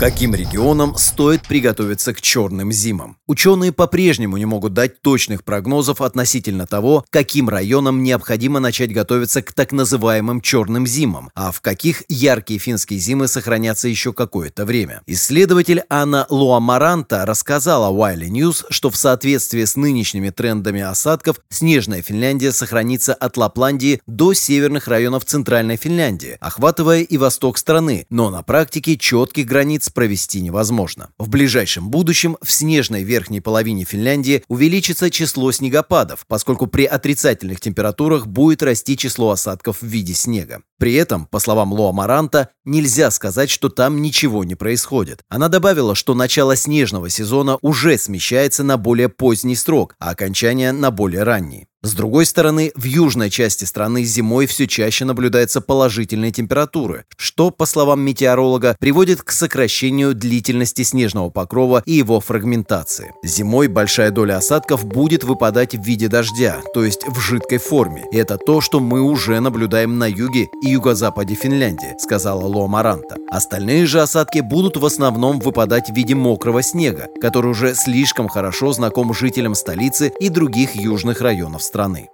Каким 0.00 0.34
регионам 0.34 0.96
стоит 0.96 1.42
приготовиться 1.46 2.14
к 2.14 2.22
черным 2.22 2.72
зимам? 2.72 3.18
Ученые 3.26 3.70
по-прежнему 3.70 4.38
не 4.38 4.46
могут 4.46 4.72
дать 4.72 5.02
точных 5.02 5.44
прогнозов 5.44 6.00
относительно 6.00 6.66
того, 6.66 7.04
каким 7.10 7.50
районам 7.50 8.02
необходимо 8.02 8.60
начать 8.60 8.94
готовиться 8.94 9.42
к 9.42 9.52
так 9.52 9.72
называемым 9.72 10.40
черным 10.40 10.86
зимам, 10.86 11.28
а 11.34 11.52
в 11.52 11.60
каких 11.60 12.02
яркие 12.08 12.58
финские 12.58 12.98
зимы 12.98 13.28
сохранятся 13.28 13.88
еще 13.88 14.14
какое-то 14.14 14.64
время. 14.64 15.02
Исследователь 15.06 15.82
Анна 15.90 16.26
Луамаранта 16.30 17.26
рассказала 17.26 17.94
Wiley 17.94 18.30
News, 18.30 18.64
что 18.70 18.88
в 18.88 18.96
соответствии 18.96 19.66
с 19.66 19.76
нынешними 19.76 20.30
трендами 20.30 20.80
осадков 20.80 21.40
снежная 21.50 22.00
Финляндия 22.00 22.52
сохранится 22.52 23.12
от 23.12 23.36
Лапландии 23.36 24.00
до 24.06 24.32
северных 24.32 24.88
районов 24.88 25.26
Центральной 25.26 25.76
Финляндии, 25.76 26.38
охватывая 26.40 27.02
и 27.02 27.18
восток 27.18 27.58
страны, 27.58 28.06
но 28.08 28.30
на 28.30 28.42
практике 28.42 28.96
четких 28.96 29.44
границ 29.44 29.89
провести 29.92 30.40
невозможно. 30.40 31.10
В 31.18 31.28
ближайшем 31.28 31.90
будущем 31.90 32.36
в 32.42 32.50
снежной 32.50 33.02
верхней 33.02 33.40
половине 33.40 33.84
Финляндии 33.84 34.44
увеличится 34.48 35.10
число 35.10 35.50
снегопадов, 35.52 36.24
поскольку 36.26 36.66
при 36.66 36.84
отрицательных 36.84 37.60
температурах 37.60 38.26
будет 38.26 38.62
расти 38.62 38.96
число 38.96 39.30
осадков 39.30 39.80
в 39.80 39.86
виде 39.86 40.14
снега. 40.14 40.62
При 40.78 40.94
этом, 40.94 41.26
по 41.26 41.38
словам 41.38 41.72
Лоа 41.72 41.92
Маранта, 41.92 42.50
нельзя 42.64 43.10
сказать, 43.10 43.50
что 43.50 43.68
там 43.68 44.00
ничего 44.02 44.44
не 44.44 44.54
происходит. 44.54 45.22
Она 45.28 45.48
добавила, 45.48 45.94
что 45.94 46.14
начало 46.14 46.56
снежного 46.56 47.10
сезона 47.10 47.58
уже 47.60 47.98
смещается 47.98 48.64
на 48.64 48.76
более 48.76 49.08
поздний 49.08 49.56
срок, 49.56 49.94
а 49.98 50.10
окончание 50.10 50.72
на 50.72 50.90
более 50.90 51.22
ранний. 51.22 51.69
С 51.82 51.94
другой 51.94 52.26
стороны, 52.26 52.72
в 52.74 52.84
южной 52.84 53.30
части 53.30 53.64
страны 53.64 54.04
зимой 54.04 54.46
все 54.46 54.66
чаще 54.66 55.06
наблюдаются 55.06 55.62
положительные 55.62 56.30
температуры, 56.30 57.06
что, 57.16 57.50
по 57.50 57.64
словам 57.64 58.02
метеоролога, 58.02 58.76
приводит 58.78 59.22
к 59.22 59.30
сокращению 59.30 60.14
длительности 60.14 60.82
снежного 60.82 61.30
покрова 61.30 61.82
и 61.86 61.92
его 61.92 62.20
фрагментации. 62.20 63.14
Зимой 63.24 63.68
большая 63.68 64.10
доля 64.10 64.36
осадков 64.36 64.84
будет 64.84 65.24
выпадать 65.24 65.74
в 65.74 65.82
виде 65.82 66.08
дождя, 66.08 66.60
то 66.74 66.84
есть 66.84 67.08
в 67.08 67.18
жидкой 67.18 67.56
форме. 67.56 68.04
И 68.12 68.16
это 68.18 68.36
то, 68.36 68.60
что 68.60 68.78
мы 68.78 69.00
уже 69.00 69.40
наблюдаем 69.40 69.98
на 69.98 70.06
юге 70.06 70.48
и 70.62 70.68
юго-западе 70.68 71.34
Финляндии, 71.34 71.96
сказала 71.98 72.44
Ло 72.44 72.66
Маранта. 72.66 73.16
Остальные 73.30 73.86
же 73.86 74.02
осадки 74.02 74.40
будут 74.40 74.76
в 74.76 74.84
основном 74.84 75.40
выпадать 75.40 75.88
в 75.88 75.94
виде 75.94 76.14
мокрого 76.14 76.62
снега, 76.62 77.08
который 77.22 77.52
уже 77.52 77.74
слишком 77.74 78.28
хорошо 78.28 78.70
знаком 78.74 79.14
жителям 79.14 79.54
столицы 79.54 80.12
и 80.20 80.28
других 80.28 80.76
южных 80.76 81.22
районов 81.22 81.69
страны. 81.70 82.10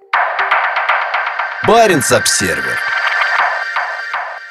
Баренц-Обсервер. 1.66 2.76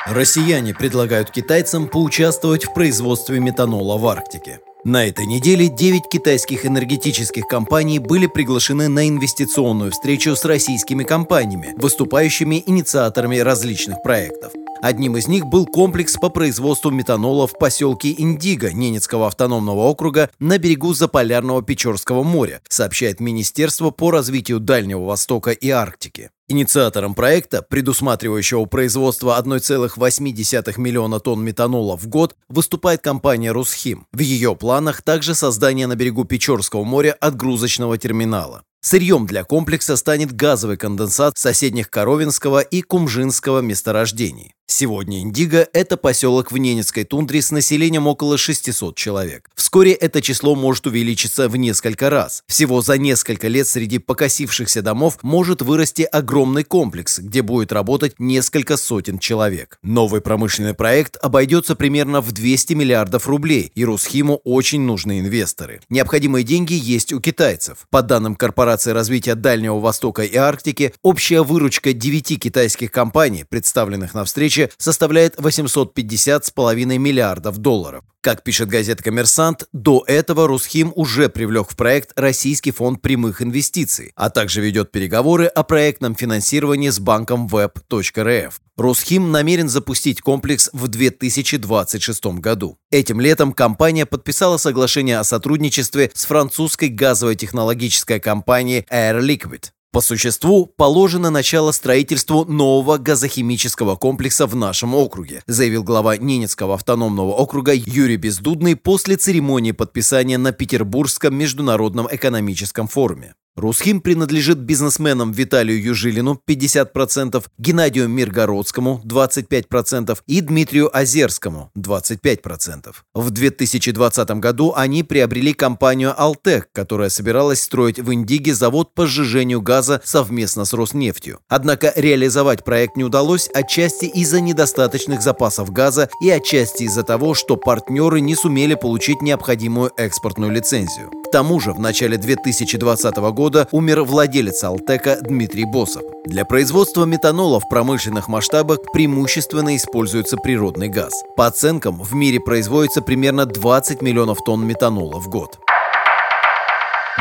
Россияне 0.08 0.74
предлагают 0.74 1.30
китайцам 1.30 1.88
поучаствовать 1.88 2.66
в 2.66 2.74
производстве 2.74 3.40
метанола 3.40 3.98
в 4.00 4.08
Арктике. 4.08 4.62
На 4.84 5.08
этой 5.08 5.28
неделе 5.28 5.68
9 5.68 6.10
китайских 6.12 6.66
энергетических 6.66 7.46
компаний 7.48 8.00
были 8.00 8.26
приглашены 8.26 8.88
на 8.88 9.08
инвестиционную 9.08 9.92
встречу 9.92 10.36
с 10.36 10.44
российскими 10.44 11.04
компаниями, 11.04 11.76
выступающими 11.78 12.64
инициаторами 12.66 13.38
различных 13.38 14.02
проектов. 14.02 14.54
Одним 14.82 15.18
из 15.18 15.28
них 15.28 15.46
был 15.46 15.66
комплекс 15.66 16.14
по 16.14 16.30
производству 16.30 16.92
метанола 16.92 17.48
в 17.48 17.58
поселке 17.58 18.14
Индиго 18.18 18.72
Ненецкого 18.72 19.28
автономного 19.28 19.82
округа 19.82 20.30
на 20.40 20.58
берегу 20.58 20.94
Заполярного 20.94 21.62
Печорского 21.62 22.24
моря, 22.24 22.62
сообщает 22.70 23.20
Министерство 23.20 23.90
по 23.92 24.12
развитию 24.12 24.60
Дальнего 24.60 25.06
Востока 25.06 25.52
и 25.52 25.70
Арктики. 25.70 26.30
Инициатором 26.48 27.16
проекта, 27.16 27.64
предусматривающего 27.64 28.66
производство 28.66 29.42
1,8 29.42 30.80
миллиона 30.80 31.20
тонн 31.20 31.44
метанола 31.44 31.98
в 31.98 32.08
год, 32.08 32.36
выступает 32.50 33.02
компания 33.02 33.52
«Русхим». 33.52 34.06
В 34.12 34.20
ее 34.20 34.56
планах 34.56 35.02
также 35.02 35.34
создание 35.34 35.88
на 35.88 35.96
берегу 35.96 36.24
Печорского 36.26 36.84
моря 36.84 37.18
отгрузочного 37.20 37.98
терминала. 37.98 38.62
Сырьем 38.88 39.26
для 39.26 39.44
комплекса 39.44 39.98
станет 39.98 40.32
газовый 40.32 40.78
конденсат 40.78 41.40
соседних 41.40 41.90
Коровинского 41.90 42.60
и 42.60 42.84
Кумжинского 42.84 43.62
месторождений. 43.62 44.54
Сегодня 44.68 45.22
Индиго– 45.22 45.68
это 45.74 45.96
поселок 45.96 46.52
в 46.52 46.58
Ненецкой 46.58 47.04
тундре 47.04 47.42
с 47.42 47.52
населением 47.52 48.08
около 48.08 48.38
600 48.38 48.96
человек. 48.96 49.50
Вскоре 49.54 49.94
это 49.94 50.22
число 50.22 50.56
может 50.56 50.88
увеличиться 50.88 51.48
в 51.48 51.56
несколько 51.56 52.10
раз. 52.10 52.44
Всего 52.48 52.82
за 52.82 52.98
несколько 52.98 53.48
лет 53.48 53.68
среди 53.68 54.00
покосившихся 54.00 54.82
домов 54.82 55.20
может 55.22 55.62
вырасти 55.62 56.02
огромный 56.02 56.64
комплекс, 56.64 57.20
где 57.20 57.44
будет 57.44 57.72
работать 57.72 58.16
несколько 58.20 58.76
сотен 58.76 59.20
человек. 59.20 59.78
Новый 59.84 60.22
промышленный 60.22 60.74
проект 60.74 61.18
обойдется 61.22 61.76
примерно 61.76 62.20
в 62.20 62.32
200 62.32 62.74
миллиардов 62.74 63.28
рублей, 63.28 63.72
и 63.76 63.86
Русхиму 63.86 64.42
очень 64.44 64.82
нужны 64.82 65.20
инвесторы. 65.20 65.82
Необходимые 65.90 66.44
деньги 66.44 66.74
есть 66.74 67.14
у 67.14 67.22
китайцев. 67.22 67.86
По 67.92 68.02
данным 68.02 68.36
Корпорации 68.36 68.75
развития 68.84 69.36
Дальнего 69.36 69.80
Востока 69.80 70.24
и 70.24 70.36
Арктики, 70.36 70.94
общая 71.02 71.44
выручка 71.44 71.94
9 71.94 72.40
китайских 72.42 72.92
компаний, 72.92 73.46
представленных 73.48 74.14
на 74.14 74.24
встрече 74.26 74.70
составляет 74.78 75.36
850,5 75.36 76.98
миллиардов 76.98 77.58
долларов. 77.58 78.04
Как 78.26 78.42
пишет 78.42 78.70
газета 78.70 79.04
«Коммерсант», 79.04 79.68
до 79.72 80.04
этого 80.08 80.48
Русхим 80.48 80.92
уже 80.96 81.30
привлек 81.30 81.70
в 81.70 81.76
проект 81.76 82.12
Российский 82.16 82.72
фонд 82.72 83.00
прямых 83.04 83.44
инвестиций, 83.44 84.14
а 84.16 84.32
также 84.32 84.62
ведет 84.62 84.92
переговоры 84.92 85.46
о 85.46 85.62
проектном 85.62 86.16
финансировании 86.16 86.90
с 86.90 87.00
банком 87.00 87.46
web.rf. 87.46 88.56
Русхим 88.78 89.32
намерен 89.32 89.70
запустить 89.70 90.22
комплекс 90.22 90.72
в 90.74 90.88
2026 90.88 92.26
году. 92.40 92.80
Этим 92.90 93.22
летом 93.22 93.54
компания 93.54 94.08
подписала 94.08 94.58
соглашение 94.58 95.20
о 95.20 95.24
сотрудничестве 95.24 96.10
с 96.16 96.26
французской 96.26 96.90
газовой 96.90 97.36
технологической 97.36 98.20
компанией 98.20 98.88
Air 98.92 99.22
Liquide. 99.22 99.75
По 99.96 100.02
существу, 100.02 100.66
положено 100.66 101.30
начало 101.30 101.72
строительству 101.72 102.44
нового 102.44 102.98
газохимического 102.98 103.96
комплекса 103.96 104.46
в 104.46 104.54
нашем 104.54 104.94
округе, 104.94 105.42
заявил 105.48 105.86
глава 105.86 106.18
Ненецкого 106.18 106.74
автономного 106.74 107.32
округа 107.32 107.72
Юрий 107.74 108.18
Бездудный 108.18 108.76
после 108.76 109.16
церемонии 109.16 109.72
подписания 109.72 110.38
на 110.38 110.52
Петербургском 110.52 111.34
международном 111.34 112.10
экономическом 112.12 112.90
форуме. 112.90 113.36
Русхим 113.56 114.02
принадлежит 114.02 114.58
бизнесменам 114.58 115.32
Виталию 115.32 115.82
Южилину 115.82 116.38
50%, 116.46 117.42
Геннадию 117.58 118.10
Миргородскому 118.10 119.02
25% 119.06 120.18
и 120.28 120.42
Дмитрию 120.42 120.90
Озерскому 120.94 121.72
25%. 121.78 122.94
В 123.14 123.30
2020 123.32 124.30
году 124.42 124.74
они 124.76 125.04
приобрели 125.04 125.54
компанию 125.54 126.14
«Алтек», 126.22 126.68
которая 126.74 127.08
собиралась 127.08 127.62
строить 127.62 127.98
в 127.98 128.12
Индиге 128.12 128.54
завод 128.54 128.94
по 128.94 129.08
сжижению 129.08 129.62
газа 129.62 130.02
совместно 130.04 130.66
с 130.66 130.74
Роснефтью. 130.74 131.40
Однако 131.48 131.94
реализовать 131.96 132.66
проект 132.66 132.98
не 132.98 133.06
удалось 133.06 133.50
отчасти 133.54 134.04
из-за 134.04 134.42
недостаточных 134.42 135.22
запасов 135.22 135.72
газа 135.72 136.10
и 136.22 136.30
отчасти 136.30 136.84
из-за 136.84 137.04
того, 137.04 137.34
что 137.34 137.56
партнеры 137.56 138.20
не 138.20 138.36
сумели 138.36 138.76
получить 138.76 139.22
необходимую 139.22 139.94
экспортную 139.96 140.52
лицензию. 140.52 141.10
К 141.26 141.32
тому 141.32 141.62
же 141.62 141.72
в 141.72 141.80
начале 141.80 142.18
2020 142.18 143.16
года 143.16 143.45
года 143.46 143.68
умер 143.72 144.02
владелец 144.02 144.64
Алтека 144.64 145.20
Дмитрий 145.22 145.66
Босов. 145.66 146.02
Для 146.26 146.46
производства 146.46 147.06
метанола 147.06 147.60
в 147.60 147.70
промышленных 147.70 148.28
масштабах 148.28 148.80
преимущественно 148.92 149.76
используется 149.76 150.36
природный 150.38 150.88
газ. 150.88 151.14
По 151.38 151.46
оценкам, 151.46 152.02
в 152.02 152.16
мире 152.16 152.40
производится 152.40 153.04
примерно 153.04 153.46
20 153.46 154.02
миллионов 154.02 154.40
тонн 154.44 154.66
метанола 154.66 155.20
в 155.20 155.30
год. 155.30 155.60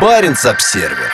Баренц-Обсервер 0.01 1.13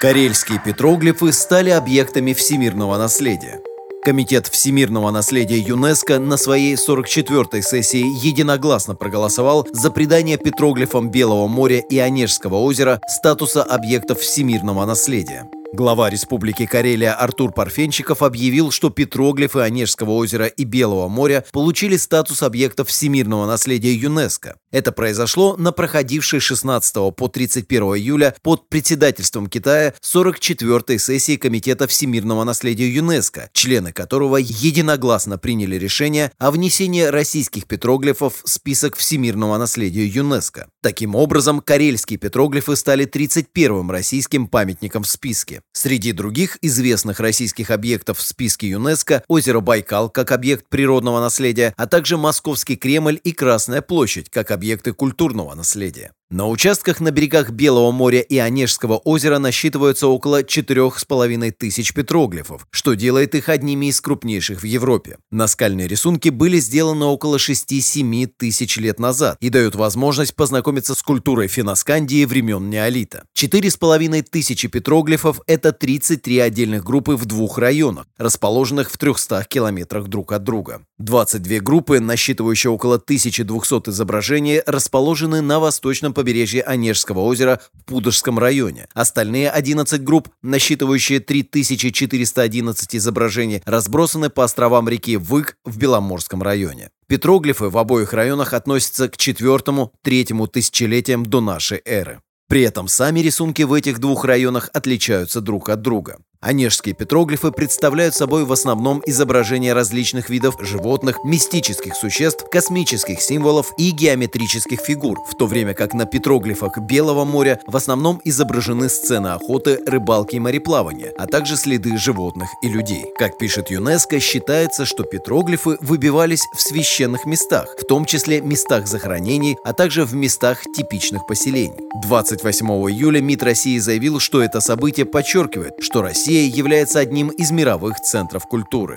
Карельские 0.00 0.58
петроглифы 0.58 1.30
стали 1.30 1.68
объектами 1.68 2.32
всемирного 2.32 2.96
наследия. 2.96 3.61
Комитет 4.04 4.48
всемирного 4.48 5.12
наследия 5.12 5.58
ЮНЕСКО 5.60 6.18
на 6.18 6.36
своей 6.36 6.74
44-й 6.74 7.62
сессии 7.62 8.04
единогласно 8.26 8.96
проголосовал 8.96 9.68
за 9.70 9.92
придание 9.92 10.38
петроглифам 10.38 11.08
Белого 11.08 11.46
моря 11.46 11.78
и 11.78 11.98
Онежского 11.98 12.56
озера 12.56 13.00
статуса 13.06 13.62
объектов 13.62 14.18
всемирного 14.18 14.84
наследия. 14.86 15.48
Глава 15.72 16.10
Республики 16.10 16.66
Карелия 16.66 17.14
Артур 17.14 17.52
Парфенчиков 17.52 18.22
объявил, 18.22 18.72
что 18.72 18.90
петроглифы 18.90 19.60
Онежского 19.60 20.10
озера 20.10 20.46
и 20.46 20.64
Белого 20.64 21.06
моря 21.06 21.44
получили 21.52 21.96
статус 21.96 22.42
объектов 22.42 22.88
всемирного 22.88 23.46
наследия 23.46 23.94
ЮНЕСКо. 23.94 24.56
Это 24.72 24.90
произошло 24.90 25.56
на 25.58 25.70
проходившей 25.70 26.40
16 26.40 27.14
по 27.14 27.28
31 27.28 27.82
июля 27.82 28.34
под 28.40 28.70
председательством 28.70 29.46
Китая 29.46 29.92
44-й 30.02 30.98
сессии 30.98 31.36
Комитета 31.36 31.86
всемирного 31.86 32.42
наследия 32.44 32.88
ЮНЕСКо, 32.88 33.50
члены 33.52 33.92
которого 33.92 34.38
единогласно 34.38 35.36
приняли 35.36 35.76
решение 35.76 36.32
о 36.38 36.50
внесении 36.50 37.02
российских 37.02 37.66
петроглифов 37.66 38.40
в 38.44 38.48
список 38.48 38.96
всемирного 38.96 39.58
наследия 39.58 40.06
ЮНЕСКо. 40.06 40.68
Таким 40.80 41.14
образом, 41.16 41.60
карельские 41.60 42.18
петроглифы 42.18 42.74
стали 42.74 43.06
31-м 43.06 43.90
российским 43.90 44.48
памятником 44.48 45.02
в 45.02 45.08
списке. 45.08 45.60
Среди 45.72 46.12
других 46.12 46.56
известных 46.62 47.20
российских 47.20 47.70
объектов 47.70 48.18
в 48.18 48.22
списке 48.22 48.70
ЮНЕСКО 48.70 49.22
озеро 49.28 49.60
Байкал 49.60 50.08
как 50.08 50.32
объект 50.32 50.66
природного 50.70 51.20
наследия, 51.20 51.74
а 51.76 51.86
также 51.86 52.16
Московский 52.16 52.76
Кремль 52.76 53.20
и 53.22 53.32
Красная 53.32 53.82
площадь 53.82 54.30
как 54.30 54.50
объекты 54.62 54.92
культурного 54.92 55.54
наследия. 55.56 56.12
На 56.32 56.48
участках 56.48 57.00
на 57.00 57.10
берегах 57.10 57.50
Белого 57.50 57.92
моря 57.92 58.20
и 58.20 58.38
Онежского 58.38 58.96
озера 58.96 59.38
насчитывается 59.38 60.06
около 60.06 60.42
4,5 60.42 61.50
тысяч 61.50 61.92
петроглифов, 61.92 62.66
что 62.70 62.94
делает 62.94 63.34
их 63.34 63.50
одними 63.50 63.90
из 63.90 64.00
крупнейших 64.00 64.62
в 64.62 64.64
Европе. 64.64 65.18
Наскальные 65.30 65.88
рисунки 65.88 66.30
были 66.30 66.56
сделаны 66.56 67.04
около 67.04 67.36
6-7 67.36 68.30
тысяч 68.34 68.78
лет 68.78 68.98
назад 68.98 69.36
и 69.40 69.50
дают 69.50 69.74
возможность 69.74 70.34
познакомиться 70.34 70.94
с 70.94 71.02
культурой 71.02 71.48
Финоскандии 71.48 72.24
времен 72.24 72.70
Неолита. 72.70 73.24
4,5 73.38 74.22
тысячи 74.22 74.68
петроглифов– 74.68 75.42
это 75.46 75.72
33 75.72 76.38
отдельных 76.38 76.82
группы 76.82 77.14
в 77.14 77.26
двух 77.26 77.58
районах, 77.58 78.06
расположенных 78.16 78.90
в 78.90 78.96
300 78.96 79.44
километрах 79.50 80.08
друг 80.08 80.32
от 80.32 80.44
друга. 80.44 80.80
22 80.96 81.58
группы, 81.58 82.00
насчитывающие 82.00 82.70
около 82.70 82.94
1200 82.94 83.90
изображений, 83.90 84.62
расположены 84.64 85.42
на 85.42 85.60
восточном 85.60 86.14
побережье 86.14 86.21
Онежского 86.60 87.20
озера 87.20 87.60
в 87.74 87.84
Пудожском 87.84 88.38
районе. 88.38 88.88
Остальные 88.94 89.50
11 89.50 90.02
групп, 90.02 90.28
насчитывающие 90.42 91.20
3411 91.20 92.96
изображений, 92.96 93.62
разбросаны 93.64 94.30
по 94.30 94.44
островам 94.44 94.88
реки 94.88 95.16
Вык 95.16 95.56
в 95.64 95.78
Беломорском 95.78 96.42
районе. 96.42 96.90
Петроглифы 97.06 97.68
в 97.68 97.76
обоих 97.76 98.12
районах 98.12 98.52
относятся 98.52 99.08
к 99.08 99.16
четвертому-третьему 99.16 100.46
тысячелетиям 100.46 101.26
до 101.26 101.40
нашей 101.40 101.82
эры. 101.84 102.20
При 102.48 102.62
этом 102.62 102.88
сами 102.88 103.20
рисунки 103.20 103.62
в 103.62 103.72
этих 103.72 103.98
двух 103.98 104.24
районах 104.24 104.68
отличаются 104.72 105.40
друг 105.40 105.68
от 105.68 105.80
друга. 105.80 106.18
Онежские 106.42 106.92
петроглифы 106.92 107.52
представляют 107.52 108.16
собой 108.16 108.44
в 108.44 108.50
основном 108.50 109.00
изображения 109.06 109.74
различных 109.74 110.28
видов 110.28 110.56
животных, 110.58 111.18
мистических 111.24 111.94
существ, 111.94 112.44
космических 112.50 113.20
символов 113.20 113.70
и 113.78 113.92
геометрических 113.92 114.80
фигур, 114.80 115.20
в 115.24 115.36
то 115.36 115.46
время 115.46 115.72
как 115.74 115.94
на 115.94 116.04
петроглифах 116.04 116.78
Белого 116.78 117.24
моря 117.24 117.60
в 117.68 117.76
основном 117.76 118.20
изображены 118.24 118.88
сцены 118.88 119.28
охоты, 119.28 119.78
рыбалки 119.86 120.34
и 120.34 120.40
мореплавания, 120.40 121.12
а 121.16 121.28
также 121.28 121.56
следы 121.56 121.96
животных 121.96 122.48
и 122.60 122.68
людей. 122.68 123.04
Как 123.16 123.38
пишет 123.38 123.70
ЮНЕСКО, 123.70 124.18
считается, 124.18 124.84
что 124.84 125.04
петроглифы 125.04 125.78
выбивались 125.80 126.42
в 126.56 126.60
священных 126.60 127.24
местах, 127.24 127.68
в 127.80 127.84
том 127.86 128.04
числе 128.04 128.40
местах 128.40 128.88
захоронений, 128.88 129.56
а 129.64 129.72
также 129.74 130.04
в 130.04 130.14
местах 130.14 130.58
типичных 130.76 131.24
поселений. 131.28 131.78
28 132.02 132.66
июля 132.66 133.20
МИД 133.20 133.44
России 133.44 133.78
заявил, 133.78 134.18
что 134.18 134.42
это 134.42 134.60
событие 134.60 135.06
подчеркивает, 135.06 135.74
что 135.80 136.02
Россия 136.02 136.31
Россия 136.32 136.48
является 136.48 136.98
одним 136.98 137.28
из 137.28 137.50
мировых 137.50 138.00
центров 138.00 138.46
культуры. 138.46 138.96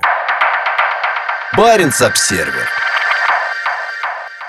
Баренц-Обсервер 1.58 2.66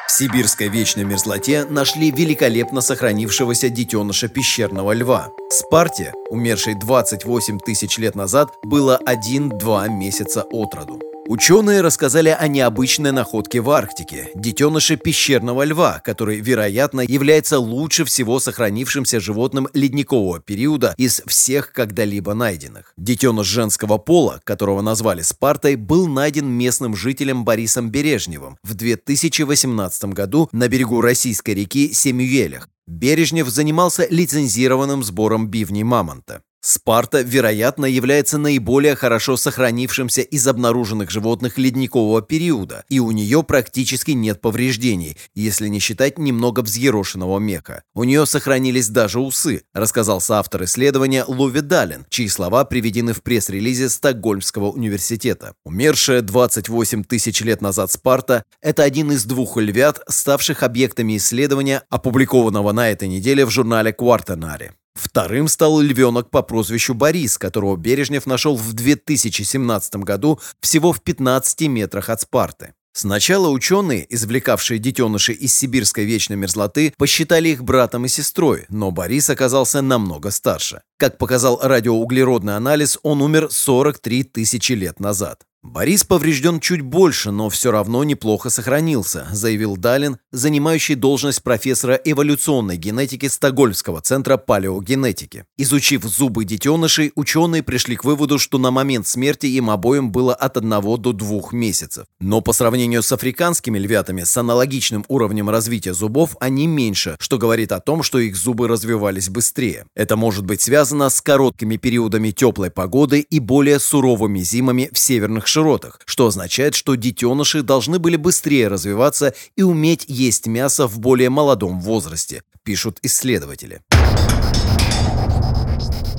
в 0.07 0.13
сибирской 0.13 0.69
вечной 0.69 1.03
мерзлоте 1.03 1.65
нашли 1.65 2.13
великолепно 2.13 2.81
сохранившегося 2.81 3.71
детеныша 3.71 4.29
пещерного 4.29 4.93
льва. 4.93 5.31
Спарте, 5.51 6.13
умершей 6.31 6.75
28 6.75 7.59
тысяч 7.59 7.99
лет 7.99 8.15
назад, 8.15 8.51
было 8.63 9.01
1-2 9.05 9.89
месяца 9.89 10.43
от 10.43 10.73
роду. 10.75 11.01
Ученые 11.29 11.81
рассказали 11.81 12.29
о 12.29 12.47
необычной 12.47 13.11
находке 13.11 13.61
в 13.61 13.71
Арктике– 13.71 14.31
детеныше 14.37 14.97
пещерного 14.97 15.65
льва, 15.65 16.01
который, 16.05 16.41
вероятно, 16.41 17.01
является 17.01 17.59
лучше 17.59 18.05
всего 18.05 18.39
сохранившимся 18.39 19.19
животным 19.19 19.67
ледникового 19.73 20.39
периода 20.39 20.95
из 20.97 21.23
всех 21.27 21.73
когда-либо 21.73 22.35
найденных. 22.35 22.93
Детеныш 22.97 23.47
женского 23.47 23.99
пола, 23.99 24.41
которого 24.45 24.83
назвали 24.83 25.23
Спартой, 25.23 25.75
был 25.75 26.07
найден 26.07 26.47
местным 26.47 26.95
жителем 26.95 27.45
Борисом 27.45 27.91
Бережневым 27.91 28.59
в 28.63 28.75
2018 28.75 30.05
году 30.07 30.49
на 30.53 30.69
берегу 30.69 31.01
российской 31.01 31.55
реки 31.55 31.93
Семюелях. 31.93 32.69
Бережнев 32.87 33.49
занимался 33.49 34.07
лицензированным 34.09 35.03
сбором 35.03 35.49
бивней 35.49 35.83
мамонта. 35.83 36.43
Спарта, 36.67 37.21
вероятно, 37.21 37.87
является 37.87 38.39
наиболее 38.39 38.97
хорошо 38.97 39.37
сохранившимся 39.37 40.23
из 40.23 40.49
обнаруженных 40.49 41.13
животных 41.13 41.59
ледникового 41.59 42.23
периода, 42.23 42.85
и 42.89 42.99
у 42.99 43.13
нее 43.13 43.45
практически 43.45 44.11
нет 44.11 44.41
повреждений, 44.41 45.17
если 45.37 45.69
не 45.69 45.79
считать 45.79 46.19
немного 46.19 46.63
взъерошенного 46.63 47.39
меха. 47.39 47.85
У 47.95 48.03
нее 48.03 48.27
сохранились 48.27 48.89
даже 48.89 49.21
усы, 49.21 49.63
рассказал 49.75 50.21
соавтор 50.21 50.65
исследования 50.65 51.25
Лови 51.29 51.61
Далин, 51.61 52.05
чьи 52.09 52.27
слова 52.27 52.65
приведены 52.65 53.13
в 53.13 53.23
пресс-релизе 53.23 53.89
Стокгольмского 53.89 54.73
университета. 54.73 55.55
Умершая 55.65 56.21
28 56.21 57.05
тысяч 57.05 57.43
лет 57.43 57.63
назад 57.63 57.93
Спарта– 57.93 58.43
это 58.61 58.83
один 58.83 59.13
из 59.13 59.25
двух 59.25 59.57
львят, 59.57 60.01
ставших 60.09 60.65
объектами 60.65 61.17
исследования, 61.17 61.85
опубликованного 61.91 62.73
на 62.73 62.91
этой 62.91 63.07
неделе 63.07 63.47
в 63.47 63.51
журнале 63.51 63.93
Квартенари. 63.93 64.73
Вторым 64.97 65.47
стал 65.47 65.79
львенок 65.81 66.31
по 66.31 66.43
прозвищу 66.43 66.95
Борис, 66.95 67.37
которого 67.37 67.77
Бережнев 67.77 68.25
нашел 68.27 68.57
в 68.57 68.73
2017 68.73 69.97
году 69.97 70.41
всего 70.61 70.93
в 70.93 71.03
15 71.03 71.69
метрах 71.69 72.09
от 72.09 72.23
Спарты. 72.23 72.73
Сначала 72.95 73.51
ученые, 73.51 74.07
извлекавшие 74.09 74.79
детенышей 74.79 75.35
из 75.35 75.55
сибирской 75.55 76.07
вечной 76.07 76.37
мерзлоты, 76.37 76.95
посчитали 76.97 77.51
их 77.51 77.63
братом 77.63 78.07
и 78.07 78.09
сестрой, 78.09 78.65
но 78.71 78.91
Борис 78.91 79.29
оказался 79.29 79.83
намного 79.83 80.31
старше. 80.31 80.81
Как 80.97 81.19
показал 81.19 81.61
радиоуглеродный 81.63 82.57
анализ, 82.57 82.99
он 83.03 83.21
умер 83.21 83.49
43 83.51 84.25
тысячи 84.25 84.73
лет 84.73 84.99
назад. 84.99 85.43
«Борис 85.69 86.05
поврежден 86.05 86.61
чуть 86.61 86.81
больше, 86.81 87.33
но 87.33 87.51
все 87.51 87.71
равно 87.71 88.05
неплохо 88.05 88.51
сохранился», 88.51 89.27
заявил 89.33 89.77
Далин, 89.77 90.17
занимающий 90.31 90.95
должность 90.95 91.43
профессора 91.43 92.01
эволюционной 92.03 92.77
генетики 92.77 93.27
Стокгольмского 93.27 94.01
центра 94.01 94.37
палеогенетики. 94.37 95.45
Изучив 95.59 96.05
зубы 96.05 96.45
детенышей, 96.45 97.11
ученые 97.17 97.65
пришли 97.65 97.97
к 97.97 98.05
выводу, 98.05 98.39
что 98.39 98.59
на 98.59 98.71
момент 98.71 99.09
смерти 99.09 99.47
им 99.47 99.69
обоим 99.69 100.13
было 100.13 100.35
от 100.35 100.57
1 100.57 100.71
до 100.71 101.13
2 101.13 101.41
месяцев. 101.51 102.07
Но 102.21 102.41
по 102.41 102.53
сравнению 102.53 103.03
с 103.03 103.11
африканскими 103.11 103.79
львятами 103.79 104.23
с 104.23 104.37
аналогичным 104.37 105.05
уровнем 105.09 105.51
развития 105.51 105.95
зубов 105.95 106.37
они 106.41 106.69
меньше, 106.69 107.17
что 107.19 107.39
говорит 107.39 107.73
о 107.73 107.81
том, 107.81 108.05
что 108.05 108.21
их 108.21 108.37
зубы 108.37 108.69
развивались 108.69 109.29
быстрее. 109.29 109.87
Это 109.97 110.17
может 110.17 110.45
быть 110.45 110.63
связано 110.63 111.11
с 111.11 111.21
короткими 111.21 111.77
периодами 111.77 112.31
теплой 112.31 112.71
погоды 112.71 113.21
и 113.21 113.41
более 113.41 113.81
суровыми 113.81 114.39
зимами 114.39 114.91
в 114.93 114.99
северных 114.99 115.49
широтах, 115.57 116.01
что 116.05 116.27
означает, 116.27 116.75
что 116.75 116.97
детеныши 116.97 117.63
должны 117.63 117.99
были 117.99 118.17
быстрее 118.17 118.69
развиваться 118.69 119.33
и 119.57 119.63
уметь 119.63 120.05
есть 120.07 120.47
мясо 120.47 120.87
в 120.87 120.99
более 120.99 121.31
молодом 121.31 121.81
возрасте, 121.81 122.43
пишут 122.63 122.99
исследователи. 123.01 123.81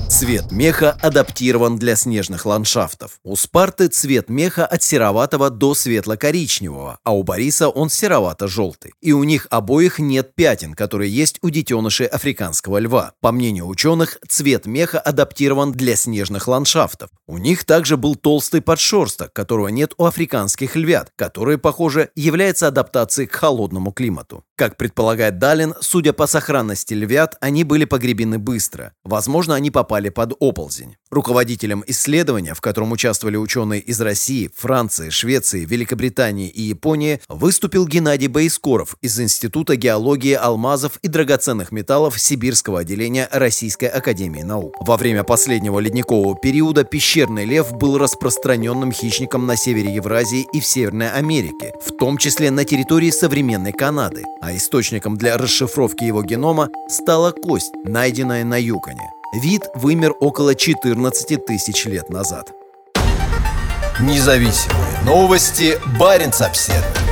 Цвет 0.08 0.50
меха 0.50 0.92
адаптирован 1.02 1.76
для 1.76 1.94
снежных 1.94 2.46
ландшафтов. 2.46 3.20
У 3.24 3.36
Спарты 3.36 3.88
цвет 3.88 4.30
меха 4.30 4.64
от 4.64 4.82
сероватого 4.82 5.50
до 5.50 5.74
светло-коричневого, 5.74 6.98
а 7.04 7.14
у 7.14 7.22
Бориса 7.22 7.68
он 7.68 7.90
серовато-желтый. 7.90 8.94
И 9.02 9.12
у 9.12 9.22
них 9.24 9.46
обоих 9.50 9.98
нет 9.98 10.34
пятен, 10.34 10.72
которые 10.72 11.14
есть 11.14 11.38
у 11.42 11.50
детенышей 11.50 12.06
африканского 12.06 12.78
льва. 12.78 13.12
По 13.20 13.32
мнению 13.32 13.66
ученых, 13.66 14.16
цвет 14.26 14.64
меха 14.64 14.98
адаптирован 14.98 15.72
для 15.72 15.94
снежных 15.94 16.48
ландшафтов. 16.48 17.10
У 17.26 17.36
них 17.36 17.64
также 17.64 17.98
был 17.98 18.16
толстый 18.16 18.62
подшерсток, 18.62 19.34
которого 19.34 19.68
нет 19.68 19.92
у 19.98 20.06
африканских 20.06 20.74
львят, 20.74 21.12
который, 21.16 21.58
похоже, 21.58 22.08
является 22.16 22.66
адаптацией 22.68 23.28
к 23.28 23.34
холодному 23.34 23.92
климату. 23.92 24.42
Как 24.56 24.78
предполагает 24.78 25.38
Далин, 25.38 25.74
судя 25.80 26.14
по 26.14 26.26
сохранности 26.26 26.94
львят, 26.94 27.36
они 27.40 27.62
были 27.62 27.84
погребены 27.84 28.38
быстро. 28.38 28.94
Возможно, 29.04 29.54
они 29.54 29.70
попали 29.98 30.10
под 30.10 30.36
оползень. 30.40 30.96
Руководителем 31.10 31.82
исследования, 31.86 32.54
в 32.54 32.60
котором 32.60 32.92
участвовали 32.92 33.36
ученые 33.36 33.80
из 33.80 34.00
России, 34.00 34.50
Франции, 34.54 35.10
Швеции, 35.10 35.64
Великобритании 35.64 36.48
и 36.48 36.62
Японии, 36.62 37.20
выступил 37.28 37.86
Геннадий 37.86 38.28
Боискоров 38.28 38.96
из 39.00 39.18
Института 39.18 39.74
геологии 39.76 40.34
алмазов 40.34 40.98
и 41.02 41.08
драгоценных 41.08 41.72
металлов 41.72 42.20
Сибирского 42.20 42.80
отделения 42.80 43.28
Российской 43.32 43.86
Академии 43.86 44.42
Наук. 44.42 44.74
Во 44.80 44.96
время 44.96 45.24
последнего 45.24 45.80
ледникового 45.80 46.36
периода 46.36 46.84
пещерный 46.84 47.46
лев 47.46 47.72
был 47.72 47.98
распространенным 47.98 48.92
хищником 48.92 49.46
на 49.46 49.56
севере 49.56 49.94
Евразии 49.94 50.46
и 50.52 50.60
в 50.60 50.66
Северной 50.66 51.10
Америке, 51.10 51.72
в 51.84 51.96
том 51.96 52.18
числе 52.18 52.50
на 52.50 52.64
территории 52.64 53.10
современной 53.10 53.72
Канады 53.72 54.24
а 54.40 54.54
источником 54.54 55.16
для 55.16 55.36
расшифровки 55.36 56.04
его 56.04 56.22
генома 56.22 56.68
стала 56.88 57.32
кость, 57.32 57.72
найденная 57.84 58.44
на 58.44 58.60
Юконе. 58.60 59.17
Вид 59.32 59.68
вымер 59.74 60.14
около 60.20 60.54
14 60.54 61.44
тысяч 61.44 61.84
лет 61.84 62.08
назад. 62.08 62.52
Независимые 64.00 65.02
новости. 65.04 65.78
Барин 65.98 66.32
обседный. 66.40 67.07